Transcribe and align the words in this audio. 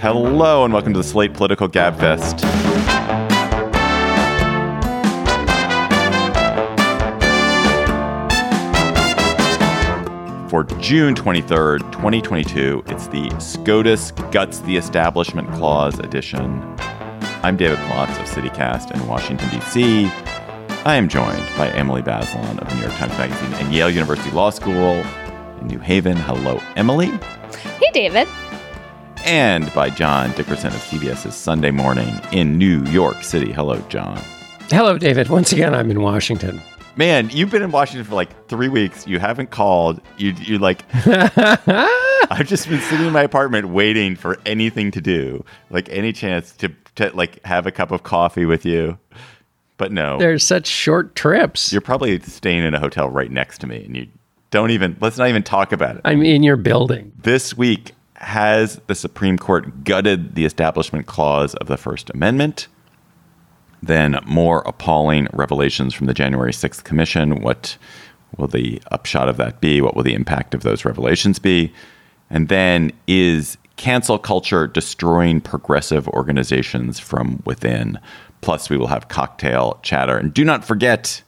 Hello 0.00 0.64
and 0.64 0.72
welcome 0.72 0.94
to 0.94 0.98
the 0.98 1.04
Slate 1.04 1.34
Political 1.34 1.68
Gabfest. 1.68 2.40
For 10.48 10.64
June 10.80 11.14
23rd, 11.14 11.80
2022, 11.92 12.82
it's 12.86 13.08
the 13.08 13.28
SCOTUS 13.38 14.12
Guts 14.30 14.60
the 14.60 14.78
Establishment 14.78 15.52
Clause 15.52 15.98
edition. 15.98 16.62
I'm 17.42 17.58
David 17.58 17.76
Plotz 17.80 18.18
of 18.18 18.26
CityCast 18.26 18.92
in 18.92 19.06
Washington, 19.06 19.50
D.C. 19.50 20.06
I 20.86 20.94
am 20.94 21.10
joined 21.10 21.46
by 21.58 21.68
Emily 21.72 22.00
Bazelon 22.00 22.58
of 22.58 22.74
New 22.74 22.80
York 22.80 22.94
Times 22.94 23.18
Magazine 23.18 23.52
and 23.62 23.74
Yale 23.74 23.90
University 23.90 24.30
Law 24.30 24.48
School 24.48 25.04
in 25.60 25.66
New 25.66 25.78
Haven. 25.78 26.16
Hello, 26.16 26.58
Emily. 26.74 27.10
Hey, 27.78 27.90
David. 27.92 28.26
And 29.24 29.72
by 29.74 29.90
John 29.90 30.32
Dickerson 30.32 30.68
of 30.68 30.80
CBS's 30.80 31.34
Sunday 31.34 31.70
Morning 31.70 32.18
in 32.32 32.56
New 32.56 32.84
York 32.86 33.22
City. 33.22 33.52
Hello, 33.52 33.78
John. 33.88 34.20
Hello, 34.70 34.96
David. 34.96 35.28
Once 35.28 35.52
again, 35.52 35.74
I'm 35.74 35.90
in 35.90 36.00
Washington. 36.00 36.60
Man, 36.96 37.28
you've 37.30 37.50
been 37.50 37.62
in 37.62 37.70
Washington 37.70 38.04
for 38.04 38.14
like 38.14 38.48
three 38.48 38.68
weeks. 38.68 39.06
You 39.06 39.18
haven't 39.18 39.50
called. 39.50 40.00
You 40.16 40.32
you 40.32 40.58
like. 40.58 40.84
I've 41.06 42.46
just 42.46 42.68
been 42.68 42.80
sitting 42.80 43.06
in 43.06 43.12
my 43.12 43.22
apartment 43.22 43.68
waiting 43.68 44.16
for 44.16 44.38
anything 44.46 44.90
to 44.92 45.00
do, 45.00 45.44
like 45.70 45.88
any 45.90 46.12
chance 46.12 46.52
to 46.56 46.70
to 46.96 47.10
like 47.14 47.44
have 47.44 47.66
a 47.66 47.70
cup 47.70 47.90
of 47.90 48.02
coffee 48.02 48.46
with 48.46 48.64
you. 48.64 48.98
But 49.76 49.92
no, 49.92 50.18
there's 50.18 50.44
such 50.44 50.66
short 50.66 51.14
trips. 51.14 51.72
You're 51.72 51.80
probably 51.80 52.18
staying 52.20 52.64
in 52.64 52.74
a 52.74 52.80
hotel 52.80 53.08
right 53.08 53.30
next 53.30 53.58
to 53.58 53.66
me, 53.66 53.84
and 53.84 53.96
you 53.96 54.08
don't 54.50 54.70
even. 54.70 54.96
Let's 55.00 55.18
not 55.18 55.28
even 55.28 55.42
talk 55.42 55.72
about 55.72 55.96
it. 55.96 56.02
I'm 56.04 56.22
in 56.22 56.42
your 56.42 56.56
building. 56.56 57.12
This 57.22 57.56
week 57.56 57.92
has 58.20 58.80
the 58.86 58.94
Supreme 58.94 59.38
Court 59.38 59.84
gutted 59.84 60.34
the 60.34 60.44
Establishment 60.44 61.06
Clause 61.06 61.54
of 61.54 61.66
the 61.66 61.76
First 61.76 62.10
Amendment 62.10 62.68
then 63.82 64.18
more 64.26 64.62
appalling 64.66 65.28
revelations 65.32 65.94
from 65.94 66.06
the 66.06 66.14
January 66.14 66.52
6th 66.52 66.84
Commission. 66.84 67.42
What 67.42 67.76
will 68.36 68.48
the 68.48 68.80
upshot 68.90 69.28
of 69.28 69.36
that 69.38 69.60
be? 69.60 69.80
What 69.80 69.96
will 69.96 70.02
the 70.02 70.14
impact 70.14 70.54
of 70.54 70.62
those 70.62 70.84
revelations 70.84 71.38
be? 71.38 71.72
And 72.28 72.48
then 72.48 72.92
is 73.06 73.56
cancel 73.76 74.18
culture 74.18 74.66
destroying 74.66 75.40
progressive 75.40 76.06
organizations 76.08 76.98
from 76.98 77.42
within? 77.44 77.98
Plus, 78.42 78.70
we 78.70 78.76
will 78.76 78.86
have 78.86 79.08
cocktail 79.08 79.80
chatter. 79.82 80.16
And 80.16 80.32
do 80.32 80.44
not 80.44 80.64
forget, 80.64 81.22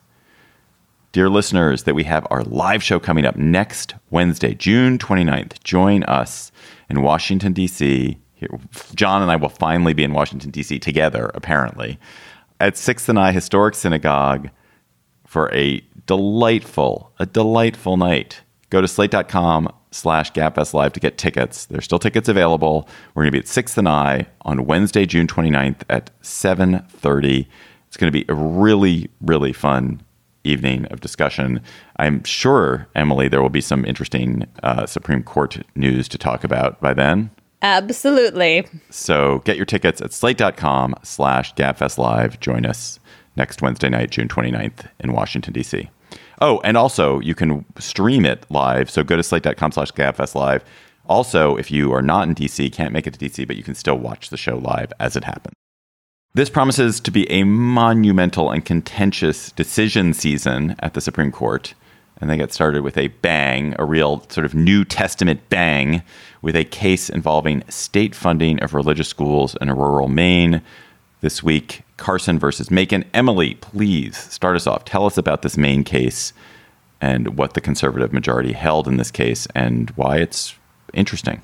dear 1.12 1.28
listeners, 1.28 1.84
that 1.84 1.94
we 1.94 2.04
have 2.04 2.26
our 2.30 2.42
live 2.44 2.82
show 2.82 2.98
coming 2.98 3.24
up 3.24 3.36
next 3.36 3.94
Wednesday, 4.10 4.54
June 4.54 4.98
29th. 4.98 5.62
Join 5.64 6.04
us 6.04 6.52
in 6.92 7.02
Washington, 7.02 7.52
D.C. 7.52 8.18
John 8.94 9.22
and 9.22 9.30
I 9.30 9.36
will 9.36 9.48
finally 9.48 9.94
be 9.94 10.04
in 10.04 10.12
Washington, 10.12 10.50
D.C. 10.50 10.78
together, 10.78 11.30
apparently 11.34 11.98
at 12.62 12.76
Sixth 12.76 13.08
and 13.08 13.18
I 13.18 13.32
Historic 13.32 13.74
Synagogue 13.74 14.48
for 15.26 15.52
a 15.52 15.82
delightful, 16.06 17.12
a 17.18 17.26
delightful 17.26 17.96
night. 17.96 18.42
Go 18.70 18.80
to 18.80 18.86
slate.com 18.86 19.68
slash 19.90 20.32
gabfest 20.32 20.72
live 20.72 20.92
to 20.92 21.00
get 21.00 21.18
tickets. 21.18 21.66
There's 21.66 21.84
still 21.84 21.98
tickets 21.98 22.28
available. 22.28 22.88
We're 23.14 23.24
going 23.24 23.32
to 23.32 23.36
be 23.36 23.40
at 23.40 23.48
Sixth 23.48 23.76
and 23.76 23.88
I 23.88 24.28
on 24.42 24.64
Wednesday, 24.64 25.06
June 25.06 25.26
29th 25.26 25.82
at 25.90 26.10
7.30. 26.22 27.48
It's 27.88 27.96
going 27.96 28.12
to 28.12 28.16
be 28.16 28.24
a 28.28 28.34
really, 28.34 29.10
really 29.20 29.52
fun 29.52 30.00
evening 30.44 30.86
of 30.86 31.00
discussion. 31.00 31.60
I'm 31.96 32.24
sure, 32.24 32.88
Emily, 32.94 33.28
there 33.28 33.42
will 33.42 33.48
be 33.48 33.60
some 33.60 33.84
interesting 33.84 34.46
uh, 34.62 34.86
Supreme 34.86 35.22
Court 35.22 35.58
news 35.74 36.08
to 36.08 36.18
talk 36.18 36.44
about 36.44 36.80
by 36.80 36.94
then. 36.94 37.30
Absolutely. 37.62 38.66
So 38.90 39.38
get 39.44 39.56
your 39.56 39.66
tickets 39.66 40.00
at 40.00 40.12
slate.com 40.12 40.96
slash 41.02 41.54
gabfest 41.54 41.96
live. 41.96 42.40
Join 42.40 42.66
us 42.66 42.98
next 43.36 43.62
Wednesday 43.62 43.88
night, 43.88 44.10
June 44.10 44.28
29th 44.28 44.88
in 44.98 45.12
Washington, 45.12 45.52
D.C. 45.52 45.88
Oh, 46.40 46.60
and 46.64 46.76
also 46.76 47.20
you 47.20 47.34
can 47.34 47.64
stream 47.78 48.26
it 48.26 48.44
live. 48.50 48.90
So 48.90 49.04
go 49.04 49.16
to 49.16 49.22
slate.com 49.22 49.72
slash 49.72 49.92
gabfest 49.92 50.34
live. 50.34 50.64
Also, 51.06 51.56
if 51.56 51.70
you 51.70 51.92
are 51.92 52.02
not 52.02 52.28
in 52.28 52.34
DC, 52.34 52.72
can't 52.72 52.92
make 52.92 53.06
it 53.06 53.14
to 53.14 53.18
DC, 53.18 53.46
but 53.46 53.56
you 53.56 53.62
can 53.62 53.74
still 53.74 53.96
watch 53.96 54.30
the 54.30 54.36
show 54.36 54.56
live 54.56 54.92
as 54.98 55.16
it 55.16 55.24
happens. 55.24 55.54
This 56.34 56.48
promises 56.48 56.98
to 57.00 57.10
be 57.10 57.30
a 57.30 57.44
monumental 57.44 58.50
and 58.50 58.64
contentious 58.64 59.52
decision 59.52 60.14
season 60.14 60.76
at 60.78 60.94
the 60.94 61.00
Supreme 61.00 61.30
Court 61.30 61.74
and 62.22 62.30
they 62.30 62.36
get 62.36 62.52
started 62.52 62.82
with 62.82 62.96
a 62.96 63.08
bang, 63.08 63.74
a 63.80 63.84
real 63.84 64.24
sort 64.28 64.44
of 64.44 64.54
New 64.54 64.84
Testament 64.84 65.40
bang, 65.50 66.04
with 66.40 66.54
a 66.54 66.64
case 66.64 67.10
involving 67.10 67.64
state 67.68 68.14
funding 68.14 68.62
of 68.62 68.74
religious 68.74 69.08
schools 69.08 69.56
in 69.60 69.68
rural 69.72 70.06
Maine. 70.06 70.62
This 71.20 71.42
week, 71.42 71.82
Carson 71.96 72.38
versus 72.38 72.70
Makin. 72.70 73.04
Emily, 73.12 73.56
please 73.56 74.16
start 74.16 74.54
us 74.54 74.68
off. 74.68 74.84
Tell 74.84 75.04
us 75.04 75.18
about 75.18 75.42
this 75.42 75.56
Maine 75.56 75.82
case 75.82 76.32
and 77.00 77.36
what 77.36 77.54
the 77.54 77.60
conservative 77.60 78.12
majority 78.12 78.52
held 78.52 78.86
in 78.86 78.98
this 78.98 79.10
case 79.10 79.48
and 79.56 79.90
why 79.90 80.18
it's 80.18 80.54
interesting. 80.94 81.42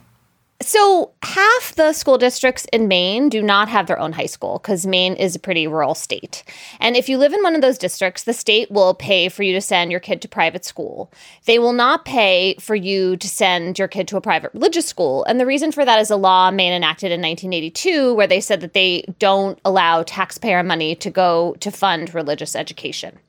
So, 0.61 1.13
half 1.23 1.77
the 1.77 1.93
school 1.93 2.19
districts 2.19 2.67
in 2.73 2.89
Maine 2.89 3.29
do 3.29 3.41
not 3.41 3.69
have 3.69 3.87
their 3.87 3.99
own 3.99 4.13
high 4.13 4.27
school 4.27 4.59
because 4.59 4.89
Maine 4.89 5.15
is 5.15 5.37
a 5.37 5.39
pretty 5.39 5.69
rural 5.69 5.95
state. 5.95 6.43
And 6.81 6.97
if 6.97 7.09
you 7.09 7.17
live 7.17 7.33
in 7.33 7.45
one 7.45 7.55
of 7.55 7.61
those 7.61 7.79
districts, 7.79 8.25
the 8.25 8.33
state 8.33 8.69
will 8.69 8.93
pay 8.93 9.29
for 9.29 9.45
you 9.45 9.53
to 9.53 9.61
send 9.61 9.93
your 9.93 10.01
kid 10.01 10.21
to 10.23 10.29
private 10.29 10.65
school. 10.65 11.13
They 11.45 11.61
will 11.61 11.73
not 11.73 12.05
pay 12.05 12.57
for 12.59 12.75
you 12.75 13.17
to 13.19 13.29
send 13.29 13.79
your 13.79 13.87
kid 13.87 14.09
to 14.09 14.17
a 14.17 14.21
private 14.21 14.53
religious 14.53 14.87
school. 14.87 15.23
And 15.27 15.39
the 15.39 15.47
reason 15.47 15.71
for 15.71 15.85
that 15.85 16.01
is 16.01 16.11
a 16.11 16.17
law 16.17 16.51
Maine 16.51 16.73
enacted 16.73 17.13
in 17.13 17.21
1982 17.21 18.15
where 18.15 18.27
they 18.27 18.41
said 18.41 18.61
that 18.61 18.73
they 18.73 19.05
don't 19.21 19.61
allow 19.65 20.03
taxpayer 20.03 20.65
money 20.65 20.97
to 20.97 21.09
go 21.09 21.55
to 21.61 21.71
fund 21.71 22.13
religious 22.15 22.57
education. 22.57 23.21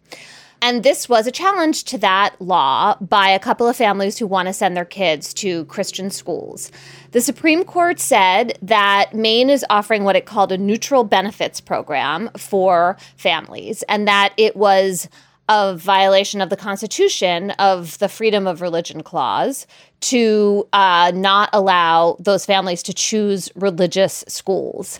And 0.61 0.83
this 0.83 1.07
was 1.07 1.25
a 1.25 1.31
challenge 1.31 1.85
to 1.85 1.97
that 1.99 2.35
law 2.39 2.95
by 2.99 3.29
a 3.29 3.39
couple 3.39 3.67
of 3.67 3.77
families 3.77 4.17
who 4.17 4.27
want 4.27 4.47
to 4.47 4.53
send 4.53 4.75
their 4.75 4.85
kids 4.85 5.33
to 5.35 5.65
Christian 5.65 6.09
schools. 6.09 6.71
The 7.11 7.21
Supreme 7.21 7.63
Court 7.63 7.99
said 7.99 8.57
that 8.61 9.13
Maine 9.13 9.49
is 9.49 9.65
offering 9.69 10.03
what 10.03 10.15
it 10.15 10.25
called 10.25 10.51
a 10.51 10.57
neutral 10.57 11.03
benefits 11.03 11.61
program 11.61 12.29
for 12.37 12.97
families, 13.15 13.83
and 13.83 14.07
that 14.07 14.33
it 14.37 14.55
was 14.55 15.07
a 15.47 15.75
violation 15.75 16.41
of 16.41 16.51
the 16.51 16.57
Constitution 16.57 17.49
of 17.51 17.97
the 17.97 18.07
Freedom 18.07 18.45
of 18.45 18.61
Religion 18.61 19.01
Clause 19.01 19.65
to 20.01 20.67
uh, 20.73 21.11
not 21.15 21.49
allow 21.53 22.15
those 22.19 22.45
families 22.45 22.83
to 22.83 22.93
choose 22.93 23.49
religious 23.55 24.23
schools. 24.27 24.99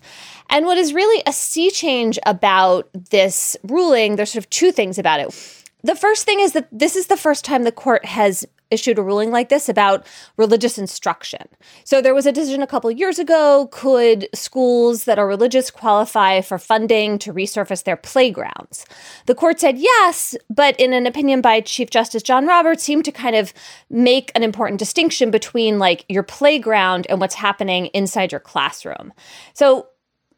And 0.50 0.66
what 0.66 0.78
is 0.78 0.94
really 0.94 1.24
a 1.26 1.34
sea 1.34 1.70
change 1.72 2.18
about 2.26 2.90
this 2.94 3.56
ruling, 3.64 4.16
there's 4.16 4.32
sort 4.32 4.44
of 4.44 4.50
two 4.50 4.72
things 4.72 4.98
about 4.98 5.20
it. 5.20 5.66
The 5.84 5.96
first 5.96 6.26
thing 6.26 6.40
is 6.40 6.54
that 6.54 6.68
this 6.72 6.96
is 6.96 7.08
the 7.08 7.18
first 7.18 7.46
time 7.46 7.64
the 7.64 7.72
court 7.72 8.04
has 8.06 8.46
issued 8.72 9.00
a 9.00 9.04
ruling 9.04 9.32
like 9.32 9.50
this 9.50 9.68
about 9.68 10.06
religious 10.38 10.78
instruction. 10.78 11.48
So 11.84 12.02
there 12.02 12.14
was 12.14 12.26
a 12.26 12.32
decision 12.32 12.62
a 12.62 12.68
couple 12.68 12.92
years 12.92 13.20
ago 13.20 13.68
could 13.72 14.28
schools 14.34 15.06
that 15.06 15.18
are 15.18 15.28
religious 15.28 15.72
qualify 15.72 16.42
for 16.42 16.58
funding 16.58 17.18
to 17.20 17.34
resurface 17.34 17.84
their 17.84 17.98
playgrounds? 17.98 18.86
The 19.26 19.36
court 19.36 19.60
said 19.60 19.78
yes, 19.78 20.36
but 20.50 20.80
in 20.80 20.94
an 20.94 21.08
opinion 21.08 21.42
by 21.42 21.62
Chief 21.62 21.90
Justice 21.90 22.24
John 22.24 22.46
Roberts 22.46 22.84
seemed 22.84 23.06
to 23.06 23.12
kind 23.12 23.36
of 23.36 23.54
make 23.90 24.32
an 24.36 24.44
important 24.44 24.80
distinction 24.80 25.32
between 25.32 25.80
like 25.80 26.06
your 26.08 26.24
playground 26.24 27.08
and 27.10 27.20
what's 27.20 27.36
happening 27.36 27.88
inside 27.88 28.32
your 28.32 28.40
classroom. 28.40 29.14
So 29.54 29.88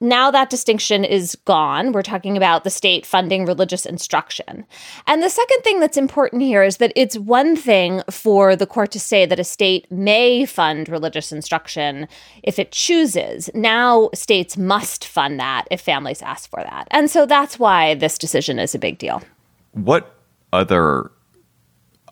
now 0.01 0.31
that 0.31 0.50
distinction 0.50 1.06
is 1.06 1.35
gone. 1.45 1.91
We're 1.91 2.01
talking 2.01 2.35
about 2.35 2.63
the 2.63 2.69
state 2.69 3.06
funding 3.06 3.45
religious 3.45 3.85
instruction. 3.85 4.66
And 5.07 5.22
the 5.22 5.29
second 5.29 5.62
thing 5.62 5.79
that's 5.79 5.97
important 5.97 6.41
here 6.41 6.63
is 6.63 6.78
that 6.78 6.91
it's 6.95 7.17
one 7.17 7.56
thing 7.56 8.01
for 8.09 8.56
the 8.56 8.67
court 8.67 8.91
to 8.91 9.00
say 9.00 9.25
that 9.25 9.40
a 9.40 9.43
state 9.43 9.90
may 9.91 10.46
fund 10.46 10.90
religious 10.90 11.31
instruction 11.31 12.08
if 12.43 12.58
it 12.58 12.72
chooses. 12.72 13.49
Now, 13.53 14.09
states 14.14 14.58
must 14.58 15.05
fund 15.05 15.40
that 15.40 15.66
if 15.70 15.79
families 15.79 16.22
ask 16.22 16.49
for 16.49 16.64
that. 16.64 16.87
And 16.91 17.09
so 17.09 17.25
that's 17.25 17.59
why 17.59 17.93
this 17.93 18.17
decision 18.17 18.59
is 18.59 18.75
a 18.75 18.79
big 18.79 18.97
deal. 18.97 19.22
What 19.73 20.16
other 20.52 21.11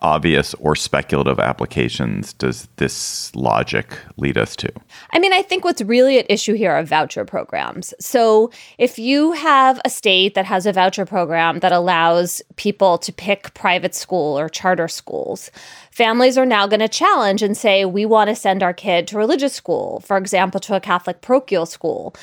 obvious 0.02 0.54
or 0.56 0.76
speculative 0.76 1.40
applications 1.40 2.34
does 2.34 2.68
this 2.78 3.36
logic 3.36 3.98
lead 4.18 4.38
us 4.38 4.56
to? 4.58 4.72
I 5.12 5.20
mean, 5.20 5.34
I 5.34 5.42
think 5.42 5.64
what's 5.64 5.82
really 5.82 6.20
at 6.20 6.26
issue 6.30 6.54
here 6.54 6.72
are 6.72 6.84
voucher 6.84 7.26
programs. 7.26 7.94
So, 8.00 8.52
if 8.78 8.98
you 8.98 9.34
have 9.34 9.80
a 9.84 9.90
state 9.90 10.36
that 10.36 10.46
has 10.46 10.66
a 10.66 10.74
voucher 10.74 11.06
program 11.06 11.60
that 11.60 11.72
allows 11.72 12.42
people 12.56 12.98
to 13.00 13.12
pick 13.12 13.54
private 13.54 13.96
school 13.96 14.38
or 14.40 14.50
charter 14.50 14.88
schools, 14.88 15.52
families 15.92 16.38
are 16.38 16.46
now 16.46 16.68
going 16.68 16.80
to 16.80 16.88
challenge 16.88 17.42
and 17.42 17.58
say, 17.58 17.86
we 17.86 18.06
want 18.06 18.30
to 18.30 18.36
send 18.36 18.64
our 18.64 18.74
kid 18.74 19.08
to 19.08 19.18
religious 19.18 19.54
school, 19.54 20.02
for 20.06 20.18
example, 20.18 20.60
to 20.62 20.76
a 20.76 20.80
Catholic 20.80 21.22
parochial 21.22 21.66
school. 21.66 22.16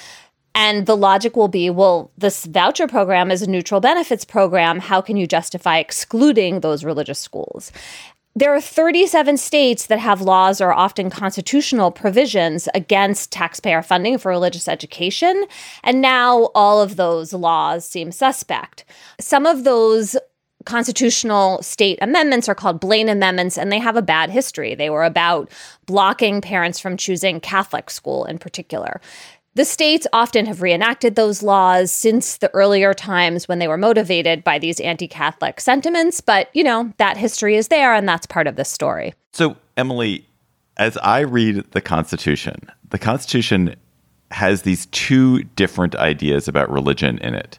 And 0.56 0.86
the 0.86 0.96
logic 0.96 1.36
will 1.36 1.48
be 1.48 1.68
well, 1.70 2.10
this 2.16 2.46
voucher 2.46 2.88
program 2.88 3.30
is 3.30 3.42
a 3.42 3.46
neutral 3.46 3.80
benefits 3.80 4.24
program. 4.24 4.80
How 4.80 5.00
can 5.00 5.16
you 5.16 5.26
justify 5.26 5.78
excluding 5.78 6.60
those 6.60 6.82
religious 6.82 7.20
schools? 7.20 7.70
there 8.38 8.54
are 8.54 8.60
37 8.60 9.38
states 9.38 9.86
that 9.86 9.98
have 9.98 10.20
laws 10.20 10.60
or 10.60 10.70
often 10.70 11.08
constitutional 11.08 11.90
provisions 11.90 12.68
against 12.74 13.32
taxpayer 13.32 13.82
funding 13.82 14.18
for 14.18 14.28
religious 14.28 14.68
education. 14.68 15.46
And 15.82 16.02
now 16.02 16.50
all 16.54 16.82
of 16.82 16.96
those 16.96 17.32
laws 17.32 17.86
seem 17.86 18.12
suspect. 18.12 18.84
Some 19.18 19.46
of 19.46 19.64
those 19.64 20.18
constitutional 20.66 21.62
state 21.62 21.98
amendments 22.02 22.46
are 22.48 22.54
called 22.54 22.78
Blaine 22.78 23.08
amendments, 23.08 23.56
and 23.56 23.72
they 23.72 23.78
have 23.78 23.96
a 23.96 24.02
bad 24.02 24.28
history. 24.28 24.74
They 24.74 24.90
were 24.90 25.04
about 25.04 25.50
blocking 25.86 26.42
parents 26.42 26.78
from 26.78 26.98
choosing 26.98 27.40
Catholic 27.40 27.88
school 27.88 28.26
in 28.26 28.36
particular. 28.36 29.00
The 29.56 29.64
states 29.64 30.06
often 30.12 30.44
have 30.44 30.60
reenacted 30.60 31.16
those 31.16 31.42
laws 31.42 31.90
since 31.90 32.36
the 32.36 32.52
earlier 32.52 32.92
times 32.92 33.48
when 33.48 33.58
they 33.58 33.68
were 33.68 33.78
motivated 33.78 34.44
by 34.44 34.58
these 34.58 34.80
anti 34.80 35.08
Catholic 35.08 35.60
sentiments, 35.60 36.20
but 36.20 36.50
you 36.54 36.62
know, 36.62 36.92
that 36.98 37.16
history 37.16 37.56
is 37.56 37.68
there 37.68 37.94
and 37.94 38.06
that's 38.06 38.26
part 38.26 38.46
of 38.46 38.56
the 38.56 38.66
story. 38.66 39.14
So, 39.32 39.56
Emily, 39.78 40.26
as 40.76 40.98
I 40.98 41.20
read 41.20 41.64
the 41.70 41.80
Constitution, 41.80 42.68
the 42.90 42.98
Constitution 42.98 43.76
has 44.30 44.60
these 44.60 44.84
two 44.86 45.42
different 45.44 45.96
ideas 45.96 46.48
about 46.48 46.70
religion 46.70 47.16
in 47.18 47.34
it 47.34 47.58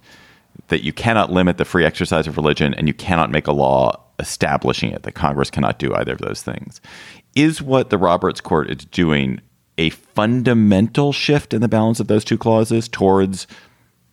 that 0.68 0.84
you 0.84 0.94
cannot 0.94 1.32
limit 1.32 1.58
the 1.58 1.66
free 1.66 1.84
exercise 1.84 2.28
of 2.28 2.38
religion 2.38 2.76
and 2.76 2.88
you 2.88 2.94
cannot 2.94 3.32
make 3.32 3.48
a 3.48 3.52
law 3.52 4.00
establishing 4.20 4.92
it, 4.92 5.02
that 5.02 5.14
Congress 5.14 5.50
cannot 5.50 5.80
do 5.80 5.96
either 5.96 6.14
of 6.14 6.20
those 6.20 6.44
things. 6.44 6.80
Is 7.34 7.60
what 7.60 7.90
the 7.90 7.98
Roberts 7.98 8.40
Court 8.40 8.70
is 8.70 8.86
doing 8.86 9.42
a 9.78 9.90
fundamental 9.90 11.14
shift 11.14 11.54
in 11.54 11.62
the 11.62 11.68
balance 11.68 12.00
of 12.00 12.08
those 12.08 12.26
two 12.26 12.38
clauses 12.38 12.88
towards 12.88 13.48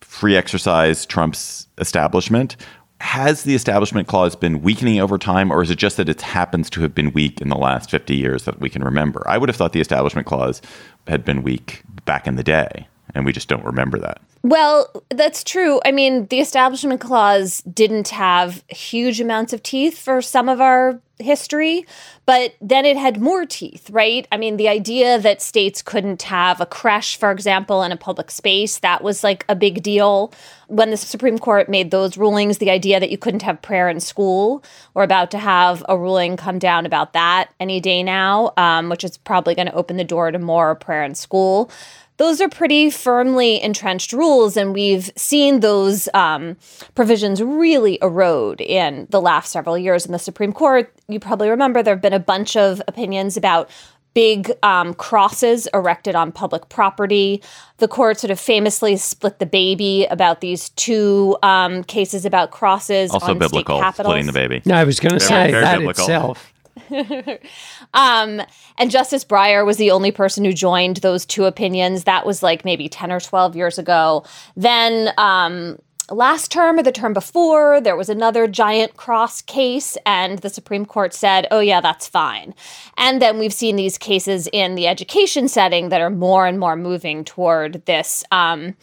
free 0.00 0.36
exercise 0.36 1.06
trumps 1.06 1.68
establishment. 1.78 2.56
Has 3.00 3.42
the 3.42 3.54
establishment 3.54 4.08
clause 4.08 4.36
been 4.36 4.62
weakening 4.62 5.00
over 5.00 5.18
time 5.18 5.50
or 5.50 5.62
is 5.62 5.70
it 5.70 5.78
just 5.78 5.96
that 5.96 6.08
it 6.08 6.22
happens 6.22 6.70
to 6.70 6.80
have 6.82 6.94
been 6.94 7.12
weak 7.12 7.40
in 7.40 7.48
the 7.48 7.56
last 7.56 7.90
50 7.90 8.14
years 8.14 8.44
that 8.44 8.60
we 8.60 8.70
can 8.70 8.84
remember? 8.84 9.22
I 9.26 9.38
would 9.38 9.48
have 9.48 9.56
thought 9.56 9.72
the 9.72 9.80
establishment 9.80 10.26
clause 10.26 10.62
had 11.06 11.24
been 11.24 11.42
weak 11.42 11.82
back 12.04 12.26
in 12.26 12.36
the 12.36 12.44
day 12.44 12.86
and 13.14 13.24
we 13.24 13.32
just 13.32 13.48
don't 13.48 13.64
remember 13.64 13.98
that. 13.98 14.20
Well, 14.42 14.90
that's 15.08 15.42
true. 15.44 15.80
I 15.84 15.92
mean, 15.92 16.26
the 16.26 16.40
Establishment 16.40 17.00
Clause 17.00 17.62
didn't 17.62 18.08
have 18.08 18.62
huge 18.68 19.20
amounts 19.20 19.52
of 19.52 19.62
teeth 19.62 19.98
for 19.98 20.20
some 20.20 20.48
of 20.48 20.60
our 20.60 21.00
history, 21.18 21.86
but 22.26 22.54
then 22.60 22.84
it 22.84 22.96
had 22.96 23.20
more 23.20 23.46
teeth, 23.46 23.88
right? 23.90 24.26
I 24.32 24.36
mean, 24.36 24.56
the 24.56 24.68
idea 24.68 25.18
that 25.18 25.40
states 25.40 25.80
couldn't 25.80 26.22
have 26.22 26.60
a 26.60 26.66
creche, 26.66 27.16
for 27.16 27.30
example, 27.30 27.82
in 27.82 27.92
a 27.92 27.96
public 27.96 28.30
space, 28.30 28.78
that 28.80 29.02
was 29.02 29.22
like 29.22 29.44
a 29.48 29.54
big 29.54 29.82
deal. 29.82 30.32
When 30.66 30.90
the 30.90 30.96
Supreme 30.96 31.38
Court 31.38 31.68
made 31.68 31.90
those 31.90 32.16
rulings, 32.16 32.58
the 32.58 32.70
idea 32.70 32.98
that 32.98 33.10
you 33.10 33.18
couldn't 33.18 33.42
have 33.42 33.62
prayer 33.62 33.88
in 33.88 34.00
school, 34.00 34.64
we're 34.94 35.04
about 35.04 35.30
to 35.32 35.38
have 35.38 35.84
a 35.88 35.96
ruling 35.96 36.36
come 36.36 36.58
down 36.58 36.86
about 36.86 37.12
that 37.12 37.50
any 37.60 37.80
day 37.80 38.02
now, 38.02 38.52
um, 38.56 38.88
which 38.88 39.04
is 39.04 39.16
probably 39.16 39.54
going 39.54 39.68
to 39.68 39.74
open 39.74 39.96
the 39.96 40.04
door 40.04 40.30
to 40.30 40.38
more 40.38 40.74
prayer 40.74 41.04
in 41.04 41.14
school 41.14 41.70
those 42.16 42.40
are 42.40 42.48
pretty 42.48 42.90
firmly 42.90 43.60
entrenched 43.62 44.12
rules, 44.12 44.56
and 44.56 44.72
we've 44.72 45.10
seen 45.16 45.60
those 45.60 46.08
um, 46.14 46.56
provisions 46.94 47.42
really 47.42 47.98
erode 48.02 48.60
in 48.60 49.06
the 49.10 49.20
last 49.20 49.50
several 49.50 49.76
years 49.76 50.06
in 50.06 50.12
the 50.12 50.18
Supreme 50.18 50.52
Court. 50.52 50.92
You 51.08 51.18
probably 51.18 51.50
remember 51.50 51.82
there 51.82 51.94
have 51.94 52.02
been 52.02 52.12
a 52.12 52.20
bunch 52.20 52.56
of 52.56 52.80
opinions 52.86 53.36
about 53.36 53.68
big 54.14 54.52
um, 54.62 54.94
crosses 54.94 55.66
erected 55.74 56.14
on 56.14 56.30
public 56.30 56.68
property. 56.68 57.42
The 57.78 57.88
court 57.88 58.20
sort 58.20 58.30
of 58.30 58.38
famously 58.38 58.96
split 58.96 59.40
the 59.40 59.46
baby 59.46 60.06
about 60.06 60.40
these 60.40 60.68
two 60.70 61.36
um, 61.42 61.82
cases 61.82 62.24
about 62.24 62.52
crosses 62.52 63.10
also 63.10 63.32
on 63.32 63.38
biblical, 63.38 63.78
state 63.78 63.84
capitals. 63.84 64.12
splitting 64.12 64.26
the 64.26 64.32
baby. 64.32 64.62
No, 64.64 64.76
I 64.76 64.84
was 64.84 65.00
going 65.00 65.14
to 65.14 65.20
say 65.20 65.50
very 65.50 65.64
that 65.64 65.78
biblical. 65.78 66.04
itself. 66.04 66.53
um, 67.94 68.42
and 68.78 68.90
Justice 68.90 69.24
Breyer 69.24 69.64
was 69.64 69.76
the 69.76 69.90
only 69.90 70.10
person 70.10 70.44
who 70.44 70.52
joined 70.52 70.98
those 70.98 71.24
two 71.24 71.44
opinions. 71.44 72.04
That 72.04 72.26
was 72.26 72.42
like 72.42 72.64
maybe 72.64 72.88
10 72.88 73.12
or 73.12 73.20
12 73.20 73.56
years 73.56 73.78
ago. 73.78 74.24
Then, 74.56 75.12
um, 75.18 75.78
last 76.10 76.50
term 76.50 76.78
or 76.78 76.82
the 76.82 76.92
term 76.92 77.12
before, 77.12 77.80
there 77.80 77.96
was 77.96 78.08
another 78.08 78.46
giant 78.46 78.96
cross 78.96 79.40
case, 79.40 79.96
and 80.04 80.38
the 80.40 80.50
Supreme 80.50 80.84
Court 80.84 81.14
said, 81.14 81.46
oh, 81.50 81.60
yeah, 81.60 81.80
that's 81.80 82.06
fine. 82.06 82.54
And 82.96 83.22
then 83.22 83.38
we've 83.38 83.52
seen 83.52 83.76
these 83.76 83.98
cases 83.98 84.48
in 84.52 84.74
the 84.74 84.86
education 84.86 85.48
setting 85.48 85.88
that 85.88 86.00
are 86.00 86.10
more 86.10 86.46
and 86.46 86.58
more 86.58 86.76
moving 86.76 87.24
toward 87.24 87.84
this. 87.86 88.24
Um, 88.30 88.74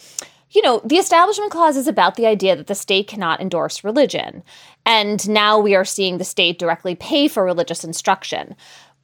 you 0.51 0.61
know, 0.61 0.81
the 0.83 0.97
Establishment 0.97 1.51
Clause 1.51 1.77
is 1.77 1.87
about 1.87 2.15
the 2.15 2.25
idea 2.25 2.55
that 2.55 2.67
the 2.67 2.75
state 2.75 3.07
cannot 3.07 3.39
endorse 3.39 3.83
religion. 3.83 4.43
And 4.85 5.27
now 5.29 5.59
we 5.59 5.75
are 5.75 5.85
seeing 5.85 6.17
the 6.17 6.23
state 6.23 6.59
directly 6.59 6.95
pay 6.95 7.27
for 7.27 7.43
religious 7.43 7.83
instruction. 7.83 8.55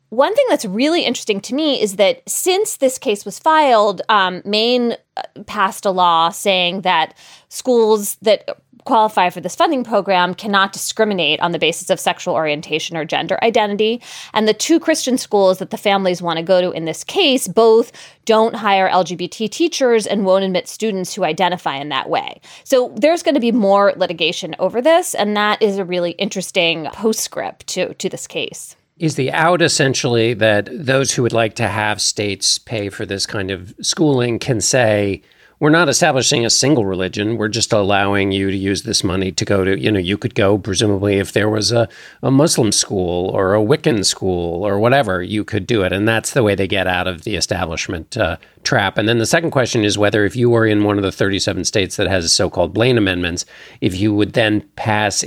One 0.09 0.33
thing 0.33 0.45
that's 0.49 0.63
really 0.63 1.03
interesting 1.03 1.41
to 1.41 1.55
me 1.55 1.81
is 1.81 1.97
that 1.97 2.21
since 2.27 2.77
this 2.77 2.97
case 2.97 3.25
was 3.25 3.39
filed, 3.39 4.01
um, 4.07 4.41
Maine 4.45 4.95
uh, 5.17 5.23
passed 5.45 5.85
a 5.85 5.91
law 5.91 6.29
saying 6.29 6.81
that 6.81 7.17
schools 7.49 8.15
that 8.21 8.47
qualify 8.87 9.29
for 9.29 9.41
this 9.41 9.55
funding 9.55 9.83
program 9.83 10.33
cannot 10.33 10.71
discriminate 10.71 11.41
on 11.41 11.51
the 11.51 11.59
basis 11.59 11.89
of 11.89 11.99
sexual 11.99 12.33
orientation 12.33 12.95
or 12.95 13.03
gender 13.03 13.37
identity. 13.43 14.01
And 14.33 14.47
the 14.47 14.53
two 14.53 14.79
Christian 14.79 15.17
schools 15.17 15.59
that 15.59 15.71
the 15.71 15.77
families 15.77 16.21
want 16.21 16.37
to 16.37 16.43
go 16.43 16.61
to 16.61 16.71
in 16.71 16.85
this 16.85 17.03
case 17.03 17.49
both 17.49 17.91
don't 18.23 18.55
hire 18.55 18.89
LGBT 18.89 19.49
teachers 19.51 20.07
and 20.07 20.25
won't 20.25 20.45
admit 20.45 20.69
students 20.69 21.13
who 21.13 21.25
identify 21.25 21.75
in 21.75 21.89
that 21.89 22.09
way. 22.09 22.39
So 22.63 22.93
there's 22.95 23.23
going 23.23 23.35
to 23.35 23.41
be 23.41 23.51
more 23.51 23.93
litigation 23.97 24.55
over 24.57 24.81
this, 24.81 25.13
and 25.13 25.35
that 25.35 25.61
is 25.61 25.77
a 25.77 25.85
really 25.85 26.11
interesting 26.11 26.87
postscript 26.93 27.67
to, 27.67 27.93
to 27.93 28.09
this 28.09 28.25
case. 28.25 28.77
Is 28.99 29.15
the 29.15 29.31
out 29.31 29.61
essentially 29.61 30.33
that 30.35 30.69
those 30.71 31.13
who 31.13 31.23
would 31.23 31.33
like 31.33 31.55
to 31.55 31.67
have 31.67 32.01
states 32.01 32.57
pay 32.57 32.89
for 32.89 33.05
this 33.05 33.25
kind 33.25 33.51
of 33.51 33.75
schooling 33.81 34.39
can 34.39 34.61
say, 34.61 35.21
we're 35.59 35.69
not 35.71 35.89
establishing 35.89 36.45
a 36.45 36.51
single 36.51 36.85
religion. 36.85 37.37
We're 37.37 37.47
just 37.47 37.73
allowing 37.73 38.31
you 38.31 38.51
to 38.51 38.55
use 38.55 38.83
this 38.83 39.03
money 39.03 39.31
to 39.31 39.43
go 39.43 39.63
to, 39.63 39.79
you 39.79 39.91
know, 39.91 39.99
you 39.99 40.17
could 40.17 40.35
go, 40.35 40.57
presumably, 40.57 41.17
if 41.17 41.31
there 41.31 41.49
was 41.49 41.71
a, 41.71 41.89
a 42.21 42.29
Muslim 42.29 42.71
school 42.71 43.29
or 43.29 43.55
a 43.55 43.59
Wiccan 43.59 44.05
school 44.05 44.63
or 44.63 44.77
whatever, 44.77 45.23
you 45.23 45.43
could 45.43 45.65
do 45.65 45.81
it. 45.81 45.91
And 45.91 46.07
that's 46.07 46.33
the 46.33 46.43
way 46.43 46.53
they 46.53 46.67
get 46.67 46.85
out 46.85 47.07
of 47.07 47.23
the 47.23 47.35
establishment 47.35 48.15
uh, 48.15 48.37
trap. 48.63 48.99
And 48.99 49.09
then 49.09 49.17
the 49.17 49.25
second 49.25 49.49
question 49.49 49.83
is 49.83 49.97
whether, 49.97 50.25
if 50.25 50.35
you 50.35 50.49
were 50.49 50.67
in 50.67 50.83
one 50.83 50.97
of 50.97 51.03
the 51.03 51.11
37 51.11 51.65
states 51.65 51.95
that 51.95 52.07
has 52.07 52.31
so 52.31 52.51
called 52.51 52.73
Blaine 52.73 52.97
amendments, 52.97 53.43
if 53.81 53.99
you 53.99 54.13
would 54.13 54.33
then 54.33 54.61
pass 54.75 55.25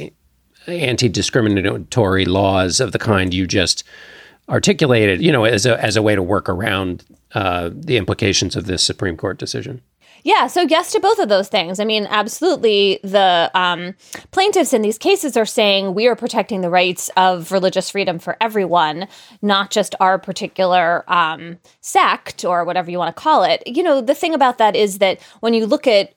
anti 0.69 1.09
discriminatory 1.09 2.25
laws 2.25 2.79
of 2.79 2.93
the 2.93 3.01
kind 3.01 3.35
you 3.35 3.49
just 3.49 3.83
articulated, 4.49 5.21
you 5.21 5.33
know, 5.33 5.43
as 5.43 5.67
a, 5.67 5.83
as 5.83 5.97
a 5.97 6.03
way 6.03 6.15
to 6.15 6.23
work 6.23 6.49
around 6.49 7.05
uh, 7.35 7.71
the 7.73 7.97
implications 7.97 8.55
of 8.55 8.67
this 8.67 8.83
Supreme 8.83 9.17
Court 9.17 9.37
decision. 9.37 9.83
Yeah, 10.23 10.47
so 10.47 10.63
yes 10.63 10.93
to 10.93 11.01
both 11.01 11.19
of 11.19 11.29
those 11.29 11.49
things. 11.49 11.81
I 11.81 11.85
mean, 11.85 12.07
absolutely, 12.11 13.01
the 13.03 13.51
um, 13.55 13.95
plaintiffs 14.31 14.73
in 14.73 14.83
these 14.83 14.99
cases 14.99 15.37
are 15.37 15.47
saying 15.47 15.95
we 15.95 16.07
are 16.07 16.17
protecting 16.17 16.61
the 16.61 16.71
rights 16.71 17.11
of 17.17 17.53
religious 17.53 17.91
freedom 17.91 18.19
for 18.19 18.37
everyone, 18.41 19.09
not 19.43 19.71
just 19.71 19.95
our 20.01 20.19
particular 20.19 21.05
um, 21.11 21.59
sect 21.81 22.45
or 22.45 22.65
whatever 22.65 22.91
you 22.91 22.99
want 22.99 23.15
to 23.15 23.21
call 23.21 23.45
it. 23.45 23.63
You 23.67 23.83
know, 23.83 24.01
the 24.01 24.15
thing 24.15 24.35
about 24.35 24.59
that 24.59 24.77
is 24.77 24.99
that 24.99 25.21
when 25.41 25.55
you 25.55 25.67
look 25.67 25.87
at 25.87 26.15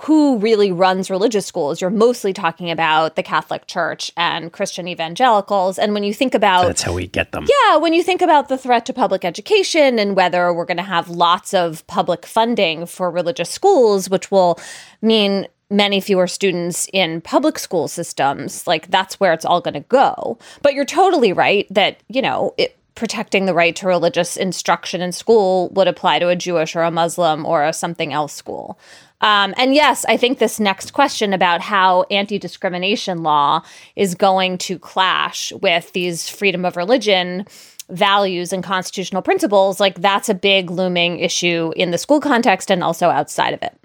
who 0.00 0.38
really 0.38 0.72
runs 0.72 1.10
religious 1.10 1.46
schools, 1.46 1.80
you're 1.80 1.90
mostly 1.90 2.32
talking 2.32 2.70
about 2.70 3.16
the 3.16 3.22
Catholic 3.22 3.66
Church 3.66 4.10
and 4.16 4.52
Christian 4.52 4.88
evangelicals. 4.88 5.78
And 5.78 5.94
when 5.94 6.02
you 6.02 6.14
think 6.14 6.34
about 6.34 6.66
that's 6.66 6.82
how 6.82 6.94
we 6.94 7.06
get 7.06 7.32
them. 7.32 7.46
Yeah, 7.48 7.76
when 7.76 7.92
you 7.92 8.02
think 8.02 8.22
about 8.22 8.48
the 8.48 8.58
threat 8.58 8.86
to 8.86 8.92
public 8.92 9.24
education 9.24 9.98
and 9.98 10.16
whether 10.16 10.52
we're 10.52 10.64
going 10.64 10.76
to 10.78 10.82
have 10.82 11.08
lots 11.08 11.52
of 11.54 11.86
public 11.86 12.26
funding 12.26 12.86
for 12.86 13.10
religious 13.10 13.50
schools, 13.50 14.08
which 14.08 14.30
will 14.30 14.58
mean 15.00 15.46
many 15.70 16.00
fewer 16.00 16.26
students 16.26 16.88
in 16.92 17.20
public 17.20 17.58
school 17.58 17.88
systems, 17.88 18.66
like 18.66 18.90
that's 18.90 19.18
where 19.18 19.32
it's 19.32 19.44
all 19.44 19.60
going 19.60 19.74
to 19.74 19.80
go. 19.80 20.38
But 20.62 20.74
you're 20.74 20.84
totally 20.84 21.32
right 21.32 21.66
that, 21.70 22.02
you 22.08 22.22
know, 22.22 22.54
it, 22.58 22.76
protecting 22.94 23.46
the 23.46 23.54
right 23.54 23.74
to 23.76 23.86
religious 23.86 24.36
instruction 24.36 25.00
in 25.00 25.12
school 25.12 25.70
would 25.70 25.88
apply 25.88 26.18
to 26.18 26.28
a 26.28 26.36
Jewish 26.36 26.76
or 26.76 26.82
a 26.82 26.90
Muslim 26.90 27.46
or 27.46 27.64
a 27.64 27.72
something 27.72 28.12
else 28.12 28.32
school. 28.32 28.78
Um, 29.22 29.54
and 29.56 29.74
yes, 29.74 30.04
I 30.06 30.16
think 30.16 30.38
this 30.38 30.58
next 30.58 30.92
question 30.92 31.32
about 31.32 31.60
how 31.60 32.02
anti 32.10 32.38
discrimination 32.38 33.22
law 33.22 33.62
is 33.94 34.14
going 34.14 34.58
to 34.58 34.78
clash 34.78 35.52
with 35.52 35.92
these 35.92 36.28
freedom 36.28 36.64
of 36.64 36.76
religion 36.76 37.46
values 37.88 38.52
and 38.52 38.64
constitutional 38.64 39.22
principles, 39.22 39.78
like 39.78 40.00
that's 40.00 40.28
a 40.28 40.34
big 40.34 40.70
looming 40.70 41.18
issue 41.18 41.72
in 41.76 41.90
the 41.90 41.98
school 41.98 42.20
context 42.20 42.70
and 42.70 42.82
also 42.82 43.08
outside 43.08 43.54
of 43.54 43.62
it. 43.62 43.78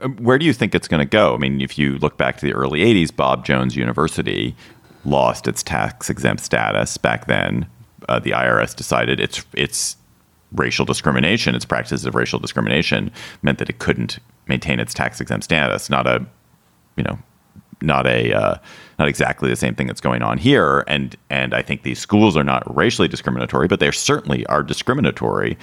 Um, 0.00 0.16
where 0.16 0.38
do 0.38 0.44
you 0.44 0.52
think 0.52 0.74
it's 0.74 0.88
going 0.88 1.00
to 1.00 1.06
go? 1.06 1.34
I 1.34 1.38
mean, 1.38 1.60
if 1.60 1.78
you 1.78 1.98
look 1.98 2.16
back 2.16 2.36
to 2.38 2.46
the 2.46 2.52
early 2.52 2.80
80s, 2.80 3.14
Bob 3.14 3.44
Jones 3.44 3.76
University 3.76 4.54
lost 5.04 5.48
its 5.48 5.62
tax 5.62 6.08
exempt 6.10 6.42
status 6.42 6.96
back 6.96 7.26
then. 7.26 7.66
Uh, 8.08 8.18
the 8.18 8.30
IRS 8.30 8.74
decided 8.74 9.20
its 9.20 9.44
its 9.54 9.96
racial 10.52 10.84
discrimination, 10.84 11.54
its 11.54 11.64
practices 11.64 12.04
of 12.04 12.14
racial 12.14 12.38
discrimination 12.38 13.10
meant 13.42 13.58
that 13.58 13.70
it 13.70 13.78
couldn't 13.78 14.18
maintain 14.46 14.80
its 14.80 14.92
tax 14.92 15.20
exempt 15.20 15.44
status. 15.44 15.88
Not 15.88 16.06
a, 16.06 16.24
you 16.96 17.04
know, 17.04 17.18
not 17.80 18.06
a 18.06 18.32
uh, 18.32 18.58
not 18.98 19.08
exactly 19.08 19.48
the 19.48 19.56
same 19.56 19.74
thing 19.74 19.86
that's 19.86 20.00
going 20.00 20.22
on 20.22 20.38
here. 20.38 20.84
And 20.86 21.16
and 21.30 21.54
I 21.54 21.62
think 21.62 21.82
these 21.82 21.98
schools 21.98 22.36
are 22.36 22.44
not 22.44 22.62
racially 22.74 23.08
discriminatory, 23.08 23.68
but 23.68 23.80
they 23.80 23.90
certainly 23.90 24.46
are 24.46 24.62
discriminatory 24.62 25.56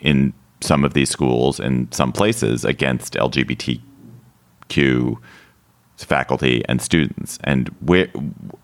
in 0.00 0.32
some 0.60 0.84
of 0.84 0.94
these 0.94 1.10
schools 1.10 1.60
in 1.60 1.90
some 1.92 2.12
places 2.12 2.64
against 2.64 3.14
LGBTQ 3.14 5.18
faculty 6.04 6.62
and 6.68 6.80
students. 6.80 7.38
And 7.44 7.68
where, 7.80 8.08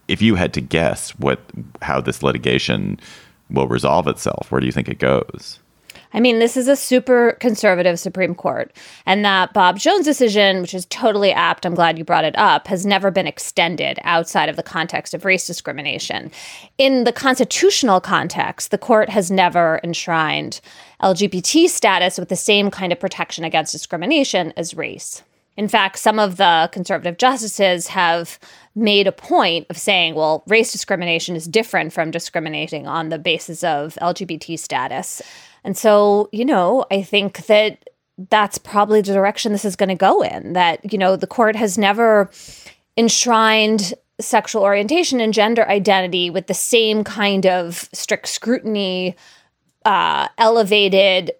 if 0.08 0.22
you 0.22 0.34
had 0.34 0.52
to 0.54 0.60
guess 0.60 1.10
what 1.18 1.40
how 1.82 2.00
this 2.00 2.22
litigation 2.22 2.98
will 3.50 3.68
resolve 3.68 4.08
itself, 4.08 4.50
where 4.50 4.60
do 4.60 4.66
you 4.66 4.72
think 4.72 4.88
it 4.88 4.98
goes? 4.98 5.58
I 6.14 6.20
mean, 6.20 6.38
this 6.38 6.56
is 6.56 6.68
a 6.68 6.76
super 6.76 7.32
conservative 7.40 7.98
Supreme 7.98 8.36
Court. 8.36 8.72
And 9.04 9.24
that 9.24 9.52
Bob 9.52 9.78
Jones 9.78 10.04
decision, 10.04 10.62
which 10.62 10.72
is 10.72 10.86
totally 10.86 11.32
apt, 11.32 11.66
I'm 11.66 11.74
glad 11.74 11.98
you 11.98 12.04
brought 12.04 12.24
it 12.24 12.38
up, 12.38 12.68
has 12.68 12.86
never 12.86 13.10
been 13.10 13.26
extended 13.26 13.98
outside 14.04 14.48
of 14.48 14.54
the 14.54 14.62
context 14.62 15.12
of 15.12 15.24
race 15.24 15.44
discrimination. 15.44 16.30
In 16.78 17.02
the 17.02 17.12
constitutional 17.12 18.00
context, 18.00 18.70
the 18.70 18.78
court 18.78 19.10
has 19.10 19.28
never 19.28 19.80
enshrined 19.82 20.60
LGBT 21.02 21.68
status 21.68 22.16
with 22.16 22.28
the 22.28 22.36
same 22.36 22.70
kind 22.70 22.92
of 22.92 23.00
protection 23.00 23.44
against 23.44 23.72
discrimination 23.72 24.52
as 24.56 24.74
race. 24.74 25.24
In 25.56 25.68
fact, 25.68 25.98
some 25.98 26.18
of 26.18 26.36
the 26.36 26.68
conservative 26.72 27.16
justices 27.16 27.88
have 27.88 28.38
made 28.74 29.06
a 29.06 29.12
point 29.12 29.66
of 29.70 29.78
saying, 29.78 30.14
well, 30.14 30.42
race 30.46 30.72
discrimination 30.72 31.36
is 31.36 31.46
different 31.46 31.92
from 31.92 32.10
discriminating 32.10 32.86
on 32.86 33.08
the 33.08 33.18
basis 33.18 33.62
of 33.62 33.94
LGBT 34.02 34.58
status. 34.58 35.22
And 35.62 35.76
so, 35.76 36.28
you 36.32 36.44
know, 36.44 36.84
I 36.90 37.02
think 37.02 37.46
that 37.46 37.88
that's 38.30 38.58
probably 38.58 39.00
the 39.00 39.12
direction 39.12 39.52
this 39.52 39.64
is 39.64 39.76
going 39.76 39.88
to 39.88 39.94
go 39.94 40.22
in. 40.22 40.52
That, 40.54 40.92
you 40.92 40.98
know, 40.98 41.16
the 41.16 41.26
court 41.26 41.56
has 41.56 41.78
never 41.78 42.30
enshrined 42.96 43.94
sexual 44.20 44.62
orientation 44.62 45.20
and 45.20 45.34
gender 45.34 45.68
identity 45.68 46.30
with 46.30 46.46
the 46.46 46.54
same 46.54 47.02
kind 47.02 47.46
of 47.46 47.88
strict 47.92 48.28
scrutiny, 48.28 49.16
uh, 49.84 50.28
elevated 50.38 51.32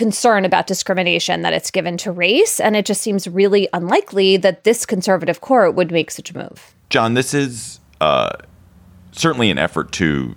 concern 0.00 0.46
about 0.46 0.66
discrimination 0.66 1.42
that 1.42 1.52
it's 1.52 1.70
given 1.70 1.98
to 1.98 2.10
race. 2.10 2.58
And 2.58 2.74
it 2.74 2.86
just 2.86 3.02
seems 3.02 3.28
really 3.28 3.68
unlikely 3.74 4.38
that 4.38 4.64
this 4.64 4.86
conservative 4.86 5.42
court 5.42 5.74
would 5.74 5.92
make 5.92 6.10
such 6.10 6.30
a 6.30 6.38
move. 6.38 6.74
John, 6.88 7.12
this 7.12 7.34
is 7.34 7.80
uh, 8.00 8.30
certainly 9.12 9.50
an 9.50 9.58
effort 9.58 9.92
to 9.92 10.34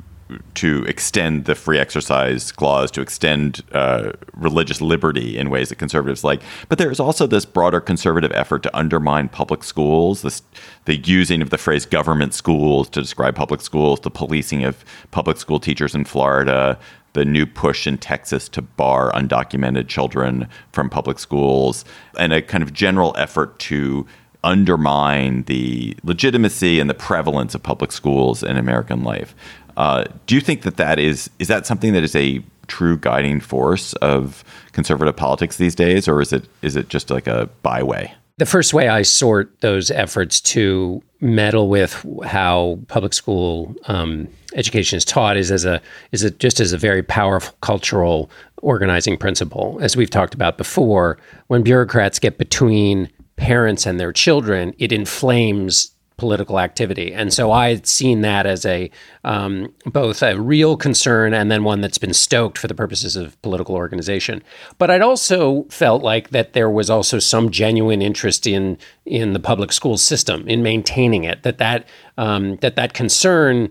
to 0.56 0.84
extend 0.86 1.46
the 1.46 1.56
free 1.56 1.80
exercise 1.80 2.52
clause, 2.52 2.92
to 2.92 3.02
extend 3.02 3.64
uh, 3.72 4.12
religious 4.34 4.82
liberty 4.82 5.38
in 5.38 5.50
ways 5.50 5.70
that 5.70 5.78
conservatives 5.78 6.24
like. 6.24 6.42
But 6.70 6.78
there 6.78 6.92
is 6.92 7.00
also 7.00 7.28
this 7.28 7.46
broader 7.46 7.82
conservative 7.82 8.32
effort 8.34 8.64
to 8.64 8.78
undermine 8.78 9.30
public 9.30 9.64
schools, 9.64 10.22
this, 10.22 10.42
the 10.86 10.98
using 10.98 11.42
of 11.42 11.50
the 11.50 11.58
phrase 11.58 11.86
government 11.86 12.34
schools 12.34 12.90
to 12.90 13.02
describe 13.02 13.36
public 13.36 13.62
schools, 13.62 14.00
the 14.02 14.12
policing 14.12 14.64
of 14.64 14.84
public 15.12 15.38
school 15.38 15.60
teachers 15.60 15.96
in 15.96 16.06
Florida, 16.06 16.78
the 17.14 17.26
new 17.26 17.46
push 17.46 17.88
in 17.88 17.98
Texas 17.98 18.50
to 18.50 18.62
bar 18.62 19.12
undocumented 19.14 19.88
children 19.88 20.48
from 20.72 20.90
public 20.90 21.20
schools, 21.20 21.86
and 22.20 22.34
a 22.34 22.42
kind 22.42 22.64
of 22.64 22.74
general 22.74 23.14
effort 23.18 23.60
to 23.60 24.06
undermine 24.44 25.44
the 25.44 25.96
legitimacy 26.04 26.80
and 26.80 26.90
the 26.90 26.94
prevalence 26.94 27.56
of 27.56 27.64
public 27.64 27.92
schools 27.92 28.44
in 28.44 28.58
American 28.58 29.04
life. 29.04 29.34
Uh, 29.78 30.06
do 30.28 30.36
you 30.36 30.42
think 30.42 30.62
that 30.62 30.78
that 30.78 31.00
is 31.00 31.30
is 31.40 31.48
that 31.48 31.66
something 31.66 31.94
that 31.94 32.04
is 32.04 32.16
a 32.16 32.42
true 32.68 32.98
guiding 32.98 33.40
force 33.40 33.94
of 33.94 34.44
conservative 34.72 35.16
politics 35.16 35.58
these 35.58 35.76
days, 35.76 36.08
or 36.08 36.22
is 36.22 36.34
it 36.34 36.46
is 36.62 36.76
it 36.76 36.90
just 36.90 37.10
like 37.10 37.28
a 37.28 37.50
byway? 37.62 38.14
The 38.38 38.46
first 38.48 38.74
way 38.74 38.88
I 38.88 39.04
sort 39.04 39.62
those 39.62 39.92
efforts 39.92 40.42
to 40.42 41.04
meddle 41.22 41.70
with 41.70 42.06
how 42.26 42.80
public 42.88 43.14
school 43.14 43.76
um, 43.86 44.28
education 44.56 44.98
is 44.98 45.06
taught 45.06 45.38
is 45.38 45.52
as 45.52 45.66
a 45.66 45.82
is 46.12 46.24
it 46.24 46.40
just 46.40 46.60
as 46.60 46.74
a 46.74 46.78
very 46.78 47.04
powerful 47.04 47.56
cultural 47.62 48.30
organizing 48.62 49.18
principle. 49.18 49.78
As 49.82 49.96
we've 49.96 50.10
talked 50.10 50.34
about 50.34 50.58
before, 50.58 51.18
when 51.48 51.64
bureaucrats 51.64 52.18
get 52.18 52.38
between 52.38 53.10
parents 53.36 53.86
and 53.86 54.00
their 54.00 54.12
children, 54.14 54.74
it 54.80 54.92
inflames 54.92 55.93
political 56.24 56.58
activity. 56.58 57.14
And 57.14 57.34
so 57.34 57.52
I 57.52 57.68
had 57.68 57.86
seen 57.86 58.22
that 58.22 58.46
as 58.46 58.66
a 58.66 58.90
um, 59.26 59.74
both 59.86 60.24
a 60.24 60.40
real 60.40 60.78
concern 60.78 61.34
and 61.34 61.52
then 61.52 61.66
one 61.66 61.82
that's 61.82 61.98
been 61.98 62.14
stoked 62.14 62.58
for 62.58 62.70
the 62.70 62.74
purposes 62.74 63.18
of 63.18 63.40
political 63.42 63.76
organization. 63.76 64.42
But 64.78 64.90
I'd 64.90 65.02
also 65.02 65.64
felt 65.64 66.02
like 66.02 66.30
that 66.30 66.54
there 66.54 66.70
was 66.70 66.90
also 66.90 67.20
some 67.20 67.52
genuine 67.52 68.02
interest 68.02 68.48
in 68.48 68.78
in 69.06 69.34
the 69.34 69.40
public 69.40 69.74
school 69.74 69.98
system 69.98 70.48
in 70.48 70.64
maintaining 70.64 71.26
it. 71.26 71.44
That 71.44 71.58
that 71.58 71.90
um, 72.18 72.56
that 72.62 72.78
that 72.78 72.94
concern 72.94 73.70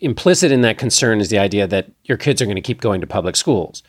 implicit 0.00 0.52
in 0.52 0.60
that 0.60 0.76
concern 0.76 1.22
is 1.22 1.30
the 1.30 1.38
idea 1.38 1.66
that 1.66 1.90
your 2.04 2.18
kids 2.18 2.42
are 2.42 2.44
going 2.44 2.56
to 2.56 2.60
keep 2.60 2.82
going 2.82 3.00
to 3.00 3.06
public 3.06 3.36
schools 3.36 3.82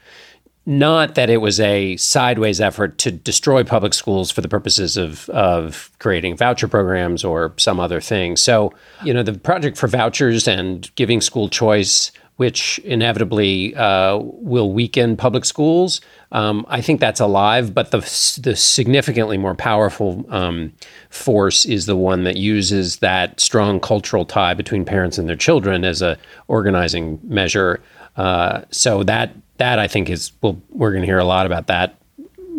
not 0.68 1.16
that 1.16 1.30
it 1.30 1.38
was 1.38 1.62
a 1.62 1.96
sideways 1.96 2.60
effort 2.60 2.98
to 2.98 3.10
destroy 3.10 3.64
public 3.64 3.94
schools 3.94 4.30
for 4.30 4.42
the 4.42 4.50
purposes 4.50 4.98
of, 4.98 5.30
of 5.30 5.90
creating 6.00 6.36
voucher 6.36 6.68
programs 6.68 7.24
or 7.24 7.54
some 7.56 7.80
other 7.80 8.02
thing. 8.02 8.36
So, 8.36 8.74
you 9.02 9.14
know, 9.14 9.24
the 9.24 9.40
project 9.40 9.78
for 9.78 9.88
vouchers 9.88 10.46
and 10.46 10.94
giving 10.96 11.22
school 11.22 11.48
choice, 11.48 12.12
which 12.36 12.80
inevitably 12.80 13.76
uh, 13.76 14.18
will 14.18 14.74
weaken 14.74 15.16
public 15.16 15.46
schools, 15.46 16.02
um, 16.34 16.66
I 16.68 16.82
think 16.82 17.00
that's 17.00 17.22
alive. 17.22 17.74
But 17.74 17.92
the, 17.92 18.00
the 18.44 18.54
significantly 18.58 19.38
more 19.38 19.56
powerful 19.56 20.26
um, 20.28 20.74
force 21.10 21.66
is 21.66 21.86
the 21.86 21.96
one 21.96 22.26
that 22.26 22.36
uses 22.36 22.98
that 22.98 23.40
strong 23.40 23.80
cultural 23.80 24.26
tie 24.26 24.54
between 24.54 24.84
parents 24.84 25.18
and 25.18 25.30
their 25.30 25.38
children 25.38 25.86
as 25.86 26.02
a 26.02 26.18
organizing 26.50 27.22
measure. 27.24 27.82
Uh, 28.18 28.64
so 28.72 29.04
that 29.04 29.34
that 29.58 29.80
I 29.80 29.88
think 29.88 30.10
is 30.10 30.32
well, 30.42 30.62
we're 30.70 30.92
going 30.92 31.02
to 31.02 31.08
hear 31.08 31.20
a 31.20 31.26
lot 31.26 31.46
about 31.46 31.68
that 31.68 32.00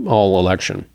all 0.06 0.38
election. 0.38 0.88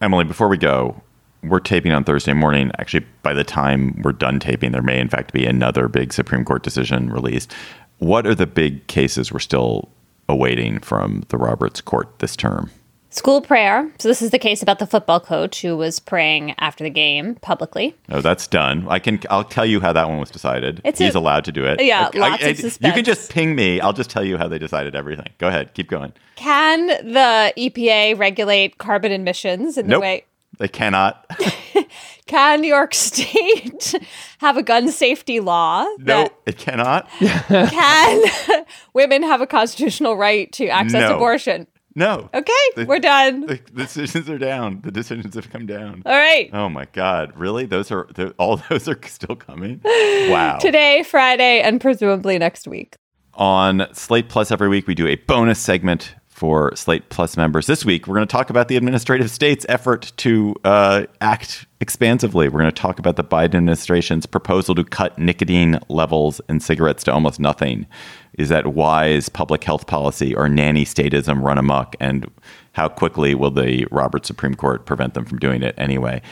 Emily, 0.00 0.24
before 0.24 0.48
we 0.48 0.56
go, 0.56 1.00
we're 1.42 1.60
taping 1.60 1.92
on 1.92 2.04
Thursday 2.04 2.32
morning. 2.32 2.70
Actually, 2.78 3.06
by 3.22 3.34
the 3.34 3.44
time 3.44 4.00
we're 4.02 4.12
done 4.12 4.40
taping, 4.40 4.72
there 4.72 4.82
may 4.82 4.98
in 4.98 5.08
fact 5.08 5.32
be 5.32 5.44
another 5.46 5.88
big 5.88 6.12
Supreme 6.12 6.44
Court 6.44 6.62
decision 6.62 7.10
released. 7.10 7.52
What 7.98 8.26
are 8.26 8.34
the 8.34 8.46
big 8.46 8.86
cases 8.86 9.32
we're 9.32 9.38
still 9.40 9.88
awaiting 10.28 10.80
from 10.80 11.24
the 11.28 11.36
Roberts 11.36 11.80
Court 11.80 12.18
this 12.18 12.36
term? 12.36 12.70
School 13.10 13.40
prayer. 13.40 13.90
So 13.98 14.08
this 14.08 14.20
is 14.20 14.30
the 14.30 14.38
case 14.38 14.62
about 14.62 14.78
the 14.78 14.86
football 14.86 15.18
coach 15.18 15.62
who 15.62 15.76
was 15.76 15.98
praying 15.98 16.54
after 16.58 16.84
the 16.84 16.90
game 16.90 17.36
publicly. 17.36 17.96
Oh, 18.10 18.20
that's 18.20 18.46
done. 18.46 18.86
I 18.88 18.98
can. 18.98 19.18
I'll 19.30 19.44
tell 19.44 19.64
you 19.64 19.80
how 19.80 19.94
that 19.94 20.08
one 20.08 20.18
was 20.18 20.30
decided. 20.30 20.82
It's 20.84 20.98
He's 20.98 21.14
a, 21.14 21.18
allowed 21.18 21.46
to 21.46 21.52
do 21.52 21.64
it. 21.64 21.82
Yeah, 21.82 22.10
I, 22.12 22.18
lots 22.18 22.44
I, 22.44 22.48
of 22.48 22.56
suspense. 22.58 22.86
You 22.86 22.92
can 22.92 23.04
just 23.04 23.30
ping 23.30 23.54
me. 23.54 23.80
I'll 23.80 23.94
just 23.94 24.10
tell 24.10 24.24
you 24.24 24.36
how 24.36 24.46
they 24.46 24.58
decided 24.58 24.94
everything. 24.94 25.28
Go 25.38 25.48
ahead. 25.48 25.72
Keep 25.72 25.88
going. 25.88 26.12
Can 26.36 26.86
the 26.86 27.52
EPA 27.56 28.18
regulate 28.18 28.76
carbon 28.76 29.10
emissions 29.10 29.78
in 29.78 29.86
nope, 29.86 29.96
the 29.96 30.00
way? 30.00 30.24
They 30.58 30.68
cannot. 30.68 31.24
Can 32.26 32.60
New 32.60 32.68
York 32.68 32.92
State 32.92 33.94
have 34.38 34.58
a 34.58 34.62
gun 34.62 34.90
safety 34.90 35.40
law? 35.40 35.86
No, 35.98 36.28
it 36.44 36.58
cannot. 36.58 37.08
can 37.18 38.64
women 38.92 39.22
have 39.22 39.40
a 39.40 39.46
constitutional 39.46 40.16
right 40.16 40.52
to 40.52 40.68
access 40.68 41.08
no. 41.08 41.16
abortion? 41.16 41.66
No. 41.98 42.30
Okay, 42.32 42.52
the, 42.76 42.84
we're 42.84 43.00
done. 43.00 43.40
The, 43.40 43.60
the, 43.72 43.82
decisions 43.82 44.30
are 44.30 44.38
down. 44.38 44.82
The 44.82 44.92
decisions 44.92 45.34
have 45.34 45.50
come 45.50 45.66
down. 45.66 46.04
All 46.06 46.16
right. 46.16 46.48
Oh 46.52 46.68
my 46.68 46.86
God! 46.92 47.32
Really? 47.36 47.66
Those 47.66 47.90
are 47.90 48.08
all 48.38 48.56
those 48.70 48.88
are 48.88 48.98
still 49.04 49.36
coming. 49.36 49.82
Wow. 50.28 50.58
Today, 50.58 51.02
Friday, 51.04 51.60
and 51.60 51.80
presumably 51.80 52.38
next 52.38 52.68
week. 52.68 52.96
On 53.34 53.86
Slate 53.94 54.28
Plus 54.28 54.50
every 54.50 54.68
week, 54.68 54.86
we 54.86 54.94
do 54.94 55.06
a 55.06 55.14
bonus 55.14 55.58
segment 55.58 56.14
for 56.38 56.74
Slate 56.76 57.08
Plus 57.10 57.36
members. 57.36 57.66
This 57.66 57.84
week, 57.84 58.06
we're 58.06 58.14
going 58.14 58.26
to 58.26 58.30
talk 58.30 58.48
about 58.48 58.68
the 58.68 58.76
administrative 58.76 59.28
state's 59.28 59.66
effort 59.68 60.12
to 60.18 60.54
uh, 60.62 61.06
act 61.20 61.66
expansively. 61.80 62.48
We're 62.48 62.60
going 62.60 62.72
to 62.72 62.80
talk 62.80 63.00
about 63.00 63.16
the 63.16 63.24
Biden 63.24 63.56
administration's 63.56 64.24
proposal 64.24 64.76
to 64.76 64.84
cut 64.84 65.18
nicotine 65.18 65.80
levels 65.88 66.40
in 66.48 66.60
cigarettes 66.60 67.02
to 67.04 67.12
almost 67.12 67.40
nothing. 67.40 67.86
Is 68.34 68.50
that 68.50 68.68
wise 68.68 69.28
public 69.28 69.64
health 69.64 69.88
policy 69.88 70.32
or 70.32 70.48
nanny 70.48 70.84
statism 70.84 71.42
run 71.42 71.58
amok? 71.58 71.96
And 71.98 72.30
how 72.72 72.88
quickly 72.88 73.34
will 73.34 73.50
the 73.50 73.88
Robert 73.90 74.24
Supreme 74.24 74.54
Court 74.54 74.86
prevent 74.86 75.14
them 75.14 75.24
from 75.24 75.40
doing 75.40 75.64
it 75.64 75.74
anyway? 75.76 76.22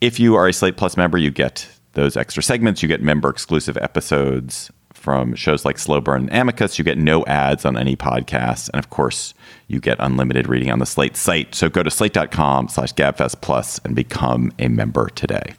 If 0.00 0.18
you 0.18 0.34
are 0.34 0.48
a 0.48 0.52
Slate 0.52 0.76
Plus 0.76 0.96
member, 0.96 1.16
you 1.16 1.30
get 1.30 1.68
those 1.92 2.16
extra 2.16 2.42
segments. 2.42 2.82
You 2.82 2.88
get 2.88 3.02
member 3.02 3.30
exclusive 3.30 3.76
episodes 3.76 4.72
from 4.94 5.34
shows 5.34 5.64
like 5.64 5.78
Slow 5.78 6.00
Burn 6.00 6.28
and 6.28 6.32
Amicus. 6.32 6.78
You 6.78 6.84
get 6.84 6.96
no 6.96 7.24
ads 7.26 7.64
on 7.64 7.76
any 7.76 7.96
podcasts. 7.96 8.70
And 8.72 8.78
of 8.78 8.90
course, 8.90 9.34
you 9.68 9.80
get 9.80 9.98
unlimited 10.00 10.48
reading 10.48 10.70
on 10.70 10.78
the 10.78 10.86
Slate 10.86 11.16
site. 11.16 11.54
So 11.54 11.68
go 11.68 11.82
to 11.82 11.90
slate.com 11.90 12.68
slash 12.68 12.94
gabfest 12.94 13.40
plus 13.42 13.78
and 13.84 13.94
become 13.94 14.52
a 14.58 14.68
member 14.68 15.08
today. 15.10 15.54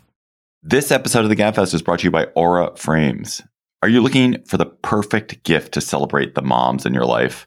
This 0.64 0.92
episode 0.92 1.24
of 1.24 1.30
the 1.30 1.36
Gabfest 1.36 1.76
is 1.76 1.84
brought 1.84 2.00
to 2.00 2.06
you 2.06 2.12
by 2.12 2.26
Aura 2.34 2.76
Frames. 2.76 3.44
Are 3.84 3.88
you 3.88 4.02
looking 4.02 4.44
for 4.46 4.58
the 4.58 4.66
perfect 4.66 5.44
gift 5.44 5.74
to 5.74 5.82
celebrate 5.82 6.34
the 6.34 6.42
moms 6.42 6.88
in 6.88 6.94
your 6.96 7.06
life? 7.06 7.46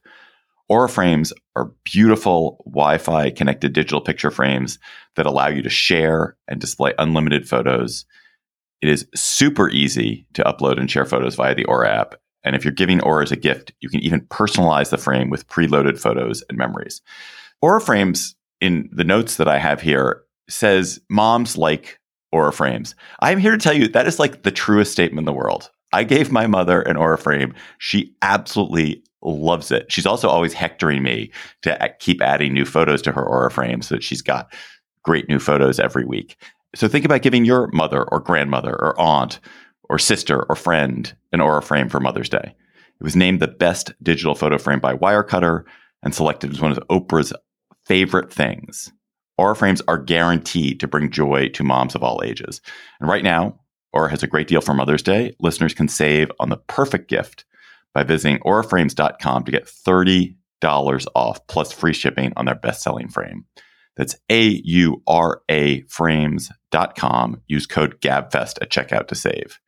Aura 0.69 0.89
frames 0.89 1.33
are 1.57 1.73
beautiful 1.83 2.63
Wi 2.67 2.99
Fi 2.99 3.31
connected 3.31 3.73
digital 3.73 4.01
picture 4.01 4.31
frames 4.31 4.79
that 5.17 5.27
allow 5.27 5.49
you 5.49 5.63
to 5.63 5.69
share 5.69 6.37
and 6.47 6.61
display 6.61 6.93
unlimited 6.99 7.49
photos. 7.49 8.05
It 8.81 8.89
is 8.89 9.07
super 9.15 9.69
easy 9.71 10.27
to 10.35 10.45
upload 10.45 10.79
and 10.79 10.91
share 10.91 11.05
photos 11.05 11.35
via 11.35 11.55
the 11.55 11.65
Aura 11.65 11.91
app. 11.91 12.15
And 12.45 12.55
if 12.55 12.65
you're 12.65 12.73
giving 12.73 13.01
Aura 13.03 13.25
as 13.25 13.33
a 13.33 13.37
gift, 13.37 13.73
you 13.81 13.89
can 13.89 14.01
even 14.01 14.21
personalize 14.23 14.91
the 14.91 14.99
frame 14.99 15.31
with 15.31 15.49
preloaded 15.49 15.99
photos 15.99 16.45
and 16.49 16.57
memories. 16.57 17.03
Aura 17.61 17.81
frames, 17.81 18.37
in 18.61 18.89
the 18.93 19.05
notes 19.05 19.37
that 19.37 19.49
I 19.49 19.59
have 19.59 19.81
here, 19.81 20.23
says 20.49 21.01
moms 21.11 21.59
like 21.59 21.99
Aura 22.31 22.53
frames. 22.53 22.95
I'm 23.21 23.39
here 23.39 23.53
to 23.53 23.59
tell 23.59 23.75
you 23.75 23.89
that 23.89 24.07
is 24.07 24.19
like 24.19 24.43
the 24.43 24.51
truest 24.51 24.93
statement 24.93 25.21
in 25.21 25.25
the 25.27 25.39
world. 25.39 25.71
I 25.93 26.05
gave 26.05 26.31
my 26.31 26.47
mother 26.47 26.83
an 26.83 26.97
Aura 26.97 27.19
frame. 27.19 27.55
She 27.79 28.15
absolutely 28.23 29.03
loves 29.23 29.71
it. 29.73 29.91
She's 29.91 30.07
also 30.07 30.29
always 30.29 30.53
hectoring 30.53 31.03
me 31.03 31.33
to 31.63 31.95
keep 31.99 32.23
adding 32.23 32.53
new 32.53 32.65
photos 32.65 33.03
to 33.03 33.13
her 33.13 33.25
Aura 33.25 33.51
frame 33.51 33.83
so 33.83 33.97
that 33.97 34.05
she's 34.05 34.23
got 34.23 34.53
great 35.03 35.29
new 35.29 35.39
photos 35.39 35.81
every 35.81 36.05
week. 36.05 36.37
So 36.75 36.89
think 36.89 37.05
about 37.05 37.23
giving 37.23 37.45
your 37.45 37.69
mother 37.73 38.05
or 38.05 38.21
grandmother 38.21 38.73
or 38.73 39.01
aunt 39.01 39.41
or 39.89 39.99
sister 39.99 40.45
or 40.49 40.57
friend 40.57 41.15
an 41.33 41.41
Aura 41.41 41.63
frame 41.63 41.89
for 41.89 42.01
Mother's 42.01 42.29
Day. 42.29 42.55
It 43.01 43.05
was 43.05 43.17
named 43.17 43.41
the 43.41 43.49
best 43.49 43.93
digital 44.03 44.35
photo 44.35 44.59
frame 44.59 44.81
by 44.81 44.95
Wirecutter 44.95 45.65
and 46.03 46.15
selected 46.15 46.53
as 46.53 46.61
one 46.61 46.73
of 46.73 46.79
Oprah's 46.91 47.33
favorite 47.87 48.33
things. 48.33 48.93
Aura 49.39 49.55
frames 49.55 49.81
are 49.89 49.99
guaranteed 49.99 50.81
to 50.81 50.89
bring 50.89 51.11
joy 51.11 51.49
to 51.51 51.63
moms 51.63 51.95
of 51.95 52.03
all 52.03 52.23
ages. 52.25 52.61
And 53.01 53.09
right 53.09 53.23
now, 53.23 53.61
Aura 53.93 54.11
has 54.11 54.23
a 54.23 54.27
great 54.27 54.49
deal 54.49 54.61
for 54.61 54.75
Mother's 54.75 55.03
Day. 55.03 55.35
Listeners 55.41 55.75
can 55.75 55.89
save 55.89 56.31
on 56.41 56.51
the 56.51 56.57
perfect 56.57 57.09
gift 57.09 57.45
by 57.95 58.03
visiting 58.03 58.39
auraframes.com 58.41 59.45
to 59.45 59.53
get 59.53 59.67
$30 59.67 60.35
off 61.15 61.47
plus 61.47 61.73
free 61.73 61.95
shipping 61.95 62.33
on 62.37 62.45
their 62.45 62.55
best 62.55 62.83
selling 62.83 63.09
frame. 63.09 63.47
That's 63.99 64.17
A 64.31 64.63
U 64.65 65.03
R 65.07 65.43
A 65.51 65.83
frames.com. 65.83 67.43
Use 67.47 67.67
code 67.67 68.01
GABFEST 68.01 68.63
at 68.63 68.71
checkout 68.71 69.09
to 69.09 69.15
save. 69.15 69.59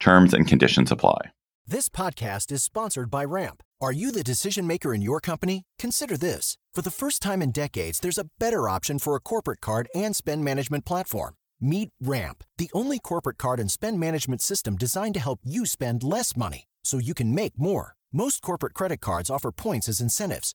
Terms 0.00 0.34
and 0.34 0.48
conditions 0.48 0.90
apply. 0.90 1.30
This 1.66 1.88
podcast 1.88 2.50
is 2.50 2.62
sponsored 2.62 3.10
by 3.10 3.24
Ramp. 3.24 3.62
Are 3.80 3.92
you 3.92 4.10
the 4.10 4.22
decision 4.22 4.66
maker 4.66 4.92
in 4.92 5.02
your 5.02 5.20
company? 5.20 5.62
Consider 5.78 6.16
this. 6.16 6.58
For 6.74 6.82
the 6.82 6.90
first 6.90 7.22
time 7.22 7.40
in 7.40 7.52
decades, 7.52 8.00
there's 8.00 8.18
a 8.18 8.28
better 8.38 8.68
option 8.68 8.98
for 8.98 9.14
a 9.14 9.20
corporate 9.20 9.60
card 9.60 9.88
and 9.94 10.16
spend 10.16 10.44
management 10.44 10.84
platform. 10.84 11.34
Meet 11.60 11.90
Ramp, 12.00 12.42
the 12.58 12.70
only 12.74 12.98
corporate 12.98 13.38
card 13.38 13.60
and 13.60 13.70
spend 13.70 14.00
management 14.00 14.42
system 14.42 14.76
designed 14.76 15.14
to 15.14 15.20
help 15.20 15.40
you 15.44 15.66
spend 15.66 16.02
less 16.02 16.36
money 16.36 16.64
so 16.82 16.98
you 16.98 17.14
can 17.14 17.34
make 17.34 17.58
more. 17.58 17.94
Most 18.12 18.42
corporate 18.42 18.74
credit 18.74 19.00
cards 19.00 19.30
offer 19.30 19.50
points 19.50 19.88
as 19.88 20.00
incentives, 20.00 20.54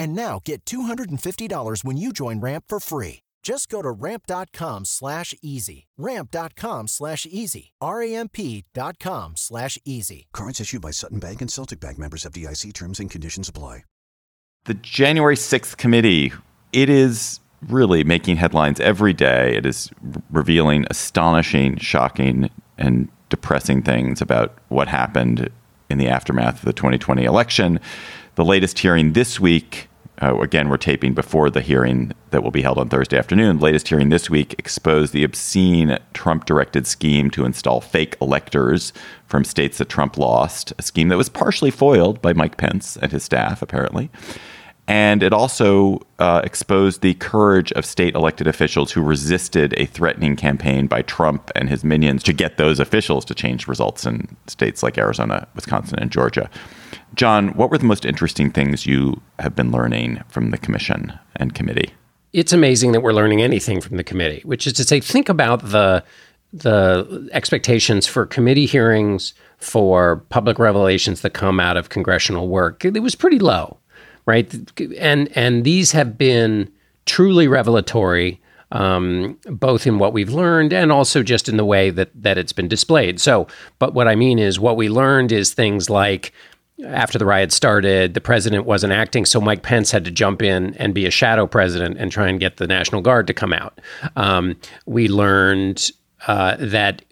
And 0.00 0.14
now 0.14 0.40
get 0.42 0.64
$250 0.64 1.84
when 1.84 1.98
you 1.98 2.14
join 2.14 2.40
Ramp 2.40 2.64
for 2.68 2.80
free. 2.80 3.20
Just 3.42 3.68
go 3.68 3.82
to 3.82 3.90
ramp.com 3.90 4.86
slash 4.86 5.34
easy. 5.42 5.88
Ramp.com 5.98 6.88
slash 6.88 7.26
easy. 7.28 7.72
R-A-M-P.com 7.82 9.32
slash 9.36 9.78
easy. 9.84 10.28
Cards 10.32 10.58
issued 10.58 10.80
by 10.80 10.90
Sutton 10.90 11.18
Bank 11.18 11.42
and 11.42 11.52
Celtic 11.52 11.80
Bank 11.80 11.98
members 11.98 12.24
FDIC 12.24 12.72
terms 12.72 12.98
and 12.98 13.10
conditions 13.10 13.46
apply. 13.50 13.84
The 14.64 14.74
January 14.74 15.36
6th 15.36 15.76
committee, 15.76 16.32
it 16.72 16.88
is 16.88 17.40
really 17.68 18.02
making 18.02 18.36
headlines 18.36 18.80
every 18.80 19.12
day. 19.12 19.54
It 19.54 19.66
is 19.66 19.90
revealing 20.30 20.86
astonishing, 20.88 21.76
shocking, 21.76 22.48
and 22.78 23.10
depressing 23.28 23.82
things 23.82 24.22
about 24.22 24.56
what 24.68 24.88
happened 24.88 25.50
in 25.90 25.98
the 25.98 26.08
aftermath 26.08 26.60
of 26.60 26.64
the 26.64 26.72
2020 26.72 27.24
election. 27.24 27.80
The 28.36 28.44
latest 28.46 28.78
hearing 28.78 29.12
this 29.12 29.38
week, 29.38 29.89
uh, 30.22 30.38
again, 30.40 30.68
we're 30.68 30.76
taping 30.76 31.14
before 31.14 31.48
the 31.50 31.60
hearing 31.60 32.12
that 32.30 32.42
will 32.42 32.50
be 32.50 32.62
held 32.62 32.78
on 32.78 32.88
Thursday 32.88 33.18
afternoon. 33.18 33.58
The 33.58 33.64
latest 33.64 33.88
hearing 33.88 34.10
this 34.10 34.28
week 34.28 34.54
exposed 34.58 35.12
the 35.12 35.24
obscene 35.24 35.98
Trump 36.12 36.44
directed 36.44 36.86
scheme 36.86 37.30
to 37.30 37.44
install 37.44 37.80
fake 37.80 38.16
electors 38.20 38.92
from 39.26 39.44
states 39.44 39.78
that 39.78 39.88
Trump 39.88 40.18
lost, 40.18 40.72
a 40.78 40.82
scheme 40.82 41.08
that 41.08 41.16
was 41.16 41.28
partially 41.28 41.70
foiled 41.70 42.20
by 42.20 42.32
Mike 42.32 42.58
Pence 42.58 42.96
and 42.98 43.12
his 43.12 43.24
staff, 43.24 43.62
apparently. 43.62 44.10
And 44.86 45.22
it 45.22 45.32
also 45.32 46.00
uh, 46.18 46.40
exposed 46.42 47.00
the 47.00 47.14
courage 47.14 47.70
of 47.72 47.86
state 47.86 48.16
elected 48.16 48.48
officials 48.48 48.90
who 48.90 49.02
resisted 49.02 49.72
a 49.76 49.86
threatening 49.86 50.34
campaign 50.34 50.88
by 50.88 51.02
Trump 51.02 51.50
and 51.54 51.68
his 51.68 51.84
minions 51.84 52.24
to 52.24 52.32
get 52.32 52.56
those 52.56 52.80
officials 52.80 53.24
to 53.26 53.34
change 53.34 53.68
results 53.68 54.04
in 54.04 54.36
states 54.48 54.82
like 54.82 54.98
Arizona, 54.98 55.46
Wisconsin, 55.54 56.00
and 56.00 56.10
Georgia. 56.10 56.50
John, 57.14 57.48
what 57.54 57.70
were 57.70 57.78
the 57.78 57.84
most 57.84 58.04
interesting 58.04 58.50
things 58.50 58.86
you 58.86 59.20
have 59.38 59.54
been 59.56 59.70
learning 59.70 60.22
from 60.28 60.50
the 60.50 60.58
commission 60.58 61.18
and 61.36 61.54
committee? 61.54 61.92
It's 62.32 62.52
amazing 62.52 62.92
that 62.92 63.00
we're 63.00 63.12
learning 63.12 63.42
anything 63.42 63.80
from 63.80 63.96
the 63.96 64.04
committee, 64.04 64.42
which 64.44 64.66
is 64.66 64.72
to 64.74 64.84
say, 64.84 65.00
think 65.00 65.28
about 65.28 65.70
the 65.70 66.04
the 66.52 67.28
expectations 67.30 68.08
for 68.08 68.26
committee 68.26 68.66
hearings 68.66 69.34
for 69.58 70.16
public 70.30 70.58
revelations 70.58 71.20
that 71.20 71.30
come 71.30 71.60
out 71.60 71.76
of 71.76 71.90
congressional 71.90 72.48
work. 72.48 72.84
It 72.84 73.00
was 73.00 73.14
pretty 73.14 73.38
low 73.38 73.78
right? 74.26 74.80
And 74.98 75.28
and 75.36 75.64
these 75.64 75.92
have 75.92 76.16
been 76.16 76.70
truly 77.06 77.48
revelatory, 77.48 78.40
um, 78.72 79.38
both 79.46 79.86
in 79.86 79.98
what 79.98 80.12
we've 80.12 80.30
learned 80.30 80.72
and 80.72 80.92
also 80.92 81.22
just 81.22 81.48
in 81.48 81.56
the 81.56 81.64
way 81.64 81.90
that 81.90 82.10
that 82.14 82.38
it's 82.38 82.52
been 82.52 82.68
displayed. 82.68 83.20
So, 83.20 83.46
but 83.78 83.94
what 83.94 84.08
I 84.08 84.14
mean 84.14 84.38
is, 84.38 84.60
what 84.60 84.76
we 84.76 84.88
learned 84.88 85.32
is 85.32 85.52
things 85.52 85.90
like. 85.90 86.32
After 86.86 87.18
the 87.18 87.26
riot 87.26 87.52
started, 87.52 88.14
the 88.14 88.20
president 88.20 88.64
wasn't 88.64 88.92
acting, 88.92 89.24
so 89.24 89.40
Mike 89.40 89.62
Pence 89.62 89.90
had 89.90 90.04
to 90.04 90.10
jump 90.10 90.42
in 90.42 90.74
and 90.76 90.94
be 90.94 91.06
a 91.06 91.10
shadow 91.10 91.46
president 91.46 91.98
and 91.98 92.10
try 92.10 92.28
and 92.28 92.40
get 92.40 92.56
the 92.56 92.66
National 92.66 93.00
Guard 93.00 93.26
to 93.26 93.34
come 93.34 93.52
out. 93.52 93.80
Um, 94.16 94.56
we 94.86 95.08
learned 95.08 95.90
uh, 96.26 96.56
that 96.58 97.02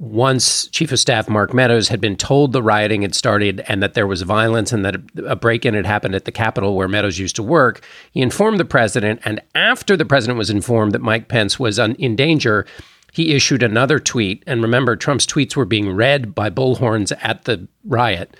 once 0.00 0.66
Chief 0.68 0.90
of 0.92 0.98
Staff 0.98 1.28
Mark 1.28 1.52
Meadows 1.52 1.88
had 1.88 2.00
been 2.00 2.16
told 2.16 2.52
the 2.52 2.62
rioting 2.62 3.02
had 3.02 3.14
started 3.14 3.62
and 3.68 3.82
that 3.82 3.92
there 3.92 4.06
was 4.06 4.22
violence 4.22 4.72
and 4.72 4.82
that 4.82 4.96
a 5.26 5.36
break 5.36 5.66
in 5.66 5.74
had 5.74 5.84
happened 5.84 6.14
at 6.14 6.24
the 6.24 6.32
Capitol 6.32 6.74
where 6.74 6.88
Meadows 6.88 7.18
used 7.18 7.36
to 7.36 7.42
work, 7.42 7.84
he 8.12 8.22
informed 8.22 8.58
the 8.58 8.64
president. 8.64 9.20
And 9.26 9.42
after 9.54 9.98
the 9.98 10.06
president 10.06 10.38
was 10.38 10.48
informed 10.48 10.92
that 10.92 11.02
Mike 11.02 11.28
Pence 11.28 11.60
was 11.60 11.78
in 11.78 12.16
danger, 12.16 12.64
he 13.12 13.34
issued 13.34 13.62
another 13.62 13.98
tweet. 13.98 14.42
And 14.46 14.62
remember, 14.62 14.96
Trump's 14.96 15.26
tweets 15.26 15.54
were 15.54 15.66
being 15.66 15.92
read 15.92 16.34
by 16.34 16.48
bullhorns 16.48 17.12
at 17.20 17.44
the 17.44 17.68
riot. 17.84 18.34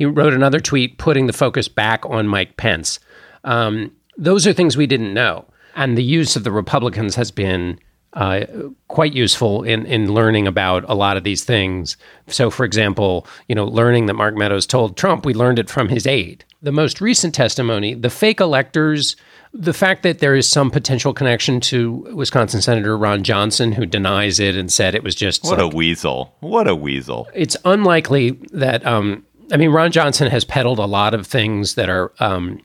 He 0.00 0.06
wrote 0.06 0.32
another 0.32 0.60
tweet 0.60 0.96
putting 0.96 1.26
the 1.26 1.32
focus 1.34 1.68
back 1.68 2.06
on 2.06 2.26
Mike 2.26 2.56
Pence. 2.56 3.00
Um, 3.44 3.92
those 4.16 4.46
are 4.46 4.54
things 4.54 4.74
we 4.74 4.86
didn't 4.86 5.12
know. 5.12 5.44
And 5.76 5.98
the 5.98 6.02
use 6.02 6.36
of 6.36 6.42
the 6.42 6.50
Republicans 6.50 7.16
has 7.16 7.30
been 7.30 7.78
uh, 8.14 8.46
quite 8.88 9.12
useful 9.12 9.62
in 9.62 9.84
in 9.84 10.14
learning 10.14 10.46
about 10.46 10.84
a 10.88 10.94
lot 10.94 11.18
of 11.18 11.24
these 11.24 11.44
things. 11.44 11.98
So, 12.28 12.48
for 12.48 12.64
example, 12.64 13.26
you 13.46 13.54
know, 13.54 13.66
learning 13.66 14.06
that 14.06 14.14
Mark 14.14 14.34
Meadows 14.36 14.66
told 14.66 14.96
Trump, 14.96 15.26
we 15.26 15.34
learned 15.34 15.58
it 15.58 15.68
from 15.68 15.90
his 15.90 16.06
aide. 16.06 16.46
The 16.62 16.72
most 16.72 17.02
recent 17.02 17.34
testimony, 17.34 17.92
the 17.92 18.08
fake 18.08 18.40
electors, 18.40 19.16
the 19.52 19.74
fact 19.74 20.02
that 20.04 20.20
there 20.20 20.34
is 20.34 20.48
some 20.48 20.70
potential 20.70 21.12
connection 21.12 21.60
to 21.60 22.08
Wisconsin 22.14 22.62
Senator 22.62 22.96
Ron 22.96 23.22
Johnson, 23.22 23.72
who 23.72 23.84
denies 23.84 24.40
it 24.40 24.56
and 24.56 24.72
said 24.72 24.94
it 24.94 25.04
was 25.04 25.14
just 25.14 25.44
what 25.44 25.58
like, 25.58 25.72
a 25.72 25.76
weasel. 25.76 26.34
What 26.40 26.66
a 26.66 26.74
weasel. 26.74 27.28
It's 27.34 27.58
unlikely 27.66 28.30
that. 28.52 28.86
Um, 28.86 29.26
I 29.52 29.56
mean, 29.56 29.70
Ron 29.70 29.90
Johnson 29.90 30.30
has 30.30 30.44
peddled 30.44 30.78
a 30.78 30.86
lot 30.86 31.14
of 31.14 31.26
things 31.26 31.74
that 31.74 31.88
are 31.88 32.12
um, 32.20 32.60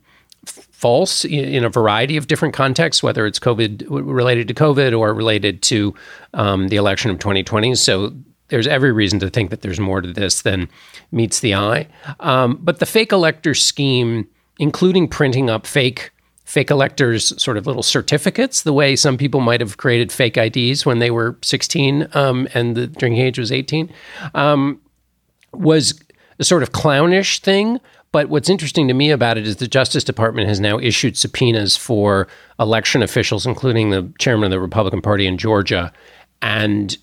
false 0.45 1.25
in 1.25 1.63
a 1.63 1.69
variety 1.69 2.17
of 2.17 2.27
different 2.27 2.53
contexts, 2.53 3.01
whether 3.01 3.25
it's 3.25 3.39
COVID 3.39 3.85
related 3.89 4.47
to 4.49 4.53
COVID 4.53 4.97
or 4.97 5.13
related 5.13 5.61
to 5.63 5.95
um, 6.33 6.67
the 6.67 6.75
election 6.75 7.09
of 7.09 7.19
2020. 7.19 7.75
So 7.75 8.13
there's 8.49 8.67
every 8.67 8.91
reason 8.91 9.19
to 9.19 9.29
think 9.29 9.49
that 9.49 9.61
there's 9.61 9.79
more 9.79 10.01
to 10.01 10.11
this 10.11 10.41
than 10.41 10.69
meets 11.11 11.39
the 11.39 11.55
eye. 11.55 11.87
Um, 12.19 12.59
but 12.61 12.79
the 12.79 12.85
fake 12.85 13.11
elector 13.11 13.53
scheme, 13.53 14.27
including 14.59 15.07
printing 15.07 15.49
up 15.49 15.65
fake 15.65 16.11
fake 16.43 16.69
electors 16.69 17.41
sort 17.41 17.57
of 17.57 17.65
little 17.65 17.81
certificates, 17.81 18.61
the 18.61 18.73
way 18.73 18.95
some 18.95 19.17
people 19.17 19.41
might 19.41 19.59
have 19.59 19.77
created 19.77 20.11
fake 20.11 20.37
IDs 20.37 20.85
when 20.85 20.99
they 20.99 21.09
were 21.09 21.35
16 21.41 22.07
um, 22.13 22.47
and 22.53 22.75
the 22.75 22.85
drinking 22.85 23.19
age 23.19 23.39
was 23.39 23.51
18, 23.51 23.91
um, 24.35 24.79
was 25.51 25.99
a 26.39 26.43
sort 26.43 26.63
of 26.63 26.71
clownish 26.71 27.39
thing 27.39 27.79
But 28.15 28.29
what's 28.29 28.49
interesting 28.49 28.87
to 28.87 28.93
me 28.93 29.11
about 29.11 29.37
it 29.37 29.45
is 29.45 29.57
the 29.57 29.67
Justice 29.67 30.05
Department 30.05 30.47
has 30.47 30.61
now 30.61 30.79
issued 30.79 31.17
subpoenas 31.17 31.75
for 31.75 32.29
election 32.57 33.03
officials, 33.03 33.45
including 33.45 33.89
the 33.89 34.09
chairman 34.19 34.45
of 34.45 34.51
the 34.51 34.59
Republican 34.61 35.01
Party 35.01 35.27
in 35.27 35.37
Georgia. 35.37 35.91
And 36.41 36.97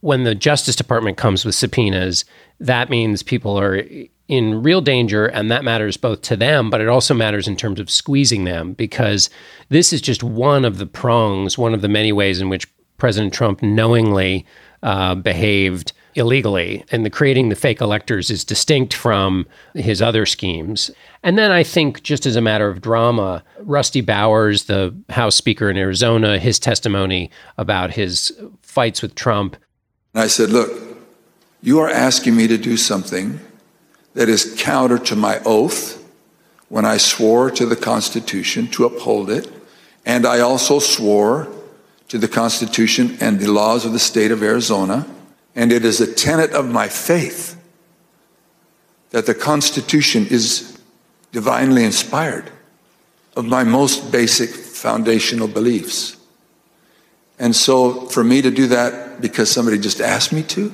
when 0.00 0.24
the 0.24 0.34
Justice 0.34 0.76
Department 0.76 1.16
comes 1.16 1.46
with 1.46 1.54
subpoenas, 1.54 2.26
that 2.58 2.90
means 2.90 3.22
people 3.22 3.58
are 3.58 3.82
in 4.28 4.62
real 4.62 4.82
danger, 4.82 5.24
and 5.24 5.50
that 5.50 5.64
matters 5.64 5.96
both 5.96 6.20
to 6.22 6.36
them, 6.36 6.68
but 6.68 6.82
it 6.82 6.88
also 6.88 7.14
matters 7.14 7.48
in 7.48 7.56
terms 7.56 7.80
of 7.80 7.88
squeezing 7.88 8.44
them 8.44 8.74
because 8.74 9.30
this 9.70 9.94
is 9.94 10.02
just 10.02 10.22
one 10.22 10.66
of 10.66 10.76
the 10.76 10.84
prongs, 10.84 11.56
one 11.56 11.72
of 11.72 11.80
the 11.80 11.88
many 11.88 12.12
ways 12.12 12.38
in 12.38 12.50
which 12.50 12.68
President 12.98 13.32
Trump 13.32 13.62
knowingly 13.62 14.44
uh, 14.82 15.14
behaved 15.14 15.94
illegally. 16.14 16.84
And 16.90 17.04
the 17.04 17.10
creating 17.10 17.48
the 17.48 17.56
fake 17.56 17.80
electors 17.80 18.30
is 18.30 18.44
distinct 18.44 18.94
from 18.94 19.46
his 19.74 20.02
other 20.02 20.26
schemes. 20.26 20.90
And 21.22 21.38
then 21.38 21.50
I 21.50 21.62
think, 21.62 22.02
just 22.02 22.26
as 22.26 22.36
a 22.36 22.40
matter 22.40 22.68
of 22.68 22.80
drama, 22.80 23.42
Rusty 23.60 24.00
Bowers, 24.00 24.64
the 24.64 24.94
House 25.10 25.36
Speaker 25.36 25.70
in 25.70 25.76
Arizona, 25.76 26.38
his 26.38 26.58
testimony 26.58 27.30
about 27.58 27.92
his 27.92 28.32
fights 28.62 29.02
with 29.02 29.14
Trump. 29.14 29.56
And 30.14 30.22
I 30.22 30.26
said, 30.26 30.50
Look, 30.50 30.70
you 31.62 31.78
are 31.80 31.90
asking 31.90 32.36
me 32.36 32.46
to 32.48 32.58
do 32.58 32.76
something 32.76 33.40
that 34.14 34.28
is 34.28 34.54
counter 34.58 34.98
to 34.98 35.16
my 35.16 35.40
oath 35.44 35.96
when 36.68 36.84
I 36.84 36.96
swore 36.96 37.50
to 37.50 37.66
the 37.66 37.76
Constitution 37.76 38.68
to 38.68 38.84
uphold 38.84 39.30
it. 39.30 39.50
And 40.06 40.26
I 40.26 40.40
also 40.40 40.78
swore 40.78 41.48
to 42.08 42.18
the 42.18 42.28
Constitution 42.28 43.16
and 43.20 43.38
the 43.38 43.50
laws 43.52 43.84
of 43.84 43.92
the 43.92 43.98
state 43.98 44.30
of 44.30 44.42
Arizona. 44.42 45.06
And 45.54 45.72
it 45.72 45.84
is 45.84 46.00
a 46.00 46.12
tenet 46.12 46.52
of 46.52 46.68
my 46.68 46.88
faith 46.88 47.60
that 49.10 49.26
the 49.26 49.34
Constitution 49.34 50.26
is 50.28 50.78
divinely 51.32 51.84
inspired 51.84 52.50
of 53.36 53.44
my 53.44 53.64
most 53.64 54.10
basic 54.12 54.50
foundational 54.50 55.48
beliefs. 55.48 56.16
And 57.38 57.56
so 57.56 58.06
for 58.06 58.22
me 58.22 58.42
to 58.42 58.50
do 58.50 58.66
that 58.68 59.20
because 59.20 59.50
somebody 59.50 59.78
just 59.78 60.00
asked 60.00 60.32
me 60.32 60.42
to, 60.44 60.72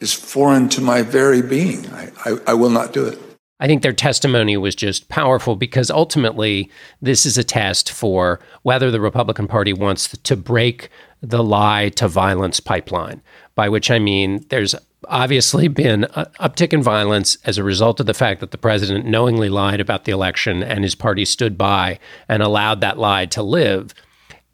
is 0.00 0.12
foreign 0.12 0.68
to 0.70 0.80
my 0.80 1.02
very 1.02 1.42
being. 1.42 1.86
I, 1.90 2.10
I, 2.24 2.36
I 2.48 2.54
will 2.54 2.70
not 2.70 2.92
do 2.92 3.06
it. 3.06 3.18
I 3.60 3.68
think 3.68 3.82
their 3.82 3.92
testimony 3.92 4.56
was 4.56 4.74
just 4.74 5.08
powerful 5.08 5.54
because 5.54 5.88
ultimately 5.88 6.68
this 7.00 7.24
is 7.24 7.38
a 7.38 7.44
test 7.44 7.92
for 7.92 8.40
whether 8.62 8.90
the 8.90 9.00
Republican 9.00 9.46
Party 9.46 9.72
wants 9.72 10.08
to 10.08 10.36
break 10.36 10.88
the 11.20 11.44
lie 11.44 11.88
to 11.90 12.08
violence 12.08 12.58
pipeline, 12.58 13.22
by 13.54 13.68
which 13.68 13.90
I 13.90 13.98
mean 13.98 14.44
there's 14.48 14.74
obviously 15.08 15.68
been 15.68 16.04
an 16.04 16.26
uptick 16.40 16.72
in 16.72 16.82
violence 16.82 17.36
as 17.44 17.58
a 17.58 17.64
result 17.64 18.00
of 18.00 18.06
the 18.06 18.14
fact 18.14 18.40
that 18.40 18.50
the 18.50 18.58
president 18.58 19.04
knowingly 19.04 19.48
lied 19.48 19.80
about 19.80 20.04
the 20.04 20.12
election 20.12 20.62
and 20.62 20.84
his 20.84 20.94
party 20.94 21.24
stood 21.24 21.58
by 21.58 21.98
and 22.28 22.42
allowed 22.42 22.80
that 22.80 22.98
lie 22.98 23.26
to 23.26 23.42
live. 23.42 23.92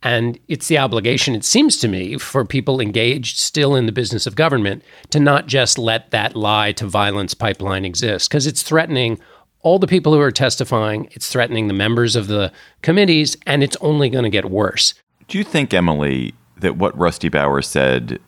And 0.02 0.38
it's 0.48 0.68
the 0.68 0.78
obligation, 0.78 1.34
it 1.34 1.44
seems 1.44 1.76
to 1.78 1.88
me, 1.88 2.18
for 2.18 2.44
people 2.44 2.80
engaged 2.80 3.36
still 3.36 3.74
in 3.74 3.86
the 3.86 3.92
business 3.92 4.26
of 4.26 4.36
government 4.36 4.82
to 5.10 5.18
not 5.18 5.48
just 5.48 5.76
let 5.76 6.12
that 6.12 6.36
lie 6.36 6.72
to 6.72 6.86
violence 6.86 7.34
pipeline 7.34 7.84
exist, 7.84 8.30
because 8.30 8.46
it's 8.46 8.62
threatening 8.62 9.18
all 9.62 9.80
the 9.80 9.88
people 9.88 10.14
who 10.14 10.20
are 10.20 10.30
testifying, 10.30 11.08
it's 11.12 11.28
threatening 11.28 11.66
the 11.66 11.74
members 11.74 12.14
of 12.14 12.28
the 12.28 12.52
committees, 12.82 13.36
and 13.44 13.64
it's 13.64 13.76
only 13.80 14.08
going 14.08 14.22
to 14.22 14.30
get 14.30 14.50
worse. 14.50 14.94
Do 15.26 15.36
you 15.36 15.42
think, 15.42 15.74
Emily, 15.74 16.32
that 16.58 16.76
what 16.76 16.96
Rusty 16.96 17.28
Bowers 17.28 17.66
said 17.66 18.20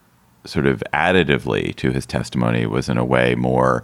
sort 0.44 0.66
of 0.66 0.83
additively 0.92 1.74
to 1.76 1.90
his 1.90 2.07
testimony 2.07 2.66
was 2.66 2.88
in 2.88 2.98
a 2.98 3.05
way 3.05 3.35
more 3.35 3.83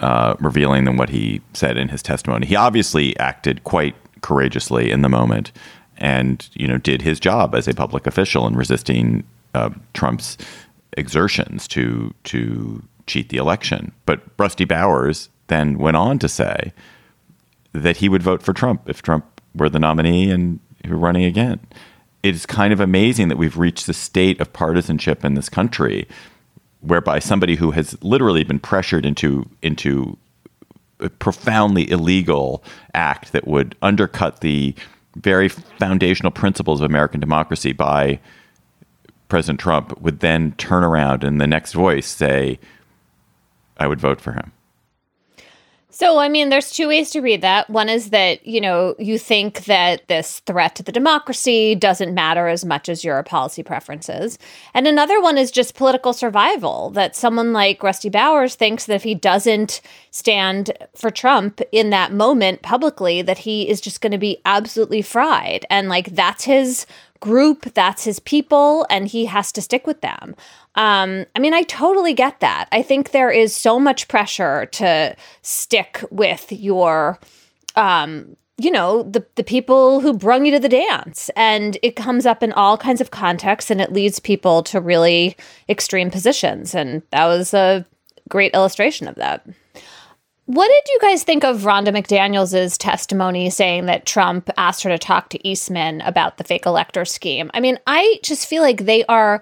uh, 0.00 0.34
revealing 0.40 0.84
than 0.84 0.96
what 0.96 1.10
he 1.10 1.40
said 1.52 1.76
in 1.76 1.88
his 1.88 2.02
testimony? 2.02 2.46
He 2.46 2.56
obviously 2.56 3.18
acted 3.18 3.64
quite 3.64 3.94
courageously 4.20 4.90
in 4.90 5.02
the 5.02 5.08
moment 5.08 5.52
and 5.98 6.48
you 6.54 6.66
know 6.66 6.78
did 6.78 7.02
his 7.02 7.20
job 7.20 7.54
as 7.54 7.68
a 7.68 7.74
public 7.74 8.06
official 8.06 8.46
in 8.46 8.54
resisting 8.54 9.24
uh, 9.54 9.70
Trump's 9.94 10.36
exertions 10.96 11.68
to 11.68 12.12
to 12.24 12.82
cheat 13.06 13.28
the 13.28 13.36
election. 13.36 13.92
But 14.06 14.20
Rusty 14.38 14.64
Bowers 14.64 15.28
then 15.46 15.78
went 15.78 15.96
on 15.96 16.18
to 16.20 16.28
say 16.28 16.72
that 17.72 17.98
he 17.98 18.08
would 18.08 18.22
vote 18.22 18.42
for 18.42 18.52
Trump 18.52 18.88
if 18.88 19.02
Trump 19.02 19.40
were 19.54 19.68
the 19.68 19.78
nominee 19.78 20.30
and 20.30 20.60
were 20.88 20.96
running 20.96 21.24
again. 21.24 21.60
It's 22.22 22.46
kind 22.46 22.72
of 22.72 22.80
amazing 22.80 23.28
that 23.28 23.38
we've 23.38 23.56
reached 23.56 23.86
the 23.86 23.94
state 23.94 24.40
of 24.40 24.52
partisanship 24.52 25.24
in 25.24 25.34
this 25.34 25.48
country 25.48 26.06
whereby 26.80 27.18
somebody 27.18 27.56
who 27.56 27.70
has 27.72 28.00
literally 28.02 28.44
been 28.44 28.58
pressured 28.58 29.06
into 29.06 29.48
into 29.62 30.18
a 31.00 31.08
profoundly 31.08 31.90
illegal 31.90 32.62
act 32.94 33.32
that 33.32 33.46
would 33.46 33.74
undercut 33.82 34.40
the 34.40 34.74
very 35.16 35.48
foundational 35.48 36.30
principles 36.30 36.80
of 36.80 36.86
American 36.86 37.20
democracy 37.20 37.72
by 37.72 38.20
President 39.28 39.60
Trump 39.60 40.00
would 40.00 40.20
then 40.20 40.52
turn 40.52 40.84
around 40.84 41.24
and 41.24 41.40
the 41.40 41.46
next 41.46 41.72
voice 41.72 42.06
say, 42.06 42.58
I 43.78 43.86
would 43.86 44.00
vote 44.00 44.20
for 44.20 44.32
him. 44.32 44.52
So, 46.02 46.18
I 46.18 46.28
mean, 46.28 46.48
there's 46.48 46.72
two 46.72 46.88
ways 46.88 47.10
to 47.10 47.20
read 47.20 47.42
that. 47.42 47.70
One 47.70 47.88
is 47.88 48.10
that, 48.10 48.44
you 48.44 48.60
know, 48.60 48.96
you 48.98 49.20
think 49.20 49.66
that 49.66 50.08
this 50.08 50.40
threat 50.40 50.74
to 50.74 50.82
the 50.82 50.90
democracy 50.90 51.76
doesn't 51.76 52.12
matter 52.12 52.48
as 52.48 52.64
much 52.64 52.88
as 52.88 53.04
your 53.04 53.22
policy 53.22 53.62
preferences. 53.62 54.36
And 54.74 54.88
another 54.88 55.22
one 55.22 55.38
is 55.38 55.52
just 55.52 55.76
political 55.76 56.12
survival 56.12 56.90
that 56.90 57.14
someone 57.14 57.52
like 57.52 57.84
Rusty 57.84 58.08
Bowers 58.08 58.56
thinks 58.56 58.86
that 58.86 58.96
if 58.96 59.04
he 59.04 59.14
doesn't 59.14 59.80
stand 60.10 60.72
for 60.96 61.12
Trump 61.12 61.60
in 61.70 61.90
that 61.90 62.12
moment 62.12 62.62
publicly, 62.62 63.22
that 63.22 63.38
he 63.38 63.68
is 63.68 63.80
just 63.80 64.00
going 64.00 64.10
to 64.10 64.18
be 64.18 64.38
absolutely 64.44 65.02
fried. 65.02 65.64
And 65.70 65.88
like, 65.88 66.16
that's 66.16 66.42
his 66.42 66.84
group, 67.22 67.72
that's 67.72 68.02
his 68.02 68.18
people, 68.18 68.84
and 68.90 69.06
he 69.06 69.26
has 69.26 69.52
to 69.52 69.62
stick 69.62 69.86
with 69.86 70.00
them. 70.00 70.34
Um, 70.74 71.24
I 71.36 71.38
mean, 71.38 71.54
I 71.54 71.62
totally 71.62 72.14
get 72.14 72.40
that. 72.40 72.68
I 72.72 72.82
think 72.82 73.12
there 73.12 73.30
is 73.30 73.54
so 73.54 73.78
much 73.78 74.08
pressure 74.08 74.66
to 74.66 75.14
stick 75.40 76.04
with 76.10 76.50
your, 76.50 77.20
um, 77.76 78.36
you 78.58 78.72
know, 78.72 79.04
the 79.04 79.24
the 79.36 79.44
people 79.44 80.00
who 80.00 80.12
brung 80.12 80.44
you 80.44 80.52
to 80.52 80.58
the 80.58 80.68
dance, 80.68 81.30
and 81.36 81.78
it 81.82 81.94
comes 81.94 82.26
up 82.26 82.42
in 82.42 82.52
all 82.52 82.76
kinds 82.76 83.00
of 83.00 83.12
contexts, 83.12 83.70
and 83.70 83.80
it 83.80 83.92
leads 83.92 84.18
people 84.18 84.64
to 84.64 84.80
really 84.80 85.36
extreme 85.68 86.10
positions, 86.10 86.74
and 86.74 87.02
that 87.10 87.26
was 87.26 87.54
a 87.54 87.86
great 88.28 88.52
illustration 88.52 89.06
of 89.06 89.14
that. 89.14 89.46
What 90.46 90.68
did 90.68 90.92
you 90.92 90.98
guys 91.00 91.22
think 91.22 91.44
of 91.44 91.62
Ronna 91.62 91.88
McDaniel's 91.88 92.76
testimony 92.76 93.48
saying 93.48 93.86
that 93.86 94.06
Trump 94.06 94.50
asked 94.56 94.82
her 94.82 94.90
to 94.90 94.98
talk 94.98 95.28
to 95.30 95.48
Eastman 95.48 96.00
about 96.00 96.36
the 96.36 96.44
fake 96.44 96.66
elector 96.66 97.04
scheme? 97.04 97.50
I 97.54 97.60
mean, 97.60 97.78
I 97.86 98.18
just 98.24 98.48
feel 98.48 98.62
like 98.62 98.84
they 98.84 99.04
are 99.04 99.40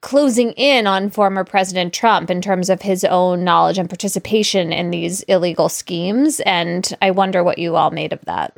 closing 0.00 0.52
in 0.52 0.86
on 0.86 1.10
former 1.10 1.44
President 1.44 1.92
Trump 1.92 2.30
in 2.30 2.40
terms 2.40 2.70
of 2.70 2.80
his 2.80 3.04
own 3.04 3.44
knowledge 3.44 3.78
and 3.78 3.90
participation 3.90 4.72
in 4.72 4.90
these 4.90 5.22
illegal 5.22 5.68
schemes. 5.68 6.40
And 6.40 6.96
I 7.02 7.10
wonder 7.10 7.44
what 7.44 7.58
you 7.58 7.76
all 7.76 7.90
made 7.90 8.12
of 8.12 8.24
that. 8.24 8.56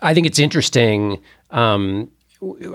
I 0.00 0.14
think 0.14 0.26
it's 0.26 0.38
interesting. 0.38 1.20
Um, 1.50 2.10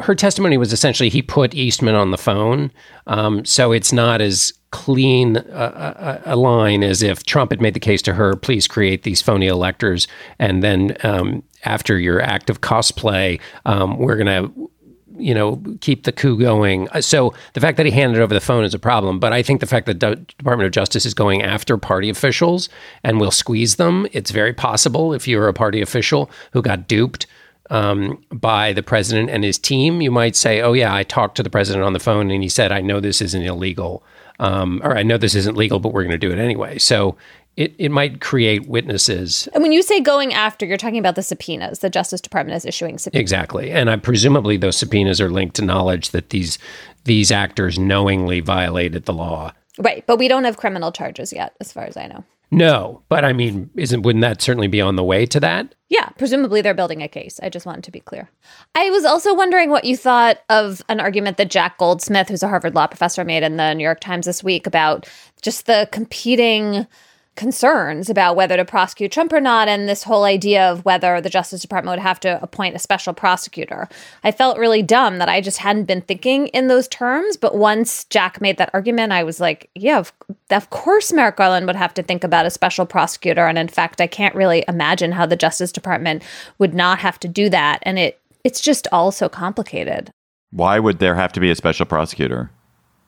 her 0.01 0.13
testimony 0.13 0.57
was 0.57 0.71
essentially 0.71 1.09
he 1.09 1.21
put 1.21 1.55
Eastman 1.55 1.95
on 1.95 2.11
the 2.11 2.17
phone. 2.17 2.71
Um, 3.07 3.43
so 3.45 3.71
it's 3.71 3.91
not 3.91 4.21
as 4.21 4.53
clean 4.71 5.37
a, 5.37 5.41
a, 5.41 6.21
a, 6.25 6.35
line 6.35 6.83
as 6.83 7.01
if 7.01 7.23
Trump 7.23 7.51
had 7.51 7.61
made 7.61 7.73
the 7.73 7.79
case 7.79 8.01
to 8.03 8.13
her, 8.13 8.35
please 8.35 8.67
create 8.67 9.03
these 9.03 9.21
phony 9.21 9.47
electors. 9.47 10.07
And 10.37 10.61
then 10.61 10.97
um, 11.03 11.43
after 11.63 11.97
your 11.97 12.21
act 12.21 12.49
of 12.49 12.61
cosplay, 12.61 13.39
um, 13.65 13.97
we're 13.97 14.17
going 14.17 14.27
to 14.27 14.69
you 15.17 15.33
know, 15.33 15.61
keep 15.81 16.03
the 16.03 16.11
coup 16.11 16.37
going. 16.37 16.89
Uh, 16.89 17.01
so 17.01 17.33
the 17.53 17.61
fact 17.61 17.77
that 17.77 17.85
he 17.85 17.91
handed 17.91 18.19
over 18.19 18.33
the 18.33 18.41
phone 18.41 18.63
is 18.63 18.73
a 18.73 18.79
problem. 18.79 19.19
But 19.19 19.33
I 19.33 19.41
think 19.41 19.61
the 19.61 19.65
fact 19.65 19.85
that 19.85 19.99
the 19.99 20.15
Department 20.37 20.65
of 20.65 20.73
Justice 20.73 21.05
is 21.05 21.13
going 21.13 21.41
after 21.41 21.77
party 21.77 22.09
officials 22.09 22.69
and 23.03 23.19
will 23.19 23.31
squeeze 23.31 23.77
them, 23.77 24.07
it's 24.11 24.31
very 24.31 24.53
possible 24.53 25.13
if 25.13 25.27
you're 25.27 25.47
a 25.47 25.53
party 25.53 25.81
official 25.81 26.29
who 26.51 26.61
got 26.61 26.87
duped 26.87 27.27
um, 27.69 28.23
by 28.31 28.73
the 28.73 28.83
president 28.83 29.29
and 29.29 29.43
his 29.43 29.57
team, 29.57 30.01
you 30.01 30.11
might 30.11 30.35
say, 30.35 30.61
oh, 30.61 30.73
yeah, 30.73 30.93
I 30.93 31.03
talked 31.03 31.35
to 31.37 31.43
the 31.43 31.49
president 31.49 31.83
on 31.83 31.93
the 31.93 31.99
phone 31.99 32.31
and 32.31 32.43
he 32.43 32.49
said, 32.49 32.71
I 32.71 32.81
know 32.81 32.99
this 32.99 33.21
isn't 33.21 33.41
illegal. 33.41 34.03
Um, 34.39 34.81
or 34.83 34.97
I 34.97 35.03
know 35.03 35.17
this 35.17 35.35
isn't 35.35 35.57
legal, 35.57 35.79
but 35.79 35.93
we're 35.93 36.03
going 36.03 36.11
to 36.11 36.17
do 36.17 36.31
it 36.31 36.39
anyway. 36.39 36.77
So 36.77 37.15
it, 37.55 37.73
it 37.77 37.89
might 37.89 38.19
create 38.19 38.67
witnesses. 38.67 39.47
And 39.53 39.63
when 39.63 39.71
you 39.71 39.81
say 39.81 40.01
going 40.01 40.33
after, 40.33 40.65
you're 40.65 40.77
talking 40.77 40.99
about 40.99 41.15
the 41.15 41.23
subpoenas. 41.23 41.79
The 41.79 41.89
Justice 41.89 42.21
Department 42.21 42.57
is 42.57 42.65
issuing 42.65 42.97
subpoenas. 42.97 43.21
Exactly. 43.21 43.71
And 43.71 43.89
I 43.89 43.95
presumably 43.95 44.57
those 44.57 44.77
subpoenas 44.77 45.21
are 45.21 45.29
linked 45.29 45.55
to 45.55 45.61
knowledge 45.61 46.09
that 46.09 46.31
these 46.31 46.59
these 47.05 47.31
actors 47.31 47.77
knowingly 47.77 48.39
violated 48.41 49.05
the 49.05 49.13
law. 49.13 49.53
Right. 49.77 50.05
But 50.05 50.17
we 50.17 50.27
don't 50.27 50.43
have 50.43 50.57
criminal 50.57 50.91
charges 50.91 51.31
yet, 51.31 51.55
as 51.61 51.71
far 51.71 51.83
as 51.83 51.95
I 51.95 52.07
know. 52.07 52.23
No, 52.51 53.01
but 53.09 53.25
I 53.25 53.33
mean, 53.33 53.69
isn't 53.75 54.03
wouldn't 54.03 54.21
that 54.21 54.41
certainly 54.41 54.67
be 54.67 54.81
on 54.81 54.95
the 54.95 55.03
way 55.03 55.25
to 55.25 55.39
that? 55.39 55.75
Yeah, 55.89 56.09
presumably 56.09 56.61
they're 56.61 56.73
building 56.73 57.01
a 57.01 57.07
case. 57.07 57.39
I 57.41 57.49
just 57.49 57.65
wanted 57.65 57.83
to 57.85 57.91
be 57.91 57.99
clear. 57.99 58.29
I 58.73 58.89
was 58.89 59.05
also 59.05 59.33
wondering 59.33 59.69
what 59.69 59.85
you 59.85 59.97
thought 59.97 60.39
of 60.49 60.81
an 60.89 60.99
argument 60.99 61.37
that 61.37 61.49
Jack 61.49 61.77
Goldsmith, 61.77 62.29
who's 62.29 62.43
a 62.43 62.47
Harvard 62.47 62.75
law 62.75 62.87
professor, 62.87 63.23
made 63.23 63.43
in 63.43 63.57
the 63.57 63.73
New 63.73 63.83
York 63.83 63.99
Times 63.99 64.25
this 64.25 64.43
week 64.43 64.67
about 64.67 65.07
just 65.41 65.65
the 65.65 65.87
competing 65.91 66.87
concerns 67.35 68.09
about 68.09 68.35
whether 68.35 68.55
to 68.55 68.65
prosecute 68.65 69.11
Trump 69.11 69.33
or 69.33 69.41
not, 69.41 69.67
and 69.67 69.87
this 69.87 70.03
whole 70.03 70.23
idea 70.23 70.71
of 70.71 70.85
whether 70.85 71.19
the 71.21 71.29
Justice 71.29 71.61
Department 71.61 71.97
would 71.97 72.03
have 72.03 72.19
to 72.21 72.41
appoint 72.41 72.75
a 72.75 72.79
special 72.79 73.13
prosecutor. 73.13 73.89
I 74.23 74.31
felt 74.31 74.57
really 74.57 74.81
dumb 74.81 75.17
that 75.17 75.29
I 75.29 75.41
just 75.41 75.57
hadn't 75.57 75.85
been 75.85 76.01
thinking 76.01 76.47
in 76.47 76.67
those 76.67 76.87
terms. 76.87 77.37
But 77.37 77.55
once 77.55 78.05
Jack 78.05 78.41
made 78.41 78.57
that 78.57 78.71
argument, 78.73 79.11
I 79.11 79.23
was 79.23 79.39
like, 79.39 79.69
yeah, 79.75 79.99
of, 79.99 80.13
of 80.49 80.69
course 80.69 81.11
Merrick 81.11 81.37
Garland 81.37 81.67
would 81.67 81.75
have 81.75 81.93
to 81.95 82.03
think 82.03 82.23
about 82.23 82.45
a 82.45 82.49
special 82.49 82.85
prosecutor. 82.85 83.47
And 83.47 83.57
in 83.57 83.67
fact, 83.67 84.01
I 84.01 84.07
can't 84.07 84.35
really 84.35 84.63
imagine 84.67 85.11
how 85.11 85.25
the 85.25 85.35
Justice 85.35 85.71
Department 85.71 86.23
would 86.57 86.73
not 86.73 86.99
have 86.99 87.19
to 87.19 87.27
do 87.27 87.49
that. 87.49 87.79
And 87.83 87.99
it 87.99 88.19
it's 88.43 88.61
just 88.61 88.87
all 88.91 89.11
so 89.11 89.27
complicated. 89.27 90.11
Why 90.51 90.79
would 90.79 90.99
there 90.99 91.15
have 91.15 91.33
to 91.33 91.39
be 91.39 91.49
a 91.49 91.55
special 91.55 91.87
prosecutor? 91.87 92.51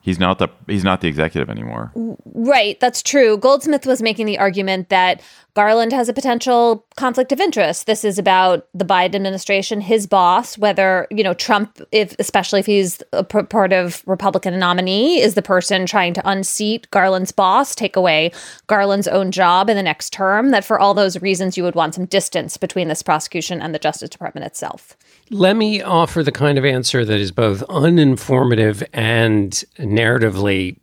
He's 0.00 0.18
not 0.18 0.38
the 0.38 0.48
he's 0.66 0.84
not 0.84 1.00
the 1.00 1.08
executive 1.08 1.50
anymore. 1.50 1.92
Right, 2.24 2.78
that's 2.80 3.02
true. 3.02 3.36
Goldsmith 3.36 3.84
was 3.84 4.00
making 4.00 4.26
the 4.26 4.38
argument 4.38 4.88
that 4.88 5.20
Garland 5.54 5.92
has 5.92 6.08
a 6.08 6.12
potential 6.12 6.86
conflict 6.96 7.32
of 7.32 7.40
interest. 7.40 7.86
This 7.86 8.04
is 8.04 8.18
about 8.18 8.68
the 8.72 8.84
Biden 8.84 9.16
administration, 9.16 9.80
his 9.80 10.06
boss, 10.06 10.56
whether, 10.56 11.08
you 11.10 11.24
know, 11.24 11.34
Trump 11.34 11.80
if 11.90 12.14
especially 12.20 12.60
if 12.60 12.66
he's 12.66 13.02
a 13.12 13.24
part 13.24 13.72
of 13.72 14.02
Republican 14.06 14.58
nominee 14.58 15.20
is 15.20 15.34
the 15.34 15.42
person 15.42 15.84
trying 15.84 16.14
to 16.14 16.26
unseat 16.26 16.88
Garland's 16.90 17.32
boss, 17.32 17.74
take 17.74 17.96
away 17.96 18.30
Garland's 18.68 19.08
own 19.08 19.32
job 19.32 19.68
in 19.68 19.76
the 19.76 19.82
next 19.82 20.12
term, 20.12 20.52
that 20.52 20.64
for 20.64 20.78
all 20.78 20.94
those 20.94 21.20
reasons 21.20 21.56
you 21.56 21.64
would 21.64 21.74
want 21.74 21.96
some 21.96 22.06
distance 22.06 22.56
between 22.56 22.86
this 22.86 23.02
prosecution 23.02 23.60
and 23.60 23.74
the 23.74 23.80
Justice 23.80 24.10
Department 24.10 24.46
itself. 24.46 24.96
Let 25.30 25.56
me 25.56 25.82
offer 25.82 26.22
the 26.22 26.32
kind 26.32 26.58
of 26.58 26.64
answer 26.64 27.04
that 27.04 27.20
is 27.20 27.32
both 27.32 27.60
uninformative 27.68 28.86
and 28.92 29.52
narratively 29.78 30.78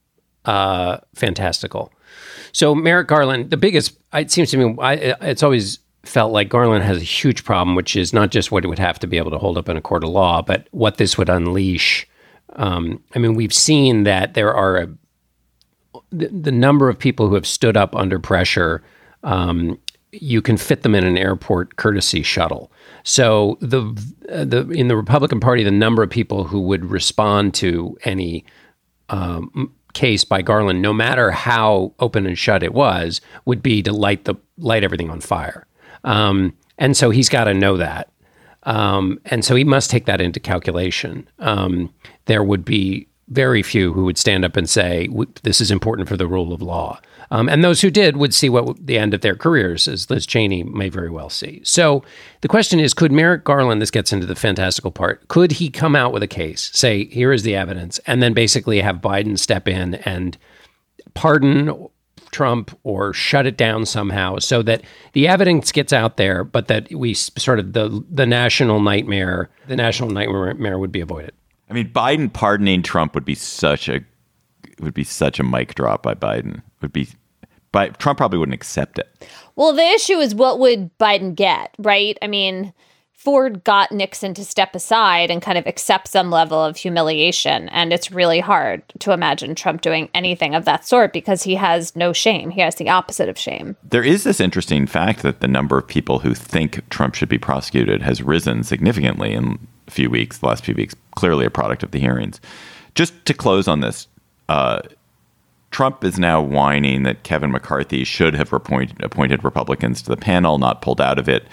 uh, 0.45 0.99
fantastical. 1.15 1.91
So, 2.51 2.73
Merrick 2.75 3.07
Garland, 3.07 3.49
the 3.49 3.57
biggest, 3.57 3.97
it 4.13 4.31
seems 4.31 4.51
to 4.51 4.57
me, 4.57 4.75
I, 4.79 4.93
it's 5.21 5.43
always 5.43 5.79
felt 6.03 6.31
like 6.31 6.49
Garland 6.49 6.83
has 6.83 6.97
a 6.97 7.05
huge 7.05 7.43
problem, 7.43 7.75
which 7.75 7.95
is 7.95 8.13
not 8.13 8.31
just 8.31 8.51
what 8.51 8.63
it 8.63 8.67
would 8.67 8.79
have 8.79 8.99
to 8.99 9.07
be 9.07 9.17
able 9.17 9.31
to 9.31 9.37
hold 9.37 9.57
up 9.57 9.69
in 9.69 9.77
a 9.77 9.81
court 9.81 10.03
of 10.03 10.09
law, 10.09 10.41
but 10.41 10.67
what 10.71 10.97
this 10.97 11.17
would 11.17 11.29
unleash. 11.29 12.07
Um, 12.55 13.03
I 13.15 13.19
mean, 13.19 13.33
we've 13.33 13.53
seen 13.53 14.03
that 14.03 14.33
there 14.33 14.53
are 14.53 14.77
a, 14.77 14.87
the, 16.11 16.27
the, 16.27 16.51
number 16.51 16.87
of 16.87 16.97
people 16.97 17.27
who 17.27 17.35
have 17.35 17.47
stood 17.47 17.75
up 17.75 17.95
under 17.95 18.19
pressure. 18.19 18.83
Um, 19.23 19.79
you 20.21 20.41
can 20.41 20.57
fit 20.57 20.83
them 20.83 20.95
in 20.95 21.03
an 21.03 21.17
airport 21.17 21.75
courtesy 21.75 22.23
shuttle. 22.23 22.71
So 23.03 23.57
the 23.61 23.81
the 24.21 24.69
in 24.69 24.87
the 24.87 24.95
Republican 24.95 25.39
Party, 25.39 25.63
the 25.63 25.71
number 25.71 26.03
of 26.03 26.09
people 26.09 26.43
who 26.45 26.61
would 26.61 26.85
respond 26.85 27.53
to 27.55 27.97
any 28.03 28.45
um, 29.09 29.73
case 29.93 30.23
by 30.23 30.41
Garland, 30.41 30.81
no 30.81 30.93
matter 30.93 31.31
how 31.31 31.93
open 31.99 32.25
and 32.25 32.37
shut 32.37 32.63
it 32.63 32.73
was, 32.73 33.21
would 33.45 33.61
be 33.61 33.81
to 33.83 33.91
light 33.91 34.25
the 34.25 34.35
light 34.57 34.83
everything 34.83 35.09
on 35.09 35.21
fire. 35.21 35.67
Um, 36.03 36.53
and 36.77 36.95
so 36.95 37.09
he's 37.09 37.29
got 37.29 37.45
to 37.45 37.53
know 37.53 37.77
that, 37.77 38.09
um, 38.63 39.19
and 39.25 39.45
so 39.45 39.55
he 39.55 39.63
must 39.63 39.89
take 39.89 40.05
that 40.05 40.21
into 40.21 40.39
calculation. 40.39 41.27
Um, 41.39 41.93
there 42.25 42.43
would 42.43 42.65
be 42.65 43.07
very 43.29 43.63
few 43.63 43.93
who 43.93 44.05
would 44.05 44.17
stand 44.17 44.45
up 44.45 44.55
and 44.55 44.69
say 44.69 45.09
this 45.43 45.59
is 45.61 45.71
important 45.71 46.07
for 46.07 46.17
the 46.17 46.27
rule 46.27 46.53
of 46.53 46.61
law. 46.61 46.99
Um, 47.35 47.49
and 47.49 47.65
those 47.65 47.81
who 47.81 47.91
did 47.91 48.15
would 48.15 48.33
see 48.33 48.47
what 48.47 48.87
the 48.87 48.97
end 48.97 49.13
of 49.13 49.19
their 49.19 49.35
careers, 49.35 49.89
as 49.89 50.09
Liz 50.09 50.25
Cheney 50.25 50.63
may 50.63 50.87
very 50.87 51.09
well 51.09 51.29
see. 51.29 51.59
So 51.65 52.01
the 52.39 52.47
question 52.47 52.79
is 52.79 52.93
could 52.93 53.11
Merrick 53.11 53.43
Garland, 53.43 53.81
this 53.81 53.91
gets 53.91 54.13
into 54.13 54.25
the 54.25 54.37
fantastical 54.37 54.89
part, 54.89 55.27
could 55.27 55.51
he 55.51 55.69
come 55.69 55.97
out 55.97 56.13
with 56.13 56.23
a 56.23 56.27
case, 56.27 56.71
say, 56.73 57.07
here 57.07 57.33
is 57.33 57.43
the 57.43 57.53
evidence, 57.53 57.99
and 58.07 58.23
then 58.23 58.33
basically 58.33 58.79
have 58.79 59.01
Biden 59.01 59.37
step 59.37 59.67
in 59.67 59.95
and 59.95 60.37
pardon 61.13 61.89
Trump 62.31 62.77
or 62.83 63.11
shut 63.11 63.45
it 63.45 63.57
down 63.57 63.85
somehow 63.85 64.39
so 64.39 64.61
that 64.61 64.81
the 65.11 65.27
evidence 65.27 65.73
gets 65.73 65.91
out 65.91 66.15
there, 66.15 66.45
but 66.45 66.69
that 66.69 66.89
we 66.93 67.13
sort 67.13 67.59
of 67.59 67.73
the 67.73 68.01
the 68.09 68.25
national 68.25 68.79
nightmare, 68.79 69.49
the 69.67 69.75
national 69.75 70.09
nightmare 70.09 70.79
would 70.79 70.91
be 70.91 71.01
avoided. 71.01 71.33
I 71.69 71.73
mean, 71.73 71.89
Biden 71.89 72.31
pardoning 72.31 72.81
Trump 72.81 73.13
would 73.13 73.25
be 73.25 73.35
such 73.35 73.89
a 73.89 73.99
would 74.79 74.93
be 74.93 75.03
such 75.03 75.37
a 75.37 75.43
mic 75.43 75.75
drop 75.75 76.01
by 76.01 76.13
Biden. 76.13 76.61
Would 76.81 76.93
be 76.93 77.09
but 77.75 77.99
Trump 77.99 78.15
probably 78.15 78.39
wouldn't 78.39 78.53
accept 78.53 78.97
it. 78.99 79.27
Well, 79.57 79.73
the 79.73 79.83
issue 79.83 80.17
is 80.19 80.33
what 80.33 80.59
would 80.59 80.97
Biden 80.97 81.35
get, 81.35 81.75
right? 81.77 82.17
I 82.21 82.27
mean, 82.27 82.71
Ford 83.11 83.65
got 83.65 83.91
Nixon 83.91 84.33
to 84.35 84.45
step 84.45 84.75
aside 84.75 85.29
and 85.29 85.41
kind 85.41 85.57
of 85.57 85.67
accept 85.67 86.07
some 86.07 86.31
level 86.31 86.57
of 86.57 86.77
humiliation. 86.77 87.67
And 87.67 87.91
it's 87.91 88.11
really 88.11 88.39
hard 88.39 88.81
to 88.99 89.11
imagine 89.11 89.55
Trump 89.55 89.81
doing 89.81 90.07
anything 90.13 90.55
of 90.55 90.63
that 90.63 90.87
sort 90.87 91.11
because 91.11 91.43
he 91.43 91.55
has 91.55 91.93
no 91.97 92.13
shame. 92.13 92.49
He 92.49 92.61
has 92.61 92.75
the 92.75 92.87
opposite 92.87 93.27
of 93.27 93.37
shame. 93.37 93.75
There 93.83 94.05
is 94.05 94.23
this 94.23 94.39
interesting 94.39 94.87
fact 94.87 95.21
that 95.23 95.41
the 95.41 95.47
number 95.49 95.77
of 95.77 95.85
people 95.85 96.19
who 96.19 96.33
think 96.33 96.89
Trump 96.89 97.13
should 97.13 97.27
be 97.27 97.37
prosecuted 97.37 98.01
has 98.03 98.23
risen 98.23 98.63
significantly 98.63 99.33
in 99.33 99.59
a 99.89 99.91
few 99.91 100.09
weeks, 100.09 100.37
the 100.37 100.45
last 100.45 100.63
few 100.63 100.75
weeks, 100.75 100.95
clearly 101.17 101.45
a 101.45 101.49
product 101.49 101.83
of 101.83 101.91
the 101.91 101.99
hearings. 101.99 102.39
Just 102.93 103.25
to 103.25 103.33
close 103.33 103.67
on 103.67 103.81
this, 103.81 104.07
uh, 104.47 104.79
Trump 105.71 106.03
is 106.03 106.17
now 106.17 106.41
whining 106.41 107.03
that 107.03 107.23
Kevin 107.23 107.51
McCarthy 107.51 108.03
should 108.03 108.33
have 108.33 108.53
appointed, 108.53 109.03
appointed 109.03 109.43
Republicans 109.43 110.01
to 110.03 110.09
the 110.09 110.17
panel, 110.17 110.57
not 110.57 110.81
pulled 110.81 111.01
out 111.01 111.19
of 111.19 111.27
it, 111.27 111.47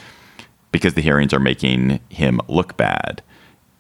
because 0.71 0.95
the 0.95 1.03
hearings 1.03 1.33
are 1.33 1.41
making 1.41 2.01
him 2.09 2.41
look 2.49 2.77
bad. 2.77 3.23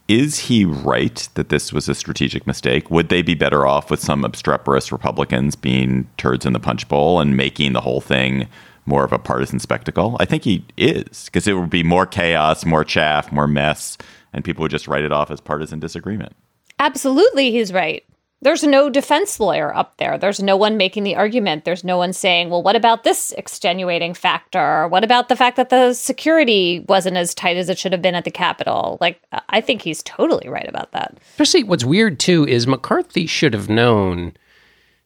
Is 0.09 0.40
he 0.40 0.64
right 0.64 1.29
that 1.35 1.49
this 1.49 1.73
was 1.73 1.88
a 1.88 1.95
strategic 1.95 2.47
mistake? 2.47 2.90
Would 2.90 3.09
they 3.09 3.23
be 3.23 3.35
better 3.35 3.66
off 3.66 3.90
with 3.90 4.01
some 4.01 4.25
obstreperous 4.25 4.90
Republicans 4.90 5.55
being 5.55 6.09
turds 6.16 6.45
in 6.45 6.53
the 6.53 6.61
punch 6.61 6.88
bowl 6.88 7.21
and 7.21 7.37
making 7.37 7.73
the 7.73 7.81
whole 7.81 8.01
thing 8.01 8.49
more 8.85 9.05
of 9.05 9.12
a 9.12 9.18
partisan 9.18 9.61
spectacle? 9.61 10.16
I 10.18 10.25
think 10.25 10.42
he 10.42 10.66
is, 10.77 11.27
because 11.27 11.47
it 11.47 11.55
would 11.55 11.71
be 11.71 11.85
more 11.85 12.05
chaos, 12.05 12.64
more 12.64 12.85
chaff, 12.85 13.31
more 13.31 13.47
mess, 13.47 13.97
and 14.33 14.45
people 14.45 14.62
would 14.62 14.73
just 14.73 14.88
write 14.88 15.05
it 15.05 15.12
off 15.12 15.31
as 15.31 15.40
partisan 15.40 15.79
disagreement. 15.79 16.35
Absolutely, 16.79 17.53
he's 17.53 17.73
right. 17.73 18.05
There's 18.42 18.64
no 18.64 18.90
defense 18.90 19.38
lawyer 19.38 19.74
up 19.74 19.96
there. 19.98 20.18
There's 20.18 20.42
no 20.42 20.57
one 20.57 20.76
making 20.76 21.05
the 21.05 21.14
argument. 21.14 21.64
There's 21.64 21.85
no 21.85 21.96
one 21.96 22.12
saying, 22.12 22.50
well, 22.50 22.62
what 22.62 22.74
about 22.74 23.05
this 23.05 23.31
extenuating 23.33 24.14
factor? 24.14 24.88
What 24.88 25.05
about 25.05 25.28
the 25.28 25.37
fact 25.37 25.57
that 25.57 25.70
the 25.70 25.94
security 25.94 26.85
wasn't 26.88 27.16
as 27.16 27.35
tight 27.35 27.57
as 27.57 27.68
it 27.68 27.78
should 27.78 27.92
have 27.92 28.02
been 28.02 28.16
at 28.16 28.24
the 28.24 28.33
Capitol? 28.33 28.98
Like, 29.00 29.22
I 29.48 29.61
think 29.61 29.83
he's 29.83 30.02
totally 30.02 30.48
right 30.48 30.68
about 30.68 30.90
that. 30.90 31.16
Especially 31.31 31.62
what's 31.62 31.85
weird, 31.85 32.18
too, 32.18 32.44
is 32.46 32.66
McCarthy 32.66 33.26
should 33.26 33.55
have 33.55 33.68
known 33.68 34.33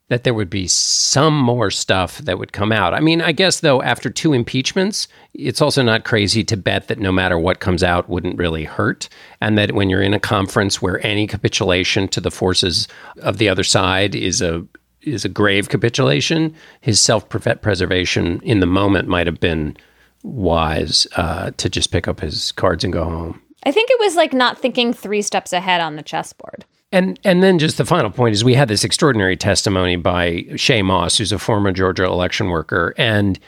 that 0.08 0.22
there 0.22 0.34
would 0.34 0.50
be 0.50 0.68
some 0.68 1.36
more 1.36 1.70
stuff 1.70 2.18
that 2.18 2.38
would 2.38 2.52
come 2.52 2.70
out. 2.70 2.94
I 2.94 3.00
mean, 3.00 3.20
I 3.20 3.32
guess 3.32 3.60
though 3.60 3.82
after 3.82 4.08
two 4.08 4.32
impeachments, 4.32 5.08
it's 5.34 5.60
also 5.60 5.82
not 5.82 6.04
crazy 6.04 6.44
to 6.44 6.56
bet 6.56 6.88
that 6.88 7.00
no 7.00 7.10
matter 7.10 7.38
what 7.38 7.60
comes 7.60 7.82
out 7.82 8.08
wouldn't 8.08 8.38
really 8.38 8.64
hurt 8.64 9.08
and 9.40 9.58
that 9.58 9.72
when 9.72 9.90
you're 9.90 10.02
in 10.02 10.14
a 10.14 10.20
conference 10.20 10.80
where 10.80 11.04
any 11.04 11.26
capitulation 11.26 12.06
to 12.08 12.20
the 12.20 12.30
forces 12.30 12.86
of 13.22 13.38
the 13.38 13.48
other 13.48 13.64
side 13.64 14.14
is 14.14 14.40
a 14.40 14.64
is 15.02 15.24
a 15.24 15.28
grave 15.28 15.68
capitulation, 15.68 16.52
his 16.80 17.00
self-preservation 17.00 18.40
in 18.42 18.58
the 18.58 18.66
moment 18.66 19.06
might 19.06 19.28
have 19.28 19.38
been 19.38 19.76
wise 20.24 21.06
uh, 21.14 21.52
to 21.52 21.68
just 21.68 21.92
pick 21.92 22.08
up 22.08 22.18
his 22.18 22.50
cards 22.52 22.82
and 22.82 22.92
go 22.92 23.04
home. 23.04 23.40
I 23.62 23.70
think 23.70 23.88
it 23.88 24.00
was 24.00 24.16
like 24.16 24.32
not 24.32 24.58
thinking 24.58 24.92
3 24.92 25.22
steps 25.22 25.52
ahead 25.52 25.80
on 25.80 25.94
the 25.94 26.02
chessboard. 26.02 26.64
And 26.92 27.18
and 27.24 27.42
then 27.42 27.58
just 27.58 27.78
the 27.78 27.84
final 27.84 28.10
point 28.10 28.34
is 28.34 28.44
we 28.44 28.54
had 28.54 28.68
this 28.68 28.84
extraordinary 28.84 29.36
testimony 29.36 29.96
by 29.96 30.44
Shaye 30.52 30.84
Moss, 30.84 31.18
who's 31.18 31.32
a 31.32 31.38
former 31.38 31.72
Georgia 31.72 32.04
election 32.04 32.48
worker, 32.48 32.94
and 32.96 33.38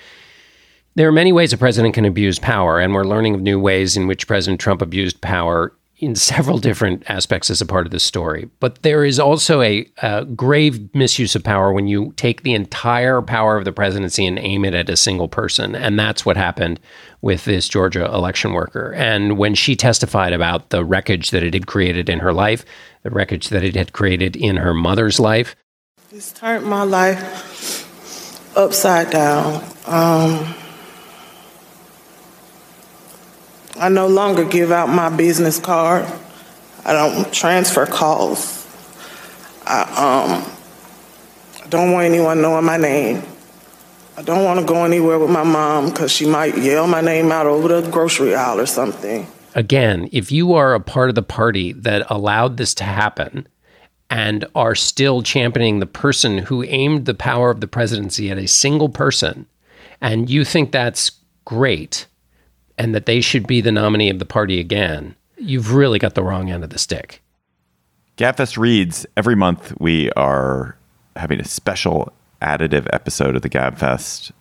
there 0.96 1.09
are 1.09 1.12
many 1.12 1.33
ways 1.33 1.53
a 1.53 1.59
president 1.59 1.94
can 1.94 2.05
abuse 2.05 2.40
power, 2.40 2.81
and 2.81 2.92
we're 2.92 3.05
learning 3.05 3.37
of 3.37 3.40
new 3.40 3.61
ways 3.61 3.96
in 3.96 4.09
which 4.09 4.27
President 4.27 4.61
Trump 4.61 4.83
abused 4.83 5.20
power 5.20 5.72
in 5.99 6.15
several 6.15 6.59
different 6.59 7.03
aspects 7.11 7.51
as 7.51 7.61
a 7.61 7.67
part 7.67 7.87
of 7.87 7.91
the 7.91 7.99
story. 7.99 8.49
But 8.61 8.83
there 8.83 9.05
is 9.05 9.19
also 9.19 9.61
a, 9.61 9.87
a, 9.99 10.25
grave 10.25 10.95
misuse 10.95 11.35
of 11.35 11.43
power 11.43 11.73
when 11.73 11.89
you 11.89 12.13
take 12.17 12.43
the 12.43 12.55
entire 12.55 13.21
power 13.21 13.57
of 13.57 13.65
the 13.65 13.73
presidency 13.73 14.25
and 14.25 14.39
aim 14.39 14.65
it 14.65 14.75
at 14.75 14.89
a 14.89 14.97
single 14.97 15.29
person. 15.29 15.75
And 15.75 15.99
that's 15.99 16.25
what 16.25 16.37
happened 16.37 16.79
with 17.21 17.45
this 17.45 17.69
Georgia 17.69 18.05
election 18.07 18.53
worker. 18.53 18.95
And 18.95 19.39
when 19.39 19.55
she 19.55 19.75
testified 19.75 20.33
about 20.33 20.71
the 20.71 20.85
wreckage 20.85 21.31
that 21.31 21.43
it 21.43 21.55
had 21.55 21.67
created 21.67 22.09
in 22.09 22.21
her 22.21 22.33
life, 22.33 22.65
the 23.03 23.11
wreckage 23.11 23.49
that 23.49 23.65
it 23.65 23.75
had 23.75 23.93
created 23.93 24.37
in 24.37 24.57
her 24.57 24.75
mother's 24.75 25.19
life. 25.19 25.57
It's 26.13 26.33
turned 26.33 26.65
my 26.65 26.85
life 26.85 28.57
upside 28.57 29.11
down. 29.11 29.65
Um, 29.87 30.55
I 33.79 33.88
no 33.88 34.07
longer 34.07 34.45
give 34.45 34.73
out 34.73 34.88
my 34.88 35.09
business 35.14 35.59
card. 35.59 36.07
I 36.85 36.93
don't 36.93 37.33
transfer 37.33 37.87
calls. 37.87 38.67
I 39.67 40.43
um, 40.43 41.71
don't 41.71 41.93
want 41.93 42.07
anyone 42.07 42.41
knowing 42.41 42.64
my 42.64 42.77
name. 42.77 43.23
I 44.17 44.23
don't 44.23 44.45
want 44.45 44.59
to 44.61 44.67
go 44.67 44.85
anywhere 44.85 45.19
with 45.19 45.31
my 45.31 45.45
mom 45.45 45.91
because 45.91 46.11
she 46.11 46.27
might 46.27 46.57
yell 46.59 46.87
my 46.87 47.01
name 47.01 47.31
out 47.31 47.47
over 47.47 47.81
the 47.81 47.91
grocery 47.91 48.35
aisle 48.35 48.61
or 48.61 48.67
something 48.67 49.27
again, 49.59 50.09
if 50.12 50.31
you 50.31 50.55
are 50.55 50.73
a 50.73 50.81
part 50.81 51.09
of 51.09 51.17
the 51.17 51.23
party 51.23 51.73
that 51.73 52.09
allowed 52.09 52.57
this 52.57 52.75
to 52.75 52.85
happen, 52.85 53.47
and 54.09 54.47
are 54.55 54.75
still 54.75 55.23
championing 55.23 55.81
the 55.81 55.87
person 55.87 56.38
who 56.38 56.62
aimed 56.62 57.05
the 57.05 57.12
power 57.12 57.51
of 57.51 57.61
the 57.61 57.67
presidency 57.67 58.31
at 58.31 58.38
a 58.38 58.47
single 58.47 58.88
person, 58.88 59.47
and 60.01 60.31
you 60.31 60.45
think 60.45 60.71
that's 60.71 61.11
great 61.45 62.07
and 62.79 62.95
that 62.95 63.07
they 63.07 63.21
should 63.21 63.47
be 63.47 63.61
the 63.61 63.73
nominee 63.73 64.09
of 64.09 64.19
the 64.19 64.25
party 64.25 64.61
again, 64.61 65.17
you've 65.37 65.75
really 65.75 65.99
got 65.99 66.14
the 66.14 66.23
wrong 66.23 66.51
end 66.51 66.64
of 66.64 66.71
the 66.71 66.79
stick. 66.79 67.23
Gabfest 68.17 68.57
reads 68.57 69.07
every 69.17 69.37
month. 69.37 69.73
We 69.79 70.11
are 70.12 70.77
having 71.17 71.41
a 71.41 71.45
special 71.45 72.12
additive 72.41 72.88
episode 72.93 73.37
of 73.37 73.43
the 73.43 73.51
Gabfest. 73.51 74.33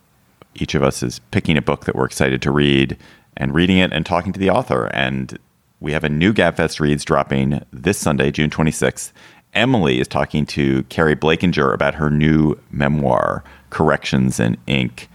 Each 0.54 0.74
of 0.74 0.82
us 0.82 1.02
is 1.02 1.20
picking 1.30 1.56
a 1.56 1.62
book 1.62 1.84
that 1.84 1.94
we're 1.94 2.06
excited 2.06 2.42
to 2.42 2.50
read 2.50 2.96
and 3.36 3.54
reading 3.54 3.78
it 3.78 3.92
and 3.92 4.04
talking 4.04 4.32
to 4.32 4.40
the 4.40 4.50
author. 4.50 4.86
And 4.86 5.38
we 5.80 5.92
have 5.92 6.04
a 6.04 6.08
new 6.08 6.32
Gabfest 6.32 6.80
reads 6.80 7.04
dropping 7.04 7.64
this 7.72 7.98
Sunday, 7.98 8.30
June 8.30 8.50
26th. 8.50 9.12
Emily 9.54 10.00
is 10.00 10.08
talking 10.08 10.44
to 10.46 10.82
Keri 10.84 11.16
Blakinger 11.16 11.72
about 11.72 11.94
her 11.94 12.10
new 12.10 12.58
memoir, 12.70 13.42
Corrections 13.70 14.40
in 14.40 14.56
Ink, 14.66 15.08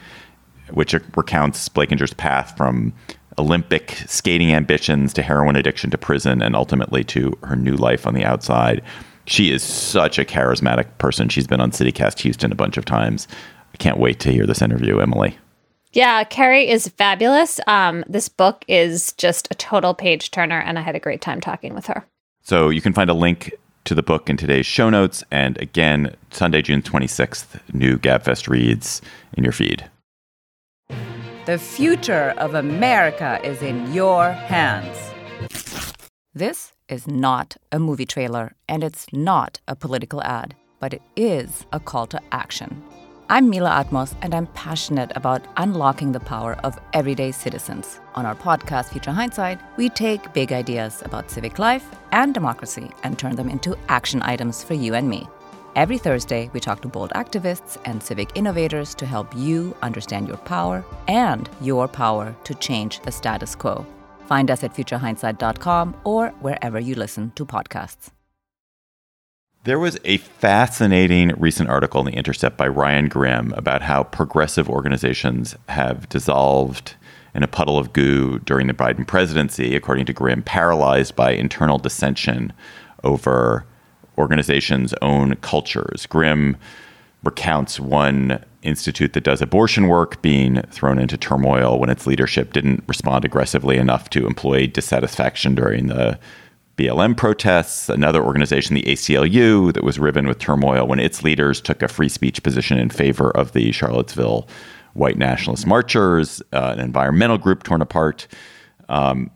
which 0.73 0.93
recounts 1.15 1.69
Blakinger's 1.69 2.13
path 2.13 2.55
from 2.57 2.93
Olympic 3.37 3.91
skating 4.07 4.53
ambitions 4.53 5.13
to 5.13 5.21
heroin 5.21 5.55
addiction 5.55 5.89
to 5.91 5.97
prison 5.97 6.41
and 6.41 6.55
ultimately 6.55 7.03
to 7.05 7.37
her 7.43 7.55
new 7.55 7.75
life 7.75 8.05
on 8.05 8.13
the 8.13 8.23
outside. 8.23 8.81
She 9.25 9.51
is 9.51 9.63
such 9.63 10.19
a 10.19 10.25
charismatic 10.25 10.97
person. 10.97 11.29
She's 11.29 11.47
been 11.47 11.61
on 11.61 11.71
CityCast 11.71 12.19
Houston 12.19 12.51
a 12.51 12.55
bunch 12.55 12.77
of 12.77 12.85
times. 12.85 13.27
I 13.73 13.77
can't 13.77 13.97
wait 13.97 14.19
to 14.21 14.31
hear 14.31 14.45
this 14.45 14.61
interview, 14.61 14.99
Emily. 14.99 15.37
Yeah, 15.93 16.23
Keri 16.23 16.69
is 16.69 16.87
fabulous. 16.87 17.59
Um, 17.67 18.03
this 18.07 18.27
book 18.27 18.65
is 18.67 19.13
just 19.13 19.47
a 19.51 19.55
total 19.55 19.93
page 19.93 20.31
turner, 20.31 20.59
and 20.59 20.77
I 20.77 20.81
had 20.81 20.95
a 20.95 20.99
great 20.99 21.21
time 21.21 21.39
talking 21.39 21.73
with 21.73 21.85
her. 21.85 22.05
So 22.41 22.69
you 22.69 22.81
can 22.81 22.93
find 22.93 23.09
a 23.09 23.13
link 23.13 23.53
to 23.85 23.95
the 23.95 24.03
book 24.03 24.29
in 24.29 24.37
today's 24.37 24.65
show 24.65 24.89
notes. 24.89 25.23
And 25.29 25.57
again, 25.61 26.15
Sunday, 26.31 26.61
June 26.61 26.81
26th, 26.81 27.59
new 27.73 27.97
Gabfest 27.97 28.47
reads 28.47 29.01
in 29.33 29.43
your 29.43 29.53
feed. 29.53 29.89
The 31.45 31.57
future 31.57 32.33
of 32.37 32.53
America 32.53 33.37
is 33.43 33.61
in 33.61 33.91
your 33.91 34.31
hands. 34.31 34.97
This 36.33 36.71
is 36.87 37.05
not 37.05 37.57
a 37.69 37.79
movie 37.79 38.05
trailer, 38.05 38.55
and 38.69 38.81
it's 38.81 39.07
not 39.11 39.59
a 39.67 39.75
political 39.75 40.23
ad, 40.23 40.55
but 40.79 40.93
it 40.93 41.01
is 41.17 41.65
a 41.73 41.81
call 41.81 42.07
to 42.07 42.21
action. 42.31 42.81
I'm 43.27 43.49
Mila 43.49 43.71
Atmos, 43.71 44.15
and 44.21 44.33
I'm 44.33 44.47
passionate 44.47 45.11
about 45.17 45.45
unlocking 45.57 46.13
the 46.13 46.21
power 46.21 46.53
of 46.63 46.79
everyday 46.93 47.33
citizens. 47.33 47.99
On 48.15 48.25
our 48.25 48.35
podcast, 48.35 48.93
Future 48.93 49.11
Hindsight, 49.11 49.59
we 49.75 49.89
take 49.89 50.31
big 50.31 50.53
ideas 50.53 51.01
about 51.03 51.29
civic 51.29 51.59
life 51.59 51.85
and 52.13 52.33
democracy 52.33 52.89
and 53.03 53.19
turn 53.19 53.35
them 53.35 53.49
into 53.49 53.77
action 53.89 54.21
items 54.21 54.63
for 54.63 54.75
you 54.75 54.93
and 54.93 55.09
me. 55.09 55.27
Every 55.75 55.97
Thursday, 55.97 56.51
we 56.53 56.59
talk 56.59 56.83
to 56.83 56.87
bold 56.87 57.09
activists 57.15 57.81
and 57.83 58.03
civic 58.03 58.29
innovators 58.35 58.93
to 58.93 59.07
help 59.07 59.35
you 59.35 59.75
understand 59.81 60.27
your 60.27 60.37
power 60.37 60.85
and 61.07 61.49
your 61.61 61.87
power 61.87 62.35
to 62.43 62.53
change 62.55 62.99
the 62.99 63.11
status 63.11 63.55
quo. 63.55 63.83
Find 64.27 64.51
us 64.51 64.63
at 64.63 64.75
futurehindsight.com 64.75 65.95
or 66.03 66.29
wherever 66.41 66.79
you 66.79 66.93
listen 66.93 67.31
to 67.31 67.43
podcasts. 67.43 68.11
There 69.63 69.79
was 69.79 69.97
a 70.03 70.17
fascinating 70.17 71.29
recent 71.39 71.69
article 71.69 72.01
in 72.01 72.05
The 72.05 72.19
Intercept 72.19 72.55
by 72.55 72.67
Ryan 72.67 73.07
Grim 73.07 73.51
about 73.53 73.81
how 73.81 74.03
progressive 74.03 74.69
organizations 74.69 75.55
have 75.69 76.07
dissolved 76.07 76.93
in 77.33 77.41
a 77.41 77.47
puddle 77.47 77.79
of 77.79 77.93
goo 77.93 78.37
during 78.37 78.67
the 78.67 78.75
Biden 78.75 79.07
presidency, 79.07 79.75
according 79.75 80.05
to 80.05 80.13
Grim, 80.13 80.43
paralyzed 80.43 81.15
by 81.15 81.31
internal 81.31 81.79
dissension 81.79 82.53
over 83.03 83.65
organizations' 84.17 84.93
own 85.01 85.35
cultures. 85.37 86.05
Grim 86.05 86.57
recounts 87.23 87.79
one 87.79 88.43
institute 88.61 89.13
that 89.13 89.23
does 89.23 89.41
abortion 89.41 89.87
work 89.87 90.21
being 90.21 90.61
thrown 90.63 90.99
into 90.99 91.17
turmoil 91.17 91.79
when 91.79 91.89
its 91.89 92.07
leadership 92.07 92.53
didn't 92.53 92.83
respond 92.87 93.25
aggressively 93.25 93.77
enough 93.77 94.09
to 94.09 94.25
employee 94.25 94.67
dissatisfaction 94.67 95.55
during 95.55 95.87
the 95.87 96.17
BLM 96.77 97.15
protests. 97.15 97.89
Another 97.89 98.23
organization, 98.23 98.75
the 98.75 98.83
ACLU, 98.83 99.73
that 99.73 99.83
was 99.83 99.99
riven 99.99 100.27
with 100.27 100.39
turmoil 100.39 100.87
when 100.87 100.99
its 100.99 101.23
leaders 101.23 101.61
took 101.61 101.81
a 101.81 101.87
free 101.87 102.09
speech 102.09 102.41
position 102.43 102.77
in 102.77 102.89
favor 102.89 103.31
of 103.31 103.51
the 103.53 103.71
Charlottesville 103.71 104.47
white 104.93 105.17
nationalist 105.17 105.65
marchers, 105.65 106.41
uh, 106.51 106.73
an 106.73 106.79
environmental 106.79 107.37
group 107.37 107.63
torn 107.63 107.81
apart. 107.81 108.27
Um, 108.89 109.31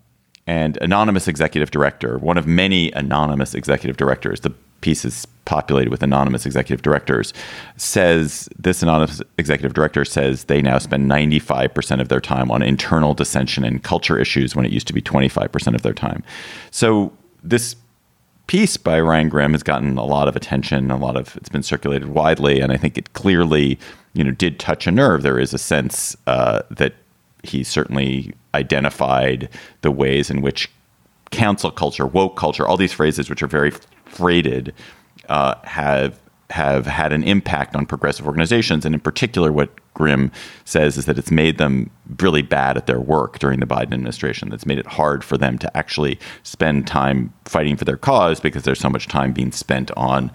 and 0.48 0.78
anonymous 0.82 1.28
executive 1.28 1.72
director, 1.72 2.18
one 2.20 2.38
of 2.38 2.48
many 2.48 2.90
anonymous 2.94 3.54
executive 3.54 3.98
directors. 3.98 4.40
The 4.40 4.54
piece 4.82 5.06
is 5.06 5.26
populated 5.46 5.90
with 5.90 6.04
anonymous 6.04 6.46
executive 6.46 6.82
directors, 6.82 7.34
says 7.78 8.50
this 8.60 8.84
anonymous 8.84 9.22
executive 9.38 9.74
director 9.74 10.04
says 10.04 10.44
they 10.46 10.62
now 10.62 10.78
spend 10.78 11.10
95% 11.10 12.02
of 12.02 12.10
their 12.10 12.20
time 12.20 12.52
on 12.52 12.62
internal 12.62 13.14
dissension 13.14 13.64
and 13.64 13.82
culture 13.84 14.20
issues 14.20 14.56
when 14.56 14.66
it 14.66 14.72
used 14.72 14.88
to 14.88 14.94
be 14.94 15.02
25% 15.02 15.74
of 15.74 15.84
their 15.84 15.94
time. 15.94 16.22
So 16.70 17.14
this 17.44 17.78
piece 18.48 18.76
by 18.78 19.00
Ryan 19.00 19.30
Grim 19.30 19.54
has 19.54 19.64
gotten 19.64 19.98
a 19.98 20.06
lot 20.06 20.28
of 20.28 20.36
attention, 20.36 20.92
a 20.92 20.98
lot 20.98 21.16
of 21.16 21.36
it's 21.38 21.50
been 21.50 21.64
circulated 21.64 22.10
widely, 22.10 22.60
and 22.60 22.72
I 22.72 22.78
think 22.78 22.98
it 22.98 23.14
clearly, 23.14 23.80
you 24.14 24.24
know, 24.24 24.32
did 24.32 24.60
touch 24.60 24.86
a 24.86 24.92
nerve. 24.92 25.22
There 25.22 25.40
is 25.40 25.54
a 25.54 25.58
sense 25.58 26.16
uh, 26.28 26.64
that 26.72 26.94
he 27.44 27.64
certainly 27.64 28.34
identified 28.54 29.50
the 29.82 29.92
ways 29.92 30.30
in 30.30 30.42
which 30.42 30.70
cancel 31.30 31.72
culture, 31.72 32.06
woke 32.06 32.36
culture, 32.36 32.68
all 32.68 32.78
these 32.78 32.94
phrases 32.94 33.30
which 33.30 33.44
are 33.44 33.48
very 33.48 33.72
freighted, 34.10 34.74
uh, 35.30 35.56
have 35.64 36.20
have 36.50 36.86
had 36.86 37.12
an 37.12 37.24
impact 37.24 37.76
on 37.76 37.86
progressive 37.86 38.26
organizations, 38.26 38.86
and 38.86 38.96
in 38.96 39.02
particular, 39.02 39.52
what 39.52 39.70
Grim 39.94 40.32
says 40.64 40.98
is 40.98 41.06
that 41.06 41.18
it's 41.18 41.32
made 41.32 41.58
them 41.58 41.90
really 42.20 42.42
bad 42.42 42.78
at 42.78 42.88
their 42.88 43.02
work 43.02 43.40
during 43.40 43.60
the 43.60 43.66
Biden 43.66 43.94
administration. 43.94 44.50
That's 44.50 44.66
made 44.66 44.78
it 44.78 44.86
hard 44.86 45.24
for 45.24 45.38
them 45.38 45.58
to 45.58 45.78
actually 45.78 46.20
spend 46.44 46.88
time 46.88 47.34
fighting 47.46 47.76
for 47.76 47.84
their 47.84 47.98
cause 47.98 48.40
because 48.40 48.64
there's 48.64 48.80
so 48.80 48.90
much 48.90 49.08
time 49.08 49.34
being 49.34 49.52
spent 49.52 49.92
on 49.98 50.32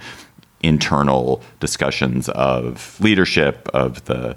internal 0.62 1.42
discussions 1.60 2.28
of 2.30 3.00
leadership 3.00 3.68
of 3.72 4.04
the 4.04 4.36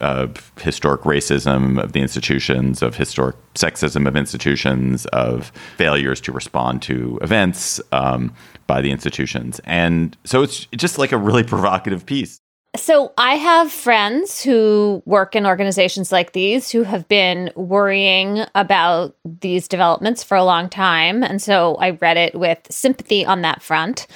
of 0.00 0.52
historic 0.60 1.02
racism 1.02 1.82
of 1.82 1.92
the 1.92 2.00
institutions, 2.00 2.82
of 2.82 2.96
historic 2.96 3.36
sexism 3.54 4.06
of 4.06 4.16
institutions, 4.16 5.06
of 5.06 5.52
failures 5.76 6.20
to 6.22 6.32
respond 6.32 6.82
to 6.82 7.18
events 7.22 7.80
um, 7.92 8.34
by 8.66 8.80
the 8.80 8.90
institutions. 8.90 9.60
And 9.64 10.16
so 10.24 10.42
it's 10.42 10.66
just 10.76 10.98
like 10.98 11.12
a 11.12 11.18
really 11.18 11.42
provocative 11.42 12.04
piece. 12.04 12.40
So 12.76 13.14
I 13.16 13.36
have 13.36 13.72
friends 13.72 14.42
who 14.42 15.02
work 15.06 15.34
in 15.34 15.46
organizations 15.46 16.12
like 16.12 16.32
these 16.32 16.70
who 16.70 16.82
have 16.82 17.08
been 17.08 17.50
worrying 17.56 18.44
about 18.54 19.16
these 19.24 19.66
developments 19.66 20.22
for 20.22 20.36
a 20.36 20.44
long 20.44 20.68
time. 20.68 21.22
And 21.22 21.40
so 21.40 21.76
I 21.76 21.90
read 21.90 22.18
it 22.18 22.34
with 22.34 22.58
sympathy 22.70 23.24
on 23.24 23.40
that 23.42 23.62
front. 23.62 24.06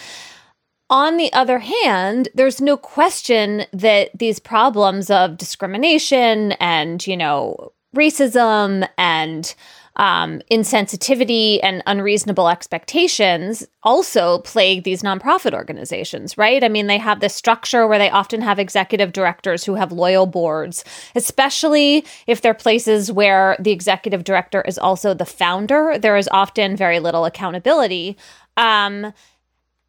On 0.91 1.17
the 1.17 1.33
other 1.33 1.61
hand, 1.61 2.29
there's 2.35 2.61
no 2.61 2.77
question 2.77 3.65
that 3.73 4.11
these 4.13 4.41
problems 4.41 5.09
of 5.09 5.37
discrimination 5.39 6.53
and, 6.53 7.07
you 7.07 7.17
know, 7.17 7.73
racism 7.95 8.89
and 8.99 9.55
um, 9.97 10.43
insensitivity 10.51 11.61
and 11.63 11.83
unreasonable 11.87 12.49
expectations 12.49 13.65
also 13.85 14.39
plague 14.39 14.83
these 14.83 15.03
nonprofit 15.03 15.53
organizations, 15.53 16.37
right? 16.37 16.65
I 16.65 16.69
mean, 16.69 16.89
they 16.89 16.99
have 16.99 17.21
this 17.21 17.35
structure 17.35 17.87
where 17.87 17.99
they 17.99 18.11
often 18.11 18.41
have 18.41 18.59
executive 18.59 19.13
directors 19.13 19.63
who 19.63 19.77
have 19.77 19.93
loyal 19.93 20.27
boards, 20.27 20.85
especially 21.15 22.05
if 22.27 22.41
they're 22.41 22.55
places 22.55 23.13
where 23.13 23.57
the 23.61 23.73
executive 23.73 24.25
director 24.25 24.63
is 24.63 24.79
also 24.79 25.15
the 25.15 25.25
founder. 25.27 25.99
There 25.99 26.17
is 26.17 26.29
often 26.33 26.77
very 26.77 26.99
little 26.99 27.27
accountability. 27.27 28.17
Um, 28.57 29.13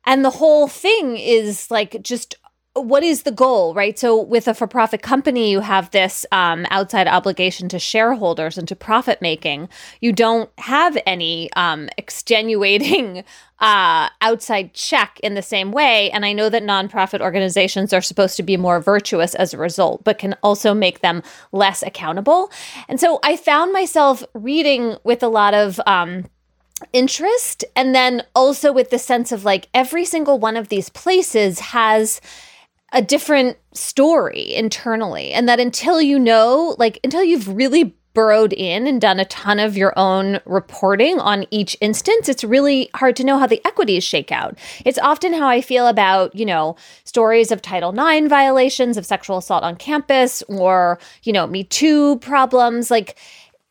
and 0.06 0.26
the 0.26 0.30
whole 0.30 0.68
thing 0.68 1.18
is 1.18 1.70
like 1.72 2.02
just 2.02 2.36
what 2.74 3.04
is 3.04 3.24
the 3.24 3.32
goal, 3.32 3.74
right? 3.74 4.00
So, 4.00 4.22
with 4.22 4.48
a 4.48 4.54
for 4.54 4.66
profit 4.66 5.02
company, 5.02 5.52
you 5.52 5.60
have 5.60 5.92
this 5.92 6.26
um, 6.32 6.66
outside 6.70 7.06
obligation 7.06 7.68
to 7.70 7.80
shareholders 7.80 8.58
and 8.58 8.66
to 8.70 8.78
profit 8.78 9.22
making. 9.22 9.68
You 10.00 10.14
don't 10.14 10.50
have 10.58 10.98
any 11.06 11.52
um, 11.54 11.90
extenuating 11.98 13.26
uh, 13.60 14.08
outside 14.22 14.74
check 14.74 15.20
in 15.22 15.34
the 15.34 15.42
same 15.42 15.74
way. 15.74 16.10
And 16.12 16.26
I 16.26 16.32
know 16.32 16.48
that 16.48 16.64
nonprofit 16.64 17.20
organizations 17.20 17.92
are 17.92 18.02
supposed 18.02 18.38
to 18.38 18.44
be 18.44 18.56
more 18.56 18.80
virtuous 18.80 19.36
as 19.36 19.54
a 19.54 19.58
result, 19.58 20.06
but 20.06 20.18
can 20.18 20.36
also 20.42 20.74
make 20.74 21.02
them 21.02 21.24
less 21.52 21.84
accountable. 21.84 22.52
And 22.88 23.02
so, 23.02 23.20
I 23.22 23.36
found 23.36 23.74
myself 23.74 24.24
reading 24.34 24.96
with 25.04 25.24
a 25.24 25.30
lot 25.30 25.54
of. 25.54 25.80
Um, 25.86 26.26
interest 26.94 27.64
and 27.76 27.94
then 27.96 28.24
also 28.36 28.72
with 28.72 28.90
the 28.90 29.00
sense 29.00 29.32
of 29.32 29.46
like 29.46 29.68
every 29.74 30.06
single 30.06 30.40
one 30.40 30.58
of 30.58 30.70
these 30.70 30.90
places 30.90 31.60
has 31.60 32.22
a 32.94 33.02
different 33.02 33.58
story 33.74 34.54
internally 34.54 35.32
and 35.32 35.48
that 35.48 35.60
until 35.60 36.02
you 36.02 36.20
know 36.20 36.76
like 36.78 37.00
until 37.04 37.24
you've 37.24 37.48
really 37.48 37.96
burrowed 38.14 38.54
in 38.54 38.88
and 38.88 39.00
done 39.00 39.20
a 39.20 39.26
ton 39.26 39.60
of 39.60 39.78
your 39.78 39.98
own 39.98 40.40
reporting 40.46 41.20
on 41.20 41.46
each 41.52 41.78
instance, 41.82 42.28
it's 42.28 42.44
really 42.44 42.90
hard 42.96 43.16
to 43.16 43.24
know 43.24 43.38
how 43.38 43.48
the 43.48 43.62
equities 43.66 44.04
shake 44.04 44.32
out. 44.32 44.58
It's 44.86 45.00
often 45.00 45.34
how 45.34 45.48
I 45.48 45.62
feel 45.62 45.88
about, 45.88 46.36
you 46.36 46.46
know, 46.46 46.76
stories 47.04 47.52
of 47.52 47.62
Title 47.62 47.98
IX 47.98 48.28
violations 48.28 48.98
of 48.98 49.06
sexual 49.06 49.38
assault 49.38 49.64
on 49.64 49.76
campus 49.76 50.44
or, 50.48 51.00
you 51.24 51.32
know, 51.32 51.48
Me 51.48 51.64
Too 51.64 52.20
problems. 52.20 52.92
Like 52.92 53.18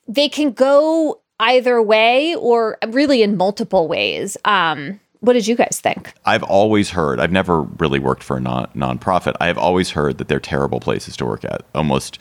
they 0.08 0.28
can 0.28 0.52
go 0.52 1.20
either 1.40 1.82
way 1.82 2.36
or 2.36 2.78
really 2.88 3.22
in 3.22 3.36
multiple 3.36 3.88
ways. 3.88 4.36
Um, 4.44 5.00
what 5.20 5.32
did 5.32 5.46
you 5.46 5.56
guys 5.56 5.80
think? 5.82 6.14
I've 6.24 6.42
always 6.42 6.90
heard, 6.90 7.20
I've 7.20 7.32
never 7.32 7.62
really 7.62 7.98
worked 7.98 8.22
for 8.22 8.36
a 8.36 8.40
non 8.40 8.66
nonprofit. 8.76 9.34
I 9.40 9.46
have 9.46 9.58
always 9.58 9.90
heard 9.90 10.18
that 10.18 10.28
they're 10.28 10.38
terrible 10.38 10.80
places 10.80 11.16
to 11.16 11.26
work 11.26 11.44
at. 11.44 11.62
Almost 11.74 12.18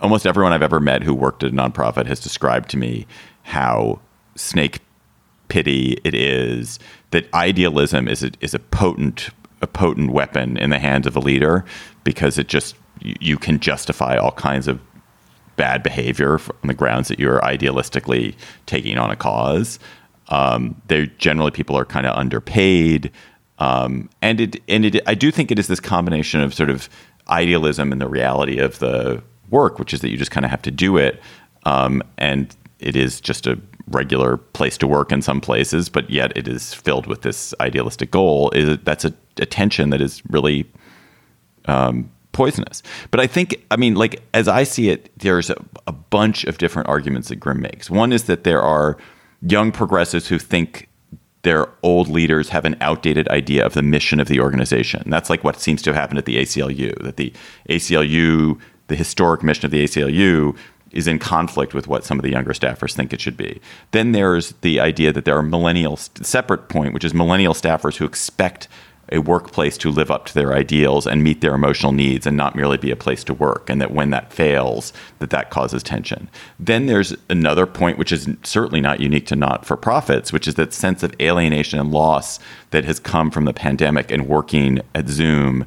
almost 0.00 0.26
everyone 0.26 0.52
I've 0.52 0.62
ever 0.62 0.80
met 0.80 1.02
who 1.02 1.14
worked 1.14 1.42
at 1.42 1.52
a 1.52 1.54
nonprofit 1.54 2.06
has 2.06 2.20
described 2.20 2.70
to 2.70 2.76
me 2.76 3.06
how 3.42 4.00
snake 4.34 4.80
pity 5.48 5.98
it 6.02 6.14
is 6.14 6.78
that 7.10 7.32
idealism 7.34 8.08
is 8.08 8.24
a, 8.24 8.30
is 8.40 8.54
a 8.54 8.58
potent 8.58 9.30
a 9.60 9.66
potent 9.66 10.10
weapon 10.10 10.56
in 10.56 10.70
the 10.70 10.78
hands 10.78 11.06
of 11.06 11.14
a 11.14 11.20
leader 11.20 11.64
because 12.04 12.36
it 12.36 12.48
just 12.48 12.74
you, 13.00 13.14
you 13.20 13.36
can 13.36 13.60
justify 13.60 14.16
all 14.16 14.32
kinds 14.32 14.66
of 14.66 14.80
bad 15.56 15.82
behavior 15.82 16.34
on 16.34 16.66
the 16.66 16.74
grounds 16.74 17.08
that 17.08 17.18
you're 17.18 17.40
idealistically 17.40 18.34
taking 18.66 18.98
on 18.98 19.10
a 19.10 19.16
cause. 19.16 19.78
Um, 20.28 20.80
they 20.88 21.06
generally 21.18 21.50
people 21.50 21.76
are 21.76 21.84
kind 21.84 22.06
of 22.06 22.16
underpaid, 22.16 23.10
um, 23.58 24.08
and 24.22 24.40
it 24.40 24.62
and 24.68 24.84
it 24.84 25.02
I 25.06 25.14
do 25.14 25.30
think 25.30 25.50
it 25.50 25.58
is 25.58 25.66
this 25.66 25.80
combination 25.80 26.40
of 26.40 26.54
sort 26.54 26.70
of 26.70 26.88
idealism 27.28 27.92
and 27.92 28.00
the 28.00 28.08
reality 28.08 28.58
of 28.58 28.78
the 28.78 29.22
work, 29.50 29.78
which 29.78 29.92
is 29.92 30.00
that 30.00 30.10
you 30.10 30.16
just 30.16 30.30
kind 30.30 30.44
of 30.44 30.50
have 30.50 30.62
to 30.62 30.70
do 30.70 30.96
it. 30.96 31.20
Um, 31.64 32.02
and 32.18 32.54
it 32.80 32.96
is 32.96 33.20
just 33.20 33.46
a 33.46 33.60
regular 33.88 34.36
place 34.36 34.78
to 34.78 34.86
work 34.86 35.12
in 35.12 35.22
some 35.22 35.40
places, 35.40 35.88
but 35.88 36.08
yet 36.10 36.36
it 36.36 36.48
is 36.48 36.74
filled 36.74 37.06
with 37.06 37.22
this 37.22 37.54
idealistic 37.60 38.10
goal. 38.10 38.50
Is 38.50 38.78
that's 38.84 39.04
a, 39.04 39.12
a 39.38 39.46
tension 39.46 39.90
that 39.90 40.00
is 40.00 40.22
really 40.28 40.66
um, 41.66 42.10
poisonous. 42.32 42.82
But 43.10 43.20
I 43.20 43.26
think, 43.26 43.64
I 43.70 43.76
mean, 43.76 43.94
like 43.94 44.22
as 44.34 44.48
I 44.48 44.64
see 44.64 44.88
it, 44.88 45.10
there's 45.18 45.50
a, 45.50 45.56
a 45.86 45.92
bunch 45.92 46.44
of 46.44 46.58
different 46.58 46.88
arguments 46.88 47.28
that 47.28 47.36
Grim 47.36 47.60
makes. 47.60 47.90
One 47.90 48.12
is 48.12 48.24
that 48.24 48.44
there 48.44 48.62
are 48.62 48.96
young 49.42 49.72
progressives 49.72 50.28
who 50.28 50.38
think 50.38 50.88
their 51.42 51.68
old 51.82 52.08
leaders 52.08 52.50
have 52.50 52.64
an 52.64 52.76
outdated 52.80 53.28
idea 53.28 53.66
of 53.66 53.74
the 53.74 53.82
mission 53.82 54.20
of 54.20 54.28
the 54.28 54.40
organization. 54.40 55.02
That's 55.06 55.28
like 55.28 55.42
what 55.42 55.60
seems 55.60 55.82
to 55.82 55.90
have 55.90 55.96
happened 55.96 56.18
at 56.18 56.24
the 56.24 56.36
ACLU. 56.36 57.02
That 57.02 57.16
the 57.16 57.32
ACLU 57.68 58.60
the 58.92 58.96
historic 58.96 59.42
mission 59.42 59.64
of 59.64 59.70
the 59.70 59.84
ACLU 59.84 60.56
is 60.90 61.06
in 61.06 61.18
conflict 61.18 61.72
with 61.72 61.88
what 61.88 62.04
some 62.04 62.18
of 62.18 62.22
the 62.22 62.30
younger 62.30 62.52
staffers 62.52 62.92
think 62.92 63.12
it 63.12 63.20
should 63.20 63.36
be. 63.36 63.60
Then 63.92 64.12
there's 64.12 64.52
the 64.60 64.80
idea 64.80 65.12
that 65.12 65.24
there 65.24 65.36
are 65.36 65.42
millennial 65.42 65.96
separate 65.96 66.68
point, 66.68 66.92
which 66.92 67.04
is 67.04 67.14
millennial 67.14 67.54
staffers 67.54 67.96
who 67.96 68.04
expect 68.04 68.68
a 69.12 69.20
workplace 69.20 69.78
to 69.78 69.90
live 69.90 70.10
up 70.10 70.26
to 70.26 70.34
their 70.34 70.52
ideals 70.52 71.06
and 71.06 71.22
meet 71.22 71.40
their 71.40 71.54
emotional 71.54 71.92
needs 71.92 72.26
and 72.26 72.36
not 72.36 72.56
merely 72.56 72.76
be 72.76 72.90
a 72.90 72.96
place 72.96 73.22
to 73.24 73.34
work 73.34 73.68
and 73.70 73.80
that 73.80 73.92
when 73.92 74.10
that 74.10 74.32
fails 74.32 74.92
that 75.18 75.30
that 75.30 75.50
causes 75.50 75.82
tension 75.82 76.28
then 76.58 76.86
there's 76.86 77.14
another 77.28 77.66
point 77.66 77.98
which 77.98 78.12
is 78.12 78.28
certainly 78.42 78.80
not 78.80 79.00
unique 79.00 79.26
to 79.26 79.36
not 79.36 79.64
for 79.64 79.76
profits 79.76 80.32
which 80.32 80.48
is 80.48 80.54
that 80.54 80.72
sense 80.72 81.02
of 81.02 81.14
alienation 81.20 81.78
and 81.78 81.92
loss 81.92 82.38
that 82.70 82.84
has 82.84 82.98
come 82.98 83.30
from 83.30 83.44
the 83.44 83.52
pandemic 83.52 84.10
and 84.10 84.26
working 84.26 84.80
at 84.94 85.08
zoom 85.08 85.64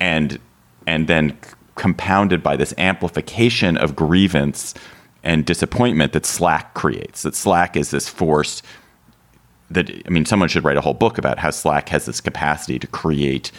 and 0.00 0.38
and 0.86 1.08
then 1.08 1.36
compounded 1.74 2.42
by 2.42 2.56
this 2.56 2.74
amplification 2.78 3.76
of 3.76 3.96
grievance 3.96 4.74
and 5.22 5.46
disappointment 5.46 6.12
that 6.12 6.26
Slack 6.26 6.74
creates. 6.74 7.22
That 7.22 7.34
Slack 7.34 7.76
is 7.76 7.90
this 7.90 8.08
force 8.08 8.62
that, 9.74 9.90
I 10.06 10.10
mean, 10.10 10.24
someone 10.24 10.48
should 10.48 10.64
write 10.64 10.76
a 10.76 10.80
whole 10.80 10.94
book 10.94 11.18
about 11.18 11.38
how 11.38 11.50
Slack 11.50 11.88
has 11.90 12.06
this 12.06 12.20
capacity 12.20 12.78
to 12.78 12.86
create 12.86 13.50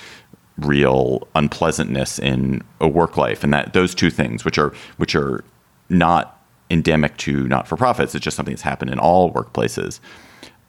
real 0.58 1.28
unpleasantness 1.36 2.20
in 2.20 2.64
a 2.80 2.88
work 2.88 3.18
life. 3.18 3.44
And 3.44 3.54
that 3.54 3.74
those 3.74 3.94
two 3.94 4.10
things, 4.10 4.46
which 4.46 4.58
are, 4.58 4.74
which 4.98 5.16
are 5.16 5.44
not 5.90 6.42
endemic 6.70 7.18
to 7.18 7.48
not 7.48 7.68
for 7.68 7.78
profits, 7.78 8.16
it's 8.16 8.24
just 8.24 8.36
something 8.36 8.54
that's 8.54 8.64
happened 8.64 8.92
in 8.92 9.00
all 9.00 9.32
workplaces. 9.32 10.00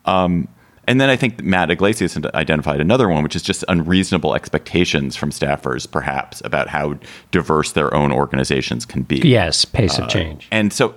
Um, 0.05 0.49
and 0.88 1.01
then 1.01 1.11
I 1.11 1.16
think 1.16 1.42
Matt 1.42 1.70
Yglesias 1.70 2.16
identified 2.34 2.80
another 2.80 3.09
one, 3.09 3.22
which 3.24 3.34
is 3.34 3.42
just 3.42 3.64
unreasonable 3.68 4.34
expectations 4.34 5.16
from 5.16 5.30
staffers, 5.30 5.90
perhaps, 5.90 6.40
about 6.44 6.68
how 6.68 6.99
diverse 7.32 7.72
their 7.72 7.92
own 7.92 8.12
organizations 8.12 8.86
can 8.86 9.03
be. 9.03 9.16
Yes, 9.18 9.64
pace 9.64 9.99
uh, 9.99 10.05
of 10.05 10.09
change. 10.09 10.47
And 10.53 10.72
so, 10.72 10.94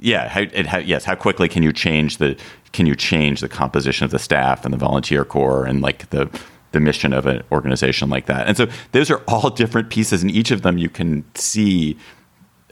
yeah, 0.00 0.28
how, 0.28 0.44
how, 0.66 0.78
yes, 0.78 1.04
how 1.04 1.14
quickly 1.14 1.48
can 1.48 1.62
you 1.62 1.72
change 1.72 2.18
the 2.18 2.36
can 2.72 2.86
you 2.86 2.94
change 2.94 3.40
the 3.40 3.48
composition 3.48 4.04
of 4.04 4.10
the 4.10 4.18
staff 4.18 4.64
and 4.64 4.72
the 4.72 4.78
volunteer 4.78 5.24
corps 5.24 5.64
and 5.64 5.80
like 5.80 6.10
the 6.10 6.28
the 6.72 6.80
mission 6.80 7.12
of 7.12 7.26
an 7.26 7.42
organization 7.50 8.08
like 8.08 8.26
that? 8.26 8.46
And 8.46 8.56
so, 8.56 8.68
those 8.92 9.10
are 9.10 9.22
all 9.26 9.50
different 9.62 9.90
pieces, 9.90 10.22
and 10.22 10.30
each 10.30 10.50
of 10.50 10.62
them 10.62 10.78
you 10.78 10.88
can 10.88 11.24
see 11.34 11.96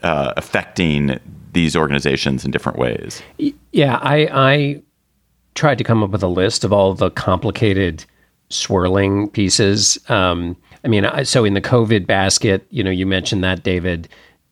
uh, 0.03 0.33
affecting 0.37 1.19
these 1.53 1.75
organizations 1.75 2.45
in 2.45 2.51
different 2.51 2.77
ways. 2.77 3.21
Yeah, 3.71 3.97
I, 4.01 4.29
I 4.31 4.81
tried 5.55 5.79
to 5.79 5.83
come 5.83 6.03
up 6.03 6.11
with 6.11 6.21
a 6.21 6.27
list 6.27 6.63
of 6.63 6.71
all 6.71 6.93
the 6.93 7.09
complicated 7.09 8.05
swirling 8.49 9.29
pieces. 9.29 9.97
Um, 10.09 10.55
I 10.83 10.87
mean, 10.87 11.25
so 11.25 11.43
in 11.43 11.55
the 11.55 11.61
COVID 11.61 12.05
basket, 12.05 12.65
you 12.69 12.83
know, 12.83 12.91
you 12.91 13.05
mentioned 13.05 13.43
that, 13.43 13.63
David. 13.63 14.07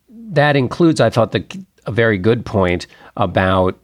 That 0.10 0.56
includes, 0.56 1.00
I 1.00 1.12
thought, 1.12 1.32
the, 1.32 1.46
a 1.86 1.92
very 1.92 2.18
good 2.18 2.46
point 2.46 2.88
about 3.18 3.78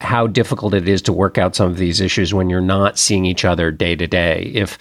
how 0.00 0.26
difficult 0.26 0.74
it 0.74 0.88
is 0.88 1.00
to 1.02 1.12
work 1.12 1.38
out 1.38 1.56
some 1.56 1.70
of 1.70 1.78
these 1.78 2.00
issues 2.00 2.34
when 2.34 2.50
you're 2.50 2.60
not 2.60 2.98
seeing 2.98 3.24
each 3.24 3.44
other 3.44 3.70
day 3.70 3.96
to 3.96 4.06
day. 4.06 4.50
If 4.54 4.78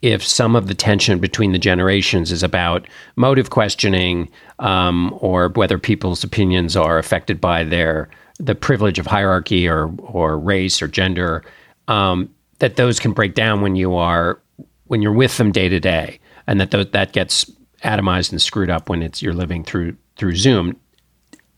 if 0.00 0.24
some 0.24 0.54
of 0.54 0.68
the 0.68 0.74
tension 0.74 1.18
between 1.18 1.50
the 1.52 1.58
generations 1.58 2.30
is 2.30 2.44
about 2.44 2.86
motive 3.16 3.50
questioning 3.50 4.30
um, 4.60 5.12
or 5.20 5.48
whether 5.48 5.76
people's 5.76 6.22
opinions 6.22 6.76
are 6.76 6.98
affected 6.98 7.40
by 7.40 7.64
their 7.64 8.08
the 8.38 8.54
privilege 8.54 9.00
of 9.00 9.06
hierarchy 9.06 9.66
or 9.68 9.90
or 9.98 10.38
race 10.38 10.80
or 10.80 10.88
gender, 10.88 11.42
um, 11.88 12.32
that 12.60 12.76
those 12.76 13.00
can 13.00 13.12
break 13.12 13.34
down 13.34 13.60
when 13.60 13.74
you 13.74 13.94
are 13.94 14.40
when 14.86 15.02
you're 15.02 15.12
with 15.12 15.36
them 15.36 15.50
day 15.52 15.68
to 15.68 15.80
day, 15.80 16.20
and 16.46 16.60
that 16.60 16.70
th- 16.70 16.92
that 16.92 17.12
gets 17.12 17.50
atomized 17.84 18.30
and 18.32 18.42
screwed 18.42 18.70
up 18.70 18.88
when 18.88 19.02
it's 19.02 19.22
you're 19.22 19.34
living 19.34 19.64
through 19.64 19.96
through 20.16 20.36
Zoom, 20.36 20.76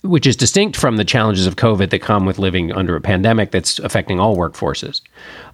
which 0.03 0.27
is 0.27 0.37
distinct 0.37 0.77
from 0.77 0.97
the 0.97 1.05
challenges 1.05 1.47
of 1.47 1.57
COVID 1.57 1.91
that 1.91 2.01
come 2.01 2.25
with 2.27 2.39
living 2.39 2.73
under 2.73 2.97
a 2.97 3.01
pandemic 3.01 3.51
that's 3.51 3.79
affecting 3.81 4.19
all 4.19 4.37
workforces. 4.37 5.03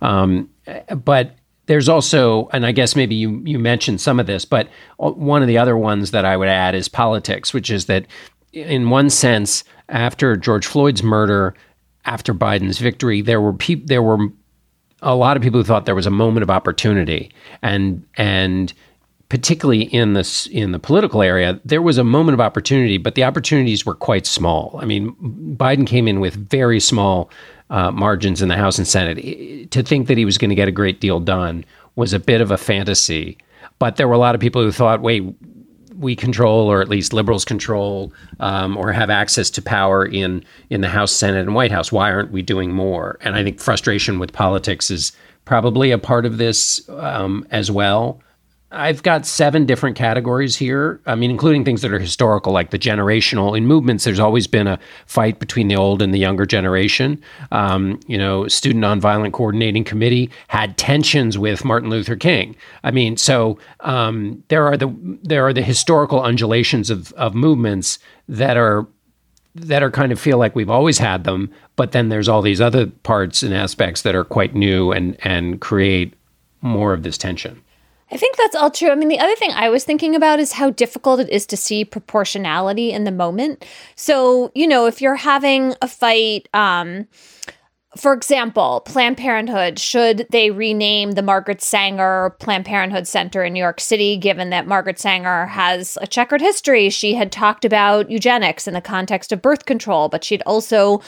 Um, 0.02 0.48
but 1.04 1.34
there's 1.66 1.88
also, 1.88 2.48
and 2.52 2.64
I 2.64 2.72
guess 2.72 2.94
maybe 2.94 3.14
you 3.14 3.42
you 3.44 3.58
mentioned 3.58 4.00
some 4.00 4.20
of 4.20 4.26
this, 4.26 4.44
but 4.44 4.68
one 4.98 5.42
of 5.42 5.48
the 5.48 5.58
other 5.58 5.76
ones 5.76 6.12
that 6.12 6.24
I 6.24 6.36
would 6.36 6.48
add 6.48 6.74
is 6.74 6.88
politics, 6.88 7.52
which 7.52 7.70
is 7.70 7.86
that 7.86 8.06
in 8.52 8.88
one 8.88 9.10
sense 9.10 9.64
after 9.88 10.36
George 10.36 10.66
Floyd's 10.66 11.02
murder, 11.02 11.54
after 12.04 12.32
Biden's 12.32 12.78
victory, 12.78 13.20
there 13.20 13.40
were 13.40 13.52
pe- 13.52 13.74
there 13.74 14.02
were 14.02 14.28
a 15.02 15.14
lot 15.14 15.36
of 15.36 15.42
people 15.42 15.60
who 15.60 15.64
thought 15.64 15.86
there 15.86 15.94
was 15.94 16.06
a 16.06 16.10
moment 16.10 16.42
of 16.42 16.50
opportunity, 16.50 17.32
and 17.62 18.06
and 18.16 18.72
particularly 19.28 19.82
in 19.82 20.12
this 20.12 20.46
in 20.46 20.72
the 20.72 20.78
political 20.78 21.22
area, 21.22 21.60
there 21.64 21.82
was 21.82 21.98
a 21.98 22.04
moment 22.04 22.34
of 22.34 22.40
opportunity, 22.40 22.98
but 22.98 23.14
the 23.14 23.24
opportunities 23.24 23.84
were 23.84 23.94
quite 23.94 24.26
small. 24.26 24.78
I 24.80 24.84
mean, 24.84 25.14
Biden 25.58 25.86
came 25.86 26.06
in 26.06 26.20
with 26.20 26.34
very 26.34 26.80
small 26.80 27.30
uh, 27.70 27.90
margins 27.90 28.40
in 28.40 28.48
the 28.48 28.56
House 28.56 28.78
and 28.78 28.86
Senate. 28.86 29.70
To 29.72 29.82
think 29.82 30.06
that 30.06 30.18
he 30.18 30.24
was 30.24 30.38
going 30.38 30.50
to 30.50 30.54
get 30.54 30.68
a 30.68 30.72
great 30.72 31.00
deal 31.00 31.18
done 31.18 31.64
was 31.96 32.12
a 32.12 32.18
bit 32.18 32.40
of 32.40 32.50
a 32.50 32.58
fantasy. 32.58 33.38
But 33.78 33.96
there 33.96 34.06
were 34.06 34.14
a 34.14 34.18
lot 34.18 34.34
of 34.34 34.40
people 34.40 34.62
who 34.62 34.72
thought, 34.72 35.02
wait, 35.02 35.24
we 35.98 36.14
control, 36.14 36.70
or 36.70 36.80
at 36.80 36.88
least 36.88 37.12
liberals 37.12 37.44
control, 37.44 38.12
um, 38.40 38.76
or 38.76 38.92
have 38.92 39.10
access 39.10 39.50
to 39.50 39.62
power 39.62 40.04
in 40.06 40.44
in 40.70 40.82
the 40.82 40.88
House, 40.88 41.10
Senate, 41.10 41.40
and 41.40 41.54
White 41.54 41.72
House. 41.72 41.90
Why 41.90 42.12
aren't 42.12 42.30
we 42.30 42.42
doing 42.42 42.72
more? 42.72 43.18
And 43.22 43.34
I 43.34 43.42
think 43.42 43.60
frustration 43.60 44.18
with 44.18 44.32
politics 44.32 44.90
is 44.90 45.12
probably 45.46 45.90
a 45.90 45.98
part 45.98 46.26
of 46.26 46.38
this 46.38 46.86
um, 46.90 47.46
as 47.50 47.70
well. 47.70 48.20
I've 48.72 49.04
got 49.04 49.24
seven 49.24 49.64
different 49.64 49.96
categories 49.96 50.56
here. 50.56 51.00
I 51.06 51.14
mean, 51.14 51.30
including 51.30 51.64
things 51.64 51.82
that 51.82 51.92
are 51.92 52.00
historical, 52.00 52.52
like 52.52 52.70
the 52.70 52.78
generational. 52.78 53.56
In 53.56 53.64
movements, 53.66 54.02
there's 54.02 54.18
always 54.18 54.48
been 54.48 54.66
a 54.66 54.78
fight 55.06 55.38
between 55.38 55.68
the 55.68 55.76
old 55.76 56.02
and 56.02 56.12
the 56.12 56.18
younger 56.18 56.44
generation. 56.44 57.22
Um, 57.52 58.00
you 58.08 58.18
know, 58.18 58.48
Student 58.48 58.84
Nonviolent 58.84 59.32
Coordinating 59.32 59.84
Committee 59.84 60.30
had 60.48 60.76
tensions 60.76 61.38
with 61.38 61.64
Martin 61.64 61.90
Luther 61.90 62.16
King. 62.16 62.56
I 62.82 62.90
mean, 62.90 63.16
so 63.16 63.56
um, 63.80 64.42
there 64.48 64.66
are 64.66 64.76
the 64.76 64.92
there 65.22 65.46
are 65.46 65.52
the 65.52 65.62
historical 65.62 66.20
undulations 66.20 66.90
of 66.90 67.12
of 67.12 67.34
movements 67.36 68.00
that 68.28 68.56
are 68.56 68.84
that 69.54 69.82
are 69.82 69.92
kind 69.92 70.10
of 70.10 70.18
feel 70.18 70.38
like 70.38 70.56
we've 70.56 70.70
always 70.70 70.98
had 70.98 71.22
them, 71.22 71.50
but 71.76 71.92
then 71.92 72.08
there's 72.08 72.28
all 72.28 72.42
these 72.42 72.60
other 72.60 72.86
parts 72.86 73.44
and 73.44 73.54
aspects 73.54 74.02
that 74.02 74.16
are 74.16 74.24
quite 74.24 74.56
new 74.56 74.90
and 74.90 75.16
and 75.24 75.60
create 75.60 76.14
more 76.62 76.92
of 76.92 77.04
this 77.04 77.16
tension. 77.16 77.62
I 78.10 78.16
think 78.16 78.36
that's 78.36 78.54
all 78.54 78.70
true. 78.70 78.90
I 78.90 78.94
mean, 78.94 79.08
the 79.08 79.18
other 79.18 79.34
thing 79.34 79.50
I 79.52 79.68
was 79.68 79.84
thinking 79.84 80.14
about 80.14 80.38
is 80.38 80.52
how 80.52 80.70
difficult 80.70 81.18
it 81.20 81.28
is 81.28 81.44
to 81.46 81.56
see 81.56 81.84
proportionality 81.84 82.92
in 82.92 83.04
the 83.04 83.10
moment. 83.10 83.64
So, 83.96 84.52
you 84.54 84.68
know, 84.68 84.86
if 84.86 85.00
you're 85.00 85.16
having 85.16 85.74
a 85.82 85.88
fight, 85.88 86.48
um, 86.54 87.08
for 87.96 88.12
example, 88.12 88.82
Planned 88.84 89.16
Parenthood, 89.16 89.78
should 89.78 90.26
they 90.30 90.50
rename 90.50 91.12
the 91.12 91.22
Margaret 91.22 91.62
Sanger 91.62 92.36
Planned 92.38 92.66
Parenthood 92.66 93.06
Center 93.06 93.42
in 93.42 93.54
New 93.54 93.60
York 93.60 93.80
City, 93.80 94.16
given 94.16 94.50
that 94.50 94.66
Margaret 94.66 94.98
Sanger 94.98 95.46
has 95.46 95.98
a 96.00 96.06
checkered 96.06 96.40
history? 96.40 96.90
She 96.90 97.14
had 97.14 97.32
talked 97.32 97.64
about 97.64 98.10
eugenics 98.10 98.68
in 98.68 98.74
the 98.74 98.80
context 98.80 99.32
of 99.32 99.42
birth 99.42 99.64
control, 99.64 100.08
but 100.08 100.24
she'd 100.24 100.42
also 100.42 101.00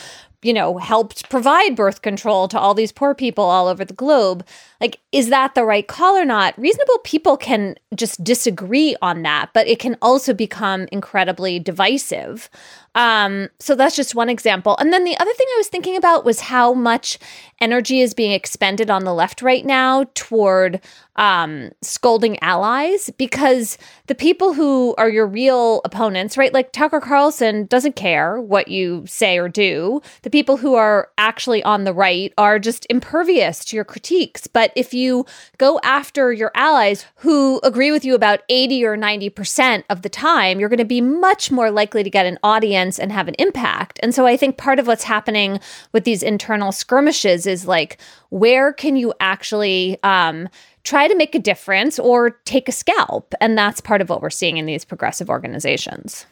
you 0.43 0.53
know, 0.53 0.79
helped 0.79 1.29
provide 1.29 1.75
birth 1.75 2.03
control 2.03 2.47
to 2.49 2.59
all 2.59 2.73
these 2.73 2.93
poor 2.93 3.15
people 3.15 3.45
all 3.45 3.67
over 3.67 3.85
the 3.85 3.95
globe. 3.95 4.47
Like, 4.81 5.01
is 5.11 5.31
that 5.31 5.55
the 5.55 5.65
right 5.65 5.87
call 5.87 6.17
or 6.17 6.25
not? 6.25 6.57
Reasonable 6.57 6.99
people 7.03 7.37
can 7.37 7.75
just 7.97 8.23
disagree 8.23 8.95
on 9.03 9.23
that, 9.23 9.51
but 9.53 9.67
it 9.67 9.81
can 9.81 9.97
also 10.01 10.33
become 10.33 10.87
incredibly 10.93 11.59
divisive. 11.59 12.49
Um, 12.95 13.49
so 13.59 13.75
that's 13.75 13.97
just 13.97 14.15
one 14.15 14.29
example. 14.29 14.77
And 14.79 14.93
then 14.93 15.05
the 15.05 15.17
other 15.19 15.33
thing 15.33 15.47
I 15.55 15.59
was 15.59 15.69
thinking 15.69 15.97
about 15.97 16.25
was 16.25 16.41
how 16.41 16.73
much 16.73 17.19
energy 17.61 18.01
is 18.01 18.15
being 18.15 18.33
expended 18.33 18.91
on 18.91 19.05
the 19.05 19.15
left 19.15 19.43
right 19.43 19.65
now 19.65 20.05
toward 20.15 20.81
um, 21.19 21.73
scolding 21.83 22.41
allies 22.43 23.11
because 23.19 23.77
the 24.07 24.15
people 24.15 24.55
who 24.55 24.95
are 24.97 25.11
your 25.11 25.27
real 25.27 25.83
opponents, 25.85 26.39
right? 26.39 26.55
Like 26.55 26.73
Tucker 26.73 27.01
Carlson 27.01 27.67
doesn't 27.67 27.97
care 27.97 28.41
what 28.41 28.69
you 28.69 29.05
say 29.07 29.37
or 29.37 29.49
do. 29.49 30.01
The 30.23 30.31
people 30.31 30.57
who 30.57 30.77
are 30.77 31.11
actually 31.19 31.63
on 31.65 31.83
the 31.85 31.93
right 31.93 32.33
are 32.39 32.61
just 32.61 32.87
impervious 32.89 33.65
to 33.67 33.77
your 33.77 33.85
critiques. 33.85 34.47
But 34.47 34.73
if 34.77 34.95
you 34.95 35.27
go 35.59 35.81
after 35.83 36.33
your 36.33 36.53
allies 36.55 37.05
who 37.17 37.61
agree 37.65 37.91
with 37.91 38.05
you 38.05 38.15
about 38.15 38.43
80 38.49 38.85
or 38.85 38.97
90% 38.97 39.83
of 39.91 40.03
the 40.03 40.09
time, 40.09 40.61
you're 40.61 40.69
going 40.69 40.79
to 40.79 40.85
be 40.85 41.01
much 41.01 41.51
more 41.51 41.73
likely 41.73 42.05
to 42.05 42.11
get 42.11 42.27
an 42.27 42.39
audience 42.45 42.97
and 42.99 43.11
have 43.11 43.27
an 43.27 43.35
impact. 43.41 43.99
And 44.05 44.15
so 44.15 44.25
I 44.25 44.37
think 44.37 44.57
part 44.57 44.79
of 44.79 44.87
what's 44.87 45.05
happening 45.05 45.59
with 45.93 46.05
these 46.05 46.23
internal 46.23 46.71
skirmishes 46.71 47.45
is 47.45 47.67
like, 47.67 48.01
where 48.31 48.73
can 48.73 48.95
you 48.95 49.13
actually 49.21 49.99
um, 50.05 50.49
try 50.85 51.09
to 51.09 51.17
make 51.17 51.35
a 51.35 51.39
difference 51.39 51.99
or 51.99 52.31
take 52.31 52.69
a 52.69 52.73
scalp? 52.73 53.35
And 53.41 53.57
that's 53.57 53.81
part 53.81 54.01
of 54.01 54.09
what 54.09 54.23
we're 54.23 54.31
seeing 54.31 54.57
in 54.57 54.67
these 54.67 54.85
progressive 54.85 55.29
organizations. 55.31 56.27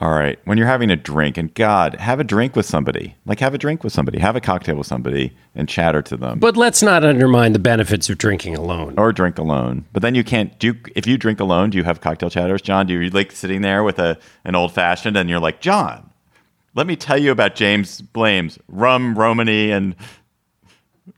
All 0.00 0.12
right. 0.12 0.38
When 0.44 0.58
you're 0.58 0.66
having 0.68 0.90
a 0.90 0.96
drink, 0.96 1.36
and 1.36 1.52
God, 1.54 1.96
have 1.96 2.20
a 2.20 2.24
drink 2.24 2.54
with 2.54 2.66
somebody. 2.66 3.16
Like, 3.26 3.40
have 3.40 3.52
a 3.52 3.58
drink 3.58 3.82
with 3.82 3.92
somebody, 3.92 4.20
have 4.20 4.36
a 4.36 4.40
cocktail 4.40 4.76
with 4.76 4.86
somebody, 4.86 5.36
and 5.56 5.68
chatter 5.68 6.02
to 6.02 6.16
them. 6.16 6.38
But 6.38 6.56
let's 6.56 6.82
not 6.82 7.04
undermine 7.04 7.52
the 7.52 7.58
benefits 7.58 8.08
of 8.08 8.16
drinking 8.16 8.56
alone. 8.56 8.94
Or 8.96 9.12
drink 9.12 9.38
alone. 9.38 9.86
But 9.92 10.02
then 10.02 10.14
you 10.14 10.22
can't 10.22 10.56
do. 10.60 10.68
You, 10.68 10.76
if 10.94 11.06
you 11.06 11.18
drink 11.18 11.40
alone, 11.40 11.70
do 11.70 11.78
you 11.78 11.84
have 11.84 12.00
cocktail 12.00 12.30
chatters, 12.30 12.62
John? 12.62 12.86
Do 12.86 12.94
you 12.94 13.10
like 13.10 13.32
sitting 13.32 13.62
there 13.62 13.82
with 13.82 13.98
a 13.98 14.18
an 14.44 14.54
old 14.54 14.72
fashioned, 14.72 15.16
and 15.16 15.28
you're 15.28 15.40
like, 15.40 15.60
John, 15.60 16.08
let 16.74 16.86
me 16.86 16.94
tell 16.94 17.18
you 17.18 17.32
about 17.32 17.56
James 17.56 18.00
Blaine's 18.00 18.56
rum, 18.68 19.18
Romany, 19.18 19.72
and 19.72 19.96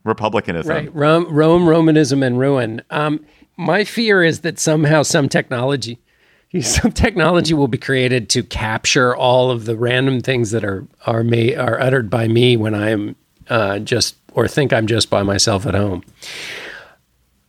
republicanism. 0.03 0.69
Right, 0.69 0.95
Rome, 0.95 1.25
Rome 1.29 1.67
Romanism, 1.67 2.23
and 2.23 2.39
ruin. 2.39 2.81
Um, 2.89 3.25
my 3.57 3.83
fear 3.83 4.23
is 4.23 4.41
that 4.41 4.59
somehow 4.59 5.03
some 5.03 5.29
technology, 5.29 5.99
some 6.61 6.91
technology 6.91 7.53
will 7.53 7.67
be 7.67 7.77
created 7.77 8.29
to 8.29 8.43
capture 8.43 9.15
all 9.15 9.51
of 9.51 9.65
the 9.65 9.75
random 9.75 10.21
things 10.21 10.51
that 10.51 10.63
are 10.63 10.87
are 11.05 11.23
me 11.23 11.55
are 11.55 11.79
uttered 11.79 12.09
by 12.09 12.27
me 12.27 12.57
when 12.57 12.75
I 12.75 12.89
am 12.89 13.15
uh, 13.49 13.79
just 13.79 14.15
or 14.33 14.47
think 14.47 14.73
I'm 14.73 14.87
just 14.87 15.09
by 15.09 15.23
myself 15.23 15.65
at 15.65 15.75
home. 15.75 16.03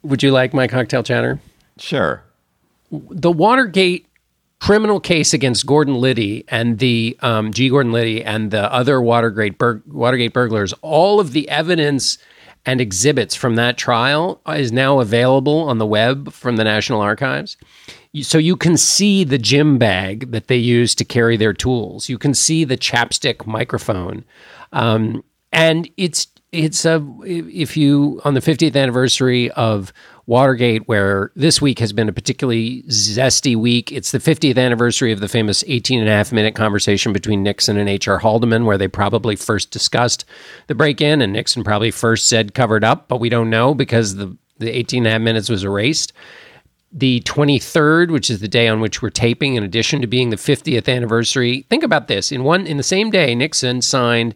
Would 0.03 0.23
you 0.23 0.33
like 0.33 0.53
my 0.53 0.67
cocktail 0.67 1.03
chatter? 1.03 1.41
Sure. 1.79 2.25
The 2.91 3.31
Watergate 3.31 4.07
criminal 4.63 5.01
case 5.01 5.35
against 5.35 5.67
Gordon 5.67 5.97
Liddy 5.97 6.45
and 6.47 6.79
the 6.79 7.17
um, 7.21 7.53
G. 7.53 7.69
Gordon 7.69 7.91
Liddy 7.91 8.23
and 8.23 8.53
the 8.53 8.73
other 8.73 9.01
Watergate, 9.01 9.59
bur- 9.59 9.83
Watergate 9.89 10.33
burglars, 10.33 10.73
all 10.83 11.19
of 11.19 11.33
the 11.33 11.49
evidence 11.49 12.17
and 12.65 12.81
exhibits 12.81 13.35
from 13.35 13.57
that 13.57 13.77
trial 13.77 14.41
is 14.47 14.71
now 14.71 15.01
available 15.01 15.61
on 15.69 15.79
the 15.79 15.87
web 15.87 16.33
from 16.33 16.57
the 16.57 16.65
National 16.65 17.01
Archives. 17.01 17.57
So 18.21 18.39
you 18.39 18.57
can 18.57 18.77
see 18.77 19.25
the 19.25 19.39
gym 19.39 19.79
bag 19.79 20.31
that 20.33 20.49
they 20.49 20.57
use 20.57 20.95
to 20.97 21.05
carry 21.05 21.37
their 21.37 21.55
tools. 21.55 22.09
You 22.09 22.19
can 22.19 22.35
see 22.35 22.65
the 22.65 22.77
chapstick 22.77 23.47
microphone, 23.47 24.25
um, 24.73 25.25
and 25.51 25.91
it's 25.97 26.27
it's 26.53 26.85
a 26.85 27.03
if 27.25 27.77
you 27.77 28.21
on 28.25 28.35
the 28.35 28.41
50th 28.41 28.77
anniversary 28.77 29.51
of 29.53 29.93
Watergate, 30.33 30.89
where 30.89 31.31
this 31.37 31.61
week 31.61 31.79
has 31.79 31.93
been 31.93 32.09
a 32.09 32.13
particularly 32.13 32.85
zesty 32.85 33.55
week. 33.55 33.93
It's 33.93 34.13
the 34.13 34.19
50th 34.19 34.57
anniversary 34.57 35.13
of 35.13 35.21
the 35.21 35.29
famous 35.29 35.63
18 35.67 36.01
and 36.01 36.09
a 36.09 36.13
half 36.13 36.33
minute 36.33 36.55
conversation 36.55 37.13
between 37.13 37.43
Nixon 37.43 37.77
and 37.77 37.87
H.R. 37.87 38.19
Haldeman, 38.19 38.65
where 38.65 38.79
they 38.79 38.89
probably 38.89 39.37
first 39.37 39.71
discussed 39.71 40.25
the 40.69 40.75
break 40.75 41.03
in, 41.03 41.21
and 41.21 41.35
Nixon 41.35 41.63
probably 41.63 41.91
first 41.91 42.31
said 42.31 42.55
covered 42.55 42.83
up, 42.83 43.09
but 43.09 43.21
we 43.21 43.29
don't 43.29 43.51
know 43.51 43.75
because 43.75 44.15
the, 44.15 44.35
the 44.57 44.71
18 44.75 45.01
and 45.01 45.07
a 45.07 45.11
half 45.11 45.21
minutes 45.21 45.51
was 45.51 45.65
erased. 45.65 46.15
The 46.91 47.21
23rd, 47.27 48.11
which 48.11 48.31
is 48.31 48.41
the 48.41 48.49
day 48.49 48.69
on 48.69 48.81
which 48.81 49.03
we're 49.03 49.11
taping, 49.11 49.57
in 49.57 49.65
addition 49.65 50.01
to 50.01 50.07
being 50.07 50.31
the 50.31 50.37
50th 50.37 50.89
anniversary, 50.89 51.67
think 51.69 51.85
about 51.85 52.09
this. 52.09 52.33
In 52.33 52.43
one 52.43 52.67
in 52.67 52.79
the 52.79 52.83
same 52.83 53.11
day, 53.11 53.35
Nixon 53.35 53.83
signed 53.83 54.35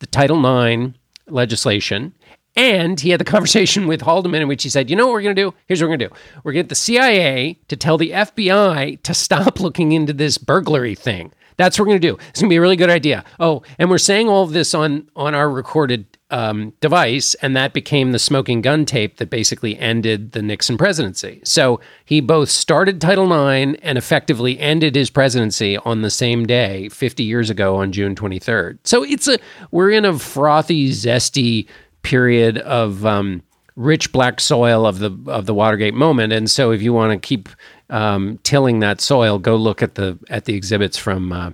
the 0.00 0.06
Title 0.06 0.44
IX 0.44 0.94
legislation 1.28 2.12
and 2.58 2.98
he 2.98 3.10
had 3.10 3.20
the 3.20 3.24
conversation 3.36 3.86
with 3.86 4.02
Haldeman 4.02 4.42
in 4.42 4.48
which 4.48 4.64
he 4.64 4.68
said, 4.68 4.90
You 4.90 4.96
know 4.96 5.06
what 5.06 5.12
we're 5.12 5.22
going 5.22 5.36
to 5.36 5.42
do? 5.42 5.54
Here's 5.66 5.80
what 5.80 5.86
we're 5.86 5.96
going 5.96 6.00
to 6.00 6.08
do. 6.08 6.14
We're 6.42 6.52
going 6.52 6.64
to 6.64 6.64
get 6.64 6.68
the 6.68 6.74
CIA 6.74 7.58
to 7.68 7.76
tell 7.76 7.96
the 7.96 8.10
FBI 8.10 9.02
to 9.02 9.14
stop 9.14 9.60
looking 9.60 9.92
into 9.92 10.12
this 10.12 10.36
burglary 10.36 10.94
thing. 10.94 11.32
That's 11.56 11.78
what 11.78 11.84
we're 11.84 11.92
going 11.92 12.02
to 12.02 12.08
do. 12.08 12.18
It's 12.28 12.40
going 12.40 12.48
to 12.48 12.52
be 12.52 12.56
a 12.56 12.60
really 12.60 12.76
good 12.76 12.90
idea. 12.90 13.24
Oh, 13.40 13.62
and 13.78 13.90
we're 13.90 13.98
saying 13.98 14.28
all 14.28 14.44
of 14.44 14.52
this 14.52 14.74
on, 14.74 15.08
on 15.16 15.34
our 15.34 15.50
recorded 15.50 16.06
um, 16.30 16.72
device, 16.80 17.34
and 17.36 17.56
that 17.56 17.72
became 17.72 18.12
the 18.12 18.18
smoking 18.20 18.60
gun 18.60 18.84
tape 18.84 19.16
that 19.16 19.28
basically 19.28 19.76
ended 19.76 20.32
the 20.32 20.42
Nixon 20.42 20.78
presidency. 20.78 21.40
So 21.44 21.80
he 22.04 22.20
both 22.20 22.48
started 22.48 23.00
Title 23.00 23.24
IX 23.24 23.76
and 23.82 23.98
effectively 23.98 24.58
ended 24.60 24.94
his 24.94 25.10
presidency 25.10 25.76
on 25.78 26.02
the 26.02 26.10
same 26.10 26.46
day, 26.46 26.88
50 26.90 27.24
years 27.24 27.50
ago 27.50 27.76
on 27.76 27.90
June 27.90 28.14
23rd. 28.14 28.78
So 28.84 29.02
it's 29.02 29.26
a 29.26 29.38
we're 29.72 29.90
in 29.90 30.04
a 30.04 30.16
frothy, 30.16 30.90
zesty 30.90 31.66
period 32.08 32.56
of 32.56 33.04
um, 33.04 33.42
rich 33.76 34.12
black 34.12 34.40
soil 34.40 34.86
of 34.86 34.98
the 34.98 35.16
of 35.26 35.44
the 35.44 35.52
Watergate 35.52 35.92
moment. 35.92 36.32
And 36.32 36.50
so, 36.50 36.70
if 36.70 36.80
you 36.80 36.94
want 36.94 37.12
to 37.12 37.18
keep 37.26 37.50
um, 37.90 38.38
tilling 38.44 38.80
that 38.80 39.02
soil, 39.02 39.38
go 39.38 39.56
look 39.56 39.82
at 39.82 39.94
the 39.94 40.18
at 40.30 40.46
the 40.46 40.54
exhibits 40.54 40.96
from 40.96 41.32
uh, 41.32 41.50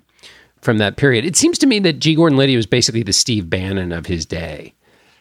from 0.61 0.79
that 0.79 0.97
period. 0.97 1.25
It 1.25 1.35
seems 1.35 1.59
to 1.59 1.67
me 1.67 1.81
that 1.81 1.95
G. 1.95 2.15
Gordon 2.15 2.39
Liddy 2.39 2.55
was 2.55 2.67
basically 2.67 3.03
the 3.03 3.13
Steve 3.13 3.51
Bannon 3.51 3.91
of 3.91 4.07
his 4.07 4.25
day. 4.25 4.75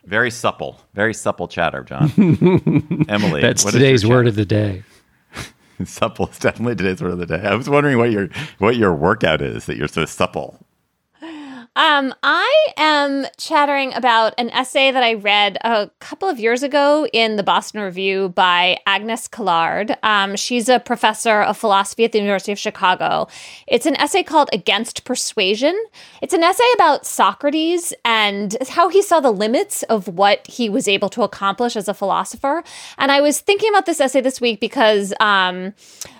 Very 0.05 0.29
supple, 0.29 0.79
very 0.93 1.13
supple 1.13 1.47
chatter, 1.47 1.83
John. 1.83 2.11
Emily, 3.09 3.41
that's 3.41 3.63
today's 3.63 4.05
word 4.05 4.27
of 4.27 4.35
the 4.35 4.45
day. 4.45 4.83
supple 5.85 6.27
is 6.27 6.37
definitely 6.37 6.75
today's 6.75 7.01
word 7.01 7.13
of 7.13 7.17
the 7.17 7.25
day. 7.25 7.41
I 7.41 7.55
was 7.55 7.67
wondering 7.67 7.97
what 7.97 8.11
your 8.11 8.29
what 8.59 8.75
your 8.75 8.93
workout 8.93 9.41
is 9.41 9.65
that 9.65 9.77
you're 9.77 9.87
so 9.87 10.05
supple. 10.05 10.59
Um, 11.75 12.13
I 12.21 12.67
am 12.77 13.25
chattering 13.37 13.95
about 13.95 14.35
an 14.37 14.51
essay 14.51 14.91
that 14.91 15.01
I 15.01 15.15
read 15.15 15.57
a 15.61 15.89
couple 15.99 16.29
of 16.29 16.39
years 16.39 16.61
ago 16.61 17.07
in 17.11 17.35
the 17.35 17.41
Boston 17.41 17.81
Review 17.81 18.29
by 18.29 18.77
Agnes 18.85 19.27
Callard. 19.27 19.97
Um, 20.03 20.35
she's 20.35 20.69
a 20.69 20.79
professor 20.79 21.41
of 21.41 21.57
philosophy 21.57 22.05
at 22.05 22.11
the 22.11 22.19
University 22.19 22.51
of 22.51 22.59
Chicago. 22.59 23.27
It's 23.65 23.87
an 23.87 23.95
essay 23.95 24.21
called 24.21 24.49
Against 24.53 25.03
Persuasion. 25.03 25.75
It's 26.21 26.33
an 26.35 26.43
essay 26.43 26.63
about 26.75 27.07
Socrates 27.07 27.91
and 28.05 28.55
how 28.69 28.89
he 28.89 29.01
saw 29.01 29.19
the 29.19 29.31
limits 29.31 29.81
of 29.83 30.07
what 30.07 30.45
he 30.45 30.69
was 30.69 30.87
able 30.87 31.09
to 31.09 31.23
accomplish 31.23 31.75
as 31.75 31.87
a 31.87 31.95
philosopher. 31.95 32.63
And 32.99 33.11
I 33.11 33.19
was 33.19 33.41
thinking 33.41 33.69
about 33.69 33.87
this 33.87 33.99
essay 33.99 34.21
this 34.21 34.39
week 34.39 34.59
because 34.59 35.11
um, 35.19 35.73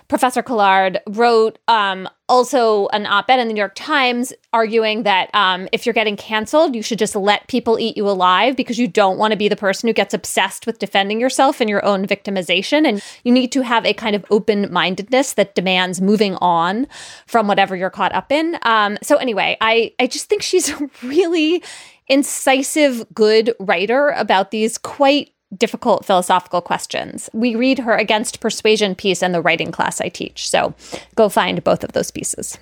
Professor 0.08 0.42
Callard 0.42 1.00
wrote 1.08 1.58
um, 1.66 2.08
also 2.28 2.88
an 2.88 3.06
op 3.06 3.28
ed 3.30 3.40
in 3.40 3.48
the 3.48 3.54
New 3.54 3.60
York 3.60 3.74
Times 3.74 4.32
arguing 4.52 5.02
that 5.02 5.34
um, 5.34 5.68
if 5.72 5.86
you're 5.86 5.92
getting 5.92 6.16
canceled, 6.16 6.74
you 6.74 6.82
should 6.82 6.98
just 6.98 7.16
let 7.16 7.46
people 7.48 7.78
eat 7.78 7.96
you 7.96 8.08
alive 8.08 8.56
because 8.56 8.78
you 8.78 8.86
don't 8.86 9.18
want 9.18 9.32
to 9.32 9.36
be 9.36 9.48
the 9.48 9.56
person 9.56 9.86
who 9.88 9.92
gets 9.92 10.14
obsessed 10.14 10.66
with 10.66 10.78
defending 10.78 11.20
yourself 11.20 11.60
and 11.60 11.70
your 11.70 11.84
own 11.84 12.06
victimization. 12.06 12.86
And 12.86 13.02
you 13.24 13.32
need 13.32 13.50
to 13.52 13.62
have 13.62 13.84
a 13.86 13.94
kind 13.94 14.14
of 14.14 14.24
open 14.30 14.72
mindedness 14.72 15.34
that 15.34 15.54
demands 15.54 16.00
moving 16.00 16.36
on 16.36 16.86
from 17.26 17.46
whatever 17.46 17.74
you're 17.74 17.90
caught 17.90 18.14
up 18.14 18.30
in. 18.30 18.58
Um, 18.62 18.98
so, 19.02 19.16
anyway, 19.16 19.56
I, 19.60 19.92
I 19.98 20.06
just 20.06 20.28
think 20.28 20.42
she's 20.42 20.70
a 20.70 20.90
really 21.02 21.62
incisive, 22.08 23.06
good 23.14 23.54
writer 23.58 24.08
about 24.10 24.50
these 24.50 24.76
quite 24.76 25.33
difficult 25.56 26.04
philosophical 26.04 26.60
questions. 26.60 27.30
We 27.32 27.54
read 27.54 27.78
her 27.80 27.94
Against 27.94 28.40
Persuasion 28.40 28.94
piece 28.94 29.22
in 29.22 29.32
the 29.32 29.40
writing 29.40 29.72
class 29.72 30.00
I 30.00 30.08
teach. 30.08 30.48
So 30.48 30.74
go 31.14 31.28
find 31.28 31.62
both 31.64 31.84
of 31.84 31.92
those 31.92 32.10
pieces. 32.10 32.58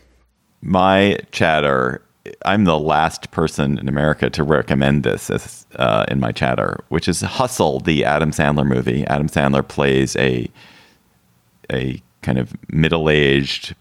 My 0.61 1.19
chatter 1.33 2.03
I'm 2.45 2.65
the 2.65 2.79
last 2.79 3.31
person 3.31 3.79
in 3.79 3.89
America 3.89 4.31
to 4.31 4.45
recommend 4.45 5.03
this 5.03 5.31
as, 5.31 5.67
uh, 5.77 6.05
in 6.09 6.21
my 6.21 6.31
chatter, 6.31 6.85
which 6.89 7.09
is 7.09 7.21
Hustle, 7.21 7.81
the 7.81 8.05
Adam 8.05 8.31
Sandler 8.31 8.67
movie. 8.67 9.05
Adam 9.09 9.29
Sandler 9.29 9.67
plays 9.67 10.15
a 10.17 10.49
a 11.71 12.03
kind 12.23 12.39
of 12.39 12.55
middle 12.73 13.09
aged, 13.09 13.75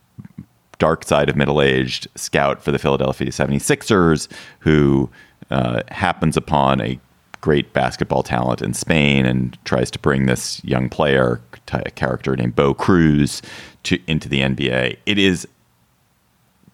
dark 0.80 1.04
side 1.04 1.30
of 1.30 1.36
middle 1.36 1.62
aged 1.62 2.08
scout 2.16 2.64
for 2.64 2.72
the 2.72 2.80
Philadelphia 2.80 3.30
76ers 3.30 4.28
who 4.60 5.10
uh, 5.50 5.82
happens 5.90 6.38
upon 6.38 6.82
a 6.82 7.00
great 7.42 7.74
basketball 7.74 8.24
talent 8.24 8.62
in 8.62 8.74
Spain 8.74 9.26
and 9.26 9.58
tries 9.66 9.92
to 9.92 10.00
bring 10.00 10.28
this 10.28 10.64
young 10.64 10.88
player, 10.90 11.42
a 11.74 11.92
character 11.92 12.36
named 12.36 12.56
Bo 12.56 12.74
Cruz, 12.74 13.42
to 13.84 14.00
into 14.08 14.30
the 14.30 14.42
NBA. 14.42 14.98
It 15.06 15.18
is 15.18 15.48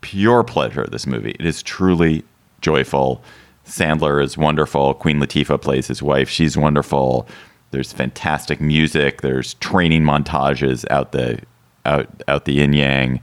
pure 0.02 0.44
pleasure. 0.44 0.86
This 0.92 1.08
movie. 1.08 1.36
It 1.40 1.46
is 1.46 1.64
truly 1.64 2.24
joyful. 2.62 3.24
Sandler 3.66 4.24
is 4.24 4.38
wonderful. 4.38 4.94
Queen 4.94 5.20
Latifah 5.20 5.62
plays 5.62 5.88
his 5.88 6.02
wife. 6.02 6.30
She's 6.30 6.58
wonderful. 6.58 7.28
There's 7.72 7.92
fantastic 7.92 8.62
music. 8.62 9.22
There's 9.22 9.56
training 9.56 10.04
montages 10.04 10.86
out 10.90 11.12
the 11.12 11.40
out 11.86 12.10
out 12.28 12.46
the 12.46 12.54
yin 12.54 12.74
yang. 12.74 13.22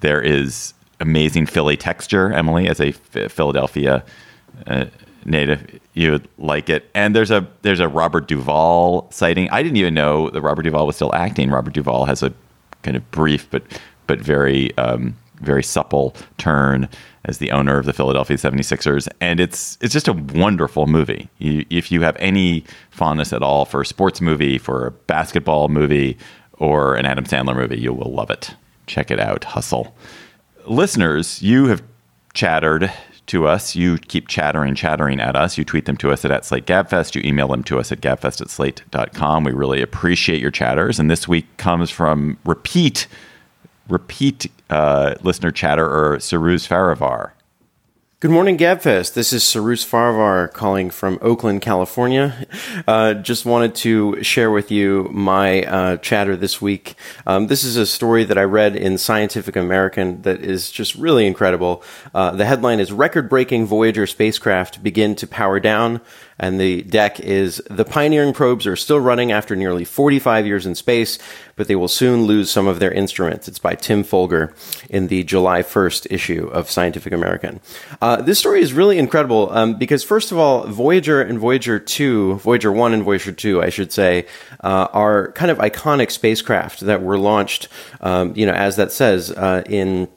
There 0.00 0.20
is 0.20 0.74
amazing 1.00 1.46
Philly 1.46 1.76
texture. 1.76 2.32
Emily, 2.32 2.68
as 2.68 2.80
a 2.80 2.92
Philadelphia 2.92 4.04
uh, 4.66 4.86
native, 5.26 5.80
you 5.94 6.12
would 6.12 6.28
like 6.38 6.68
it. 6.68 6.90
And 6.94 7.14
there's 7.14 7.30
a 7.30 7.46
there's 7.62 7.80
a 7.80 7.88
Robert 7.88 8.28
Duvall 8.28 9.08
sighting. 9.10 9.48
I 9.50 9.62
didn't 9.62 9.76
even 9.76 9.94
know 9.94 10.30
that 10.30 10.40
Robert 10.40 10.62
Duvall 10.62 10.86
was 10.86 10.96
still 10.96 11.14
acting. 11.14 11.50
Robert 11.50 11.74
Duvall 11.74 12.04
has 12.06 12.22
a 12.22 12.32
kind 12.82 12.96
of 12.96 13.10
brief 13.10 13.50
but 13.50 13.62
but 14.06 14.20
very 14.20 14.76
um, 14.78 15.16
very 15.40 15.62
supple 15.62 16.14
turn 16.38 16.88
as 17.24 17.38
the 17.38 17.50
owner 17.52 17.78
of 17.78 17.86
the 17.86 17.92
Philadelphia 17.92 18.36
76ers. 18.36 19.08
And 19.20 19.40
it's 19.40 19.78
it's 19.80 19.92
just 19.92 20.08
a 20.08 20.12
wonderful 20.12 20.86
movie. 20.86 21.28
You, 21.38 21.64
if 21.70 21.92
you 21.92 22.02
have 22.02 22.16
any 22.18 22.64
fondness 22.90 23.32
at 23.32 23.42
all 23.42 23.64
for 23.64 23.82
a 23.82 23.86
sports 23.86 24.20
movie, 24.20 24.58
for 24.58 24.86
a 24.86 24.90
basketball 24.90 25.68
movie, 25.68 26.18
or 26.54 26.94
an 26.94 27.06
Adam 27.06 27.24
Sandler 27.24 27.56
movie, 27.56 27.78
you 27.78 27.92
will 27.92 28.12
love 28.12 28.30
it. 28.30 28.54
Check 28.86 29.10
it 29.10 29.20
out. 29.20 29.44
Hustle. 29.44 29.94
Listeners, 30.66 31.42
you 31.42 31.66
have 31.66 31.82
chattered 32.34 32.90
to 33.26 33.46
us. 33.46 33.74
You 33.76 33.98
keep 33.98 34.28
chattering, 34.28 34.74
chattering 34.74 35.20
at 35.20 35.36
us. 35.36 35.56
You 35.56 35.64
tweet 35.64 35.86
them 35.86 35.96
to 35.98 36.10
us 36.10 36.24
at, 36.24 36.30
at 36.30 36.44
Slate 36.44 36.66
Gabfest. 36.66 37.14
You 37.14 37.22
email 37.24 37.48
them 37.48 37.62
to 37.64 37.78
us 37.78 37.92
at 37.92 38.00
gabfest 38.00 38.40
at 38.40 38.50
slate.com. 38.50 39.44
We 39.44 39.52
really 39.52 39.82
appreciate 39.82 40.40
your 40.40 40.50
chatters. 40.50 40.98
And 40.98 41.10
this 41.10 41.28
week 41.28 41.56
comes 41.56 41.90
from 41.90 42.38
repeat 42.44 43.06
repeat 43.88 44.50
uh, 44.70 45.14
listener 45.22 45.50
chatter 45.50 45.86
or 45.86 46.18
Cyrus 46.20 46.66
Farivar. 46.66 47.32
Good 48.22 48.30
morning, 48.30 48.56
Gabfest. 48.56 49.14
This 49.14 49.32
is 49.32 49.42
Cyrus 49.42 49.84
Farivar 49.84 50.52
calling 50.52 50.90
from 50.90 51.18
Oakland, 51.20 51.60
California. 51.60 52.46
Uh, 52.86 53.14
just 53.14 53.44
wanted 53.44 53.74
to 53.74 54.22
share 54.22 54.48
with 54.52 54.70
you 54.70 55.08
my 55.10 55.64
uh, 55.64 55.96
chatter 55.96 56.36
this 56.36 56.62
week. 56.62 56.94
Um, 57.26 57.48
this 57.48 57.64
is 57.64 57.76
a 57.76 57.84
story 57.84 58.22
that 58.22 58.38
I 58.38 58.44
read 58.44 58.76
in 58.76 58.96
Scientific 58.96 59.56
American 59.56 60.22
that 60.22 60.40
is 60.40 60.70
just 60.70 60.94
really 60.94 61.26
incredible. 61.26 61.82
Uh, 62.14 62.30
the 62.30 62.44
headline 62.44 62.78
is 62.78 62.92
Record 62.92 63.28
Breaking 63.28 63.66
Voyager 63.66 64.06
Spacecraft 64.06 64.84
Begin 64.84 65.16
to 65.16 65.26
Power 65.26 65.58
Down 65.58 66.00
and 66.42 66.60
the 66.60 66.82
deck 66.82 67.20
is 67.20 67.62
the 67.70 67.84
pioneering 67.84 68.32
probes 68.32 68.66
are 68.66 68.74
still 68.74 68.98
running 68.98 69.30
after 69.30 69.54
nearly 69.54 69.84
45 69.84 70.44
years 70.44 70.66
in 70.66 70.74
space, 70.74 71.16
but 71.54 71.68
they 71.68 71.76
will 71.76 71.86
soon 71.86 72.24
lose 72.24 72.50
some 72.50 72.66
of 72.66 72.80
their 72.80 72.90
instruments. 72.90 73.46
It's 73.46 73.60
by 73.60 73.76
Tim 73.76 74.02
Folger 74.02 74.52
in 74.90 75.06
the 75.06 75.22
July 75.22 75.62
1st 75.62 76.08
issue 76.10 76.48
of 76.48 76.68
Scientific 76.68 77.12
American. 77.12 77.60
Uh, 78.00 78.20
this 78.20 78.40
story 78.40 78.60
is 78.60 78.72
really 78.72 78.98
incredible 78.98 79.52
um, 79.52 79.74
because, 79.74 80.02
first 80.02 80.32
of 80.32 80.38
all, 80.38 80.66
Voyager 80.66 81.22
and 81.22 81.38
Voyager 81.38 81.78
2, 81.78 82.38
Voyager 82.38 82.72
1 82.72 82.92
and 82.92 83.04
Voyager 83.04 83.30
2, 83.30 83.62
I 83.62 83.68
should 83.68 83.92
say, 83.92 84.26
uh, 84.64 84.88
are 84.92 85.30
kind 85.32 85.52
of 85.52 85.58
iconic 85.58 86.10
spacecraft 86.10 86.80
that 86.80 87.04
were 87.04 87.18
launched, 87.18 87.68
um, 88.00 88.32
you 88.34 88.46
know, 88.46 88.52
as 88.52 88.74
that 88.76 88.90
says, 88.90 89.30
uh, 89.30 89.62
in 89.66 90.08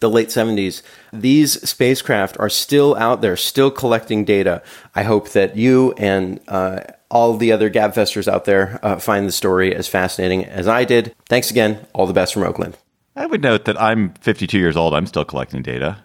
the 0.00 0.10
late 0.10 0.28
70s. 0.28 0.82
These 1.12 1.68
spacecraft 1.68 2.36
are 2.38 2.48
still 2.48 2.94
out 2.96 3.20
there, 3.20 3.36
still 3.36 3.70
collecting 3.70 4.24
data. 4.24 4.62
I 4.94 5.02
hope 5.02 5.30
that 5.30 5.56
you 5.56 5.92
and 5.96 6.40
uh, 6.48 6.80
all 7.10 7.36
the 7.36 7.52
other 7.52 7.70
Gabfesters 7.70 8.30
out 8.30 8.44
there 8.44 8.78
uh, 8.82 8.96
find 8.96 9.26
the 9.26 9.32
story 9.32 9.74
as 9.74 9.88
fascinating 9.88 10.44
as 10.44 10.68
I 10.68 10.84
did. 10.84 11.14
Thanks 11.28 11.50
again. 11.50 11.86
All 11.92 12.06
the 12.06 12.12
best 12.12 12.34
from 12.34 12.42
Oakland. 12.42 12.76
I 13.16 13.26
would 13.26 13.42
note 13.42 13.64
that 13.66 13.80
I'm 13.80 14.14
52 14.14 14.58
years 14.58 14.76
old. 14.76 14.94
I'm 14.94 15.06
still 15.06 15.24
collecting 15.24 15.62
data. 15.62 16.02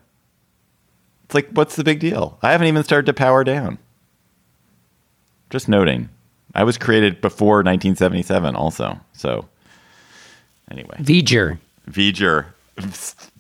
It's 1.26 1.36
like, 1.36 1.50
what's 1.52 1.76
the 1.76 1.84
big 1.84 2.00
deal? 2.00 2.38
I 2.42 2.52
haven't 2.52 2.68
even 2.68 2.84
started 2.84 3.06
to 3.08 3.14
power 3.14 3.44
down. 3.44 3.78
Just 5.50 5.68
noting. 5.68 6.10
I 6.54 6.64
was 6.64 6.78
created 6.78 7.22
before 7.22 7.58
1977 7.58 8.56
also. 8.56 9.00
So, 9.14 9.48
anyway. 10.70 10.98
V'ger. 11.00 11.60
V'ger 11.90 12.48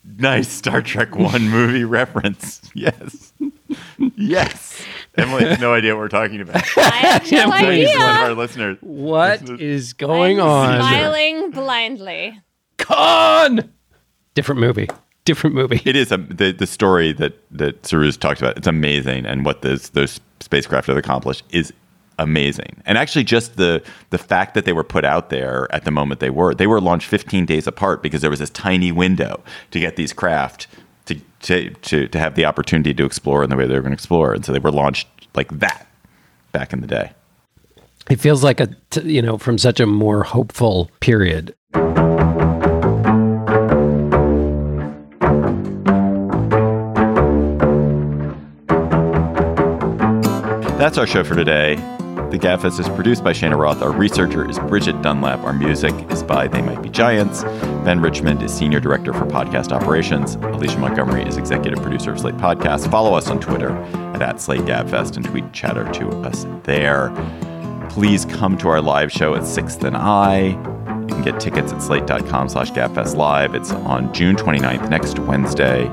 nice 0.03 0.47
Star 0.47 0.81
Trek 0.81 1.15
One 1.15 1.49
movie 1.49 1.83
reference. 1.85 2.61
Yes, 2.73 3.33
yes. 4.15 4.83
Emily 5.17 5.45
has 5.45 5.59
no 5.59 5.73
idea 5.73 5.95
what 5.95 6.01
we're 6.01 6.07
talking 6.07 6.41
about. 6.41 6.63
I 6.77 6.89
have 6.89 7.31
no 7.31 7.51
idea. 7.51 7.97
One 7.97 8.09
of 8.09 8.15
our 8.17 8.33
listeners. 8.33 8.77
What 8.81 9.41
listeners. 9.41 9.61
is 9.61 9.93
going 9.93 10.39
I'm 10.39 10.47
on? 10.47 10.79
Smiling 10.79 11.51
blindly. 11.51 12.39
Khan. 12.77 13.69
Different 14.33 14.61
movie. 14.61 14.87
Different 15.25 15.55
movie. 15.55 15.81
It 15.85 15.95
is 15.95 16.11
a, 16.11 16.17
the 16.17 16.51
the 16.51 16.65
story 16.67 17.13
that 17.13 17.33
that 17.51 17.85
Cyrus 17.85 18.17
talked 18.17 18.41
about. 18.41 18.57
It's 18.57 18.67
amazing, 18.67 19.25
and 19.25 19.45
what 19.45 19.61
those 19.61 19.89
those 19.89 20.19
spacecraft 20.39 20.87
have 20.87 20.97
accomplished 20.97 21.43
is 21.49 21.73
amazing. 22.19 22.83
And 22.85 22.97
actually, 22.97 23.23
just 23.23 23.55
the 23.55 23.81
the 24.11 24.17
fact 24.17 24.53
that 24.53 24.65
they 24.65 24.73
were 24.73 24.83
put 24.83 25.05
out 25.05 25.29
there 25.29 25.67
at 25.73 25.85
the 25.85 25.91
moment 25.91 26.19
they 26.19 26.29
were, 26.29 26.53
they 26.53 26.67
were 26.67 26.79
launched 26.79 27.07
15 27.07 27.45
days 27.45 27.65
apart 27.65 28.03
because 28.03 28.21
there 28.21 28.29
was 28.29 28.39
this 28.39 28.49
tiny 28.51 28.91
window 28.91 29.41
to 29.71 29.79
get 29.79 29.95
these 29.95 30.13
craft 30.13 30.67
to 31.05 31.15
to 31.41 31.71
to, 31.71 32.07
to 32.07 32.19
have 32.19 32.35
the 32.35 32.45
opportunity 32.45 32.93
to 32.93 33.05
explore 33.05 33.43
in 33.43 33.49
the 33.49 33.55
way 33.55 33.65
they 33.65 33.73
were 33.73 33.81
going 33.81 33.91
to 33.91 33.95
explore, 33.95 34.33
and 34.33 34.45
so 34.45 34.51
they 34.51 34.59
were 34.59 34.71
launched 34.71 35.07
like 35.33 35.49
that 35.59 35.87
back 36.51 36.73
in 36.73 36.81
the 36.81 36.87
day. 36.87 37.11
It 38.09 38.19
feels 38.19 38.43
like 38.43 38.59
a 38.59 38.67
t- 38.89 39.01
you 39.11 39.21
know 39.21 39.37
from 39.37 39.57
such 39.57 39.79
a 39.79 39.85
more 39.85 40.23
hopeful 40.23 40.91
period. 40.99 41.55
That's 50.79 50.97
our 50.97 51.05
show 51.05 51.23
for 51.23 51.35
today. 51.35 51.75
The 52.29 52.37
Gabfest 52.37 52.79
is 52.79 52.87
produced 52.89 53.23
by 53.23 53.33
Cheyna 53.33 53.57
Roth. 53.57 53.81
Our 53.81 53.91
researcher 53.91 54.47
is 54.47 54.59
Bridgette 54.59 55.01
Dunlap. 55.01 55.39
Our 55.39 55.51
music 55.51 55.95
is 56.11 56.21
by 56.21 56.47
They 56.47 56.61
Might 56.61 56.79
Be 56.83 56.87
Giants. 56.87 57.41
Ben 57.83 57.99
Richmond 58.01 58.43
is 58.43 58.53
Senior 58.53 58.79
Director 58.79 59.13
for 59.13 59.25
Podcast 59.25 59.71
Operations. 59.71 60.35
Alicia 60.35 60.77
Montgomery 60.77 61.27
is 61.27 61.37
Executive 61.37 61.81
Producer 61.81 62.11
of 62.11 62.19
Slate 62.19 62.37
Podcast. 62.37 62.91
Follow 62.91 63.15
us 63.15 63.29
on 63.29 63.39
Twitter 63.39 63.71
at, 63.71 64.21
at 64.21 64.39
Slate 64.39 64.61
Gabfest 64.61 65.17
and 65.17 65.25
tweet 65.25 65.51
chatter 65.53 65.91
to 65.93 66.07
us 66.21 66.45
there. 66.65 67.09
Please 67.89 68.25
come 68.25 68.55
to 68.59 68.67
our 68.67 68.79
live 68.79 69.11
show 69.11 69.33
at 69.33 69.41
6th 69.41 69.83
and 69.83 69.97
I. 69.97 70.49
You 71.01 71.07
can 71.07 71.23
get 71.23 71.39
tickets 71.39 71.73
at 71.73 71.81
slate.com 71.81 72.49
slash 72.49 72.71
gabfest 72.73 73.15
live. 73.15 73.55
It's 73.55 73.71
on 73.71 74.13
June 74.13 74.35
29th, 74.35 74.87
next 74.87 75.17
Wednesday 75.17 75.89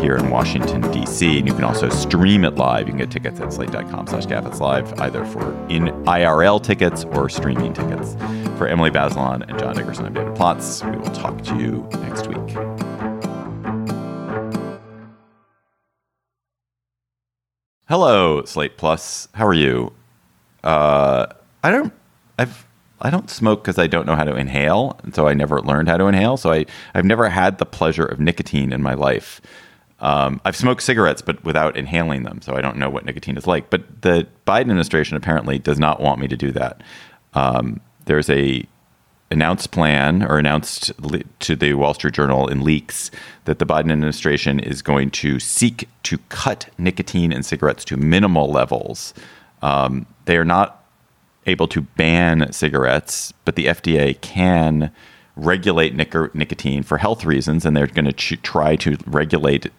here 0.00 0.16
in 0.16 0.30
Washington, 0.30 0.80
D.C. 0.92 1.38
And 1.38 1.46
you 1.46 1.54
can 1.54 1.64
also 1.64 1.88
stream 1.88 2.44
it 2.44 2.56
live. 2.56 2.86
You 2.86 2.92
can 2.92 2.98
get 2.98 3.10
tickets 3.10 3.40
at 3.40 3.52
slate.com 3.52 4.06
slash 4.06 4.26
live, 4.60 5.00
either 5.00 5.24
for 5.24 5.52
in 5.68 5.86
IRL 6.04 6.62
tickets 6.62 7.04
or 7.04 7.28
streaming 7.28 7.72
tickets. 7.72 8.14
For 8.58 8.66
Emily 8.66 8.90
Bazelon 8.90 9.48
and 9.48 9.58
John 9.58 9.74
Dickerson, 9.74 10.06
I'm 10.06 10.14
David 10.14 10.34
Plotz. 10.34 10.88
We 10.88 10.96
will 10.96 11.14
talk 11.14 11.42
to 11.42 11.56
you 11.56 11.88
next 12.02 12.26
week. 12.28 12.82
Hello, 17.88 18.42
Slate 18.44 18.76
Plus. 18.78 19.28
How 19.34 19.46
are 19.46 19.52
you? 19.52 19.92
Uh, 20.64 21.26
I 21.62 21.70
don't. 21.70 21.92
I've. 22.38 22.66
I 23.04 23.10
don't 23.10 23.28
smoke 23.28 23.64
because 23.64 23.78
I 23.78 23.88
don't 23.88 24.06
know 24.06 24.14
how 24.14 24.24
to 24.24 24.36
inhale, 24.36 24.98
and 25.02 25.14
so 25.14 25.26
I 25.26 25.34
never 25.34 25.60
learned 25.60 25.88
how 25.88 25.96
to 25.96 26.06
inhale. 26.06 26.36
So 26.36 26.52
I, 26.52 26.66
I've 26.94 27.04
never 27.04 27.28
had 27.28 27.58
the 27.58 27.66
pleasure 27.66 28.06
of 28.06 28.20
nicotine 28.20 28.72
in 28.72 28.80
my 28.80 28.94
life. 28.94 29.40
Um, 30.02 30.40
I've 30.44 30.56
smoked 30.56 30.82
cigarettes, 30.82 31.22
but 31.22 31.42
without 31.44 31.76
inhaling 31.76 32.24
them, 32.24 32.42
so 32.42 32.56
I 32.56 32.60
don't 32.60 32.76
know 32.76 32.90
what 32.90 33.04
nicotine 33.04 33.36
is 33.36 33.46
like. 33.46 33.70
But 33.70 34.02
the 34.02 34.26
Biden 34.46 34.62
administration 34.62 35.16
apparently 35.16 35.58
does 35.60 35.78
not 35.78 36.00
want 36.00 36.20
me 36.20 36.26
to 36.26 36.36
do 36.36 36.50
that. 36.50 36.82
Um, 37.34 37.80
there's 38.06 38.28
a 38.28 38.66
announced 39.30 39.70
plan 39.70 40.24
or 40.24 40.38
announced 40.38 40.92
to 41.38 41.56
the 41.56 41.74
Wall 41.74 41.94
Street 41.94 42.14
Journal 42.14 42.48
in 42.48 42.62
leaks 42.62 43.10
that 43.44 43.60
the 43.60 43.64
Biden 43.64 43.92
administration 43.92 44.58
is 44.58 44.82
going 44.82 45.10
to 45.12 45.38
seek 45.38 45.88
to 46.02 46.18
cut 46.28 46.68
nicotine 46.76 47.32
in 47.32 47.44
cigarettes 47.44 47.84
to 47.86 47.96
minimal 47.96 48.50
levels. 48.50 49.14
Um, 49.62 50.06
they 50.26 50.36
are 50.36 50.44
not 50.44 50.84
able 51.46 51.68
to 51.68 51.80
ban 51.80 52.52
cigarettes, 52.52 53.32
but 53.44 53.54
the 53.54 53.66
FDA 53.66 54.20
can 54.20 54.92
regulate 55.36 55.94
nic- 55.94 56.34
nicotine 56.34 56.82
for 56.82 56.98
health 56.98 57.24
reasons, 57.24 57.64
and 57.64 57.76
they're 57.76 57.86
going 57.86 58.04
to 58.04 58.12
ch- 58.12 58.42
try 58.42 58.76
to 58.76 58.98
regulate 59.06 59.70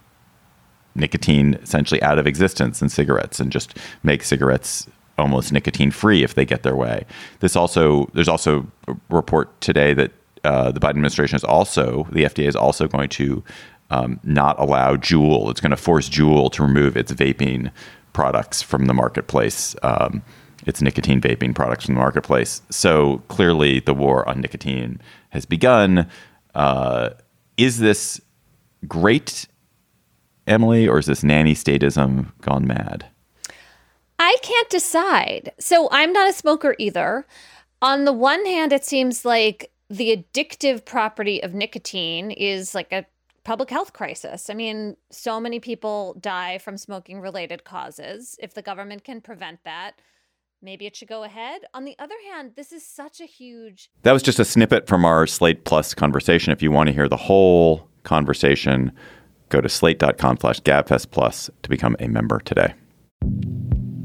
nicotine 0.96 1.56
essentially 1.56 2.02
out 2.02 2.20
of 2.20 2.28
existence 2.28 2.82
in 2.82 2.90
cigarettes 2.90 3.40
and 3.40 3.52
just 3.52 3.78
make 4.04 4.24
cigarettes 4.24 4.88
almost 5.18 5.52
nicotine 5.52 5.92
free 5.92 6.24
if 6.24 6.34
they 6.36 6.46
get 6.46 6.64
their 6.64 6.76
way. 6.76 7.06
This 7.40 7.56
also 7.56 8.10
there's 8.14 8.28
also 8.28 8.68
a 8.88 8.96
report 9.10 9.60
today 9.62 9.94
that 9.94 10.12
uh, 10.44 10.72
the 10.72 10.80
Biden 10.80 10.92
administration 10.92 11.36
is 11.36 11.44
also 11.44 12.08
the 12.12 12.24
FDA 12.24 12.48
is 12.48 12.56
also 12.56 12.88
going 12.88 13.10
to 13.10 13.44
um, 13.90 14.20
not 14.24 14.60
allow 14.60 14.96
Juul. 14.96 15.50
It's 15.50 15.62
going 15.62 15.72
to 15.72 15.78
force 15.78 16.10
Juul 16.10 16.52
to 16.54 16.64
remove 16.64 16.98
its 16.98 17.12
vaping 17.12 17.72
products 18.12 18.62
from 18.62 18.86
the 18.86 18.94
marketplace. 18.94 19.76
Um, 19.84 20.24
its 20.66 20.82
nicotine 20.82 21.20
vaping 21.20 21.54
products 21.54 21.86
from 21.86 21.96
the 21.96 22.00
marketplace. 22.00 22.62
So 22.70 23.22
clearly, 23.28 23.82
the 23.82 23.94
war 23.94 24.28
on 24.28 24.42
nicotine 24.42 25.02
has 25.30 25.46
begun. 25.46 26.08
Uh, 26.56 27.10
is 27.58 27.80
this 27.80 28.22
great, 28.88 29.48
Emily, 30.48 30.88
or 30.88 31.00
is 31.00 31.06
this 31.06 31.24
nanny 31.24 31.54
statism 31.54 32.32
gone 32.42 32.68
mad? 32.68 33.08
I 34.20 34.38
can't 34.42 34.70
decide. 34.70 35.52
So 35.60 35.90
I'm 35.92 36.14
not 36.14 36.30
a 36.30 36.34
smoker 36.34 36.76
either. 36.80 37.26
On 37.82 38.06
the 38.06 38.14
one 38.14 38.46
hand, 38.46 38.72
it 38.72 38.86
seems 38.86 39.26
like 39.26 39.72
the 39.90 40.16
addictive 40.16 40.86
property 40.86 41.44
of 41.44 41.54
nicotine 41.54 42.32
is 42.32 42.74
like 42.74 42.92
a 42.92 43.06
public 43.44 43.70
health 43.70 43.94
crisis. 43.94 44.50
I 44.50 44.54
mean, 44.54 44.96
so 45.12 45.40
many 45.40 45.60
people 45.60 46.16
die 46.20 46.58
from 46.58 46.78
smoking 46.78 47.20
related 47.20 47.64
causes. 47.64 48.38
If 48.42 48.54
the 48.54 48.62
government 48.62 49.04
can 49.04 49.20
prevent 49.22 49.64
that, 49.66 50.00
maybe 50.62 50.86
it 50.86 50.96
should 50.96 51.10
go 51.10 51.24
ahead. 51.24 51.62
On 51.74 51.84
the 51.84 51.96
other 52.00 52.16
hand, 52.32 52.54
this 52.56 52.72
is 52.72 52.86
such 52.86 53.20
a 53.20 53.26
huge. 53.26 53.90
That 54.04 54.14
was 54.14 54.24
just 54.24 54.40
a 54.40 54.46
snippet 54.46 54.88
from 54.88 55.04
our 55.04 55.28
Slate 55.28 55.66
Plus 55.66 55.94
conversation. 55.94 56.54
If 56.54 56.64
you 56.64 56.72
want 56.72 56.88
to 56.88 56.94
hear 56.94 57.10
the 57.10 57.18
whole 57.18 57.90
conversation, 58.04 58.94
go 59.54 59.62
to 59.62 59.70
slate.com 59.70 60.38
slash 60.38 60.60
gabfest 60.62 61.12
plus 61.12 61.50
to 61.62 61.70
become 61.70 61.96
a 62.00 62.08
member 62.08 62.40
today. 62.40 62.74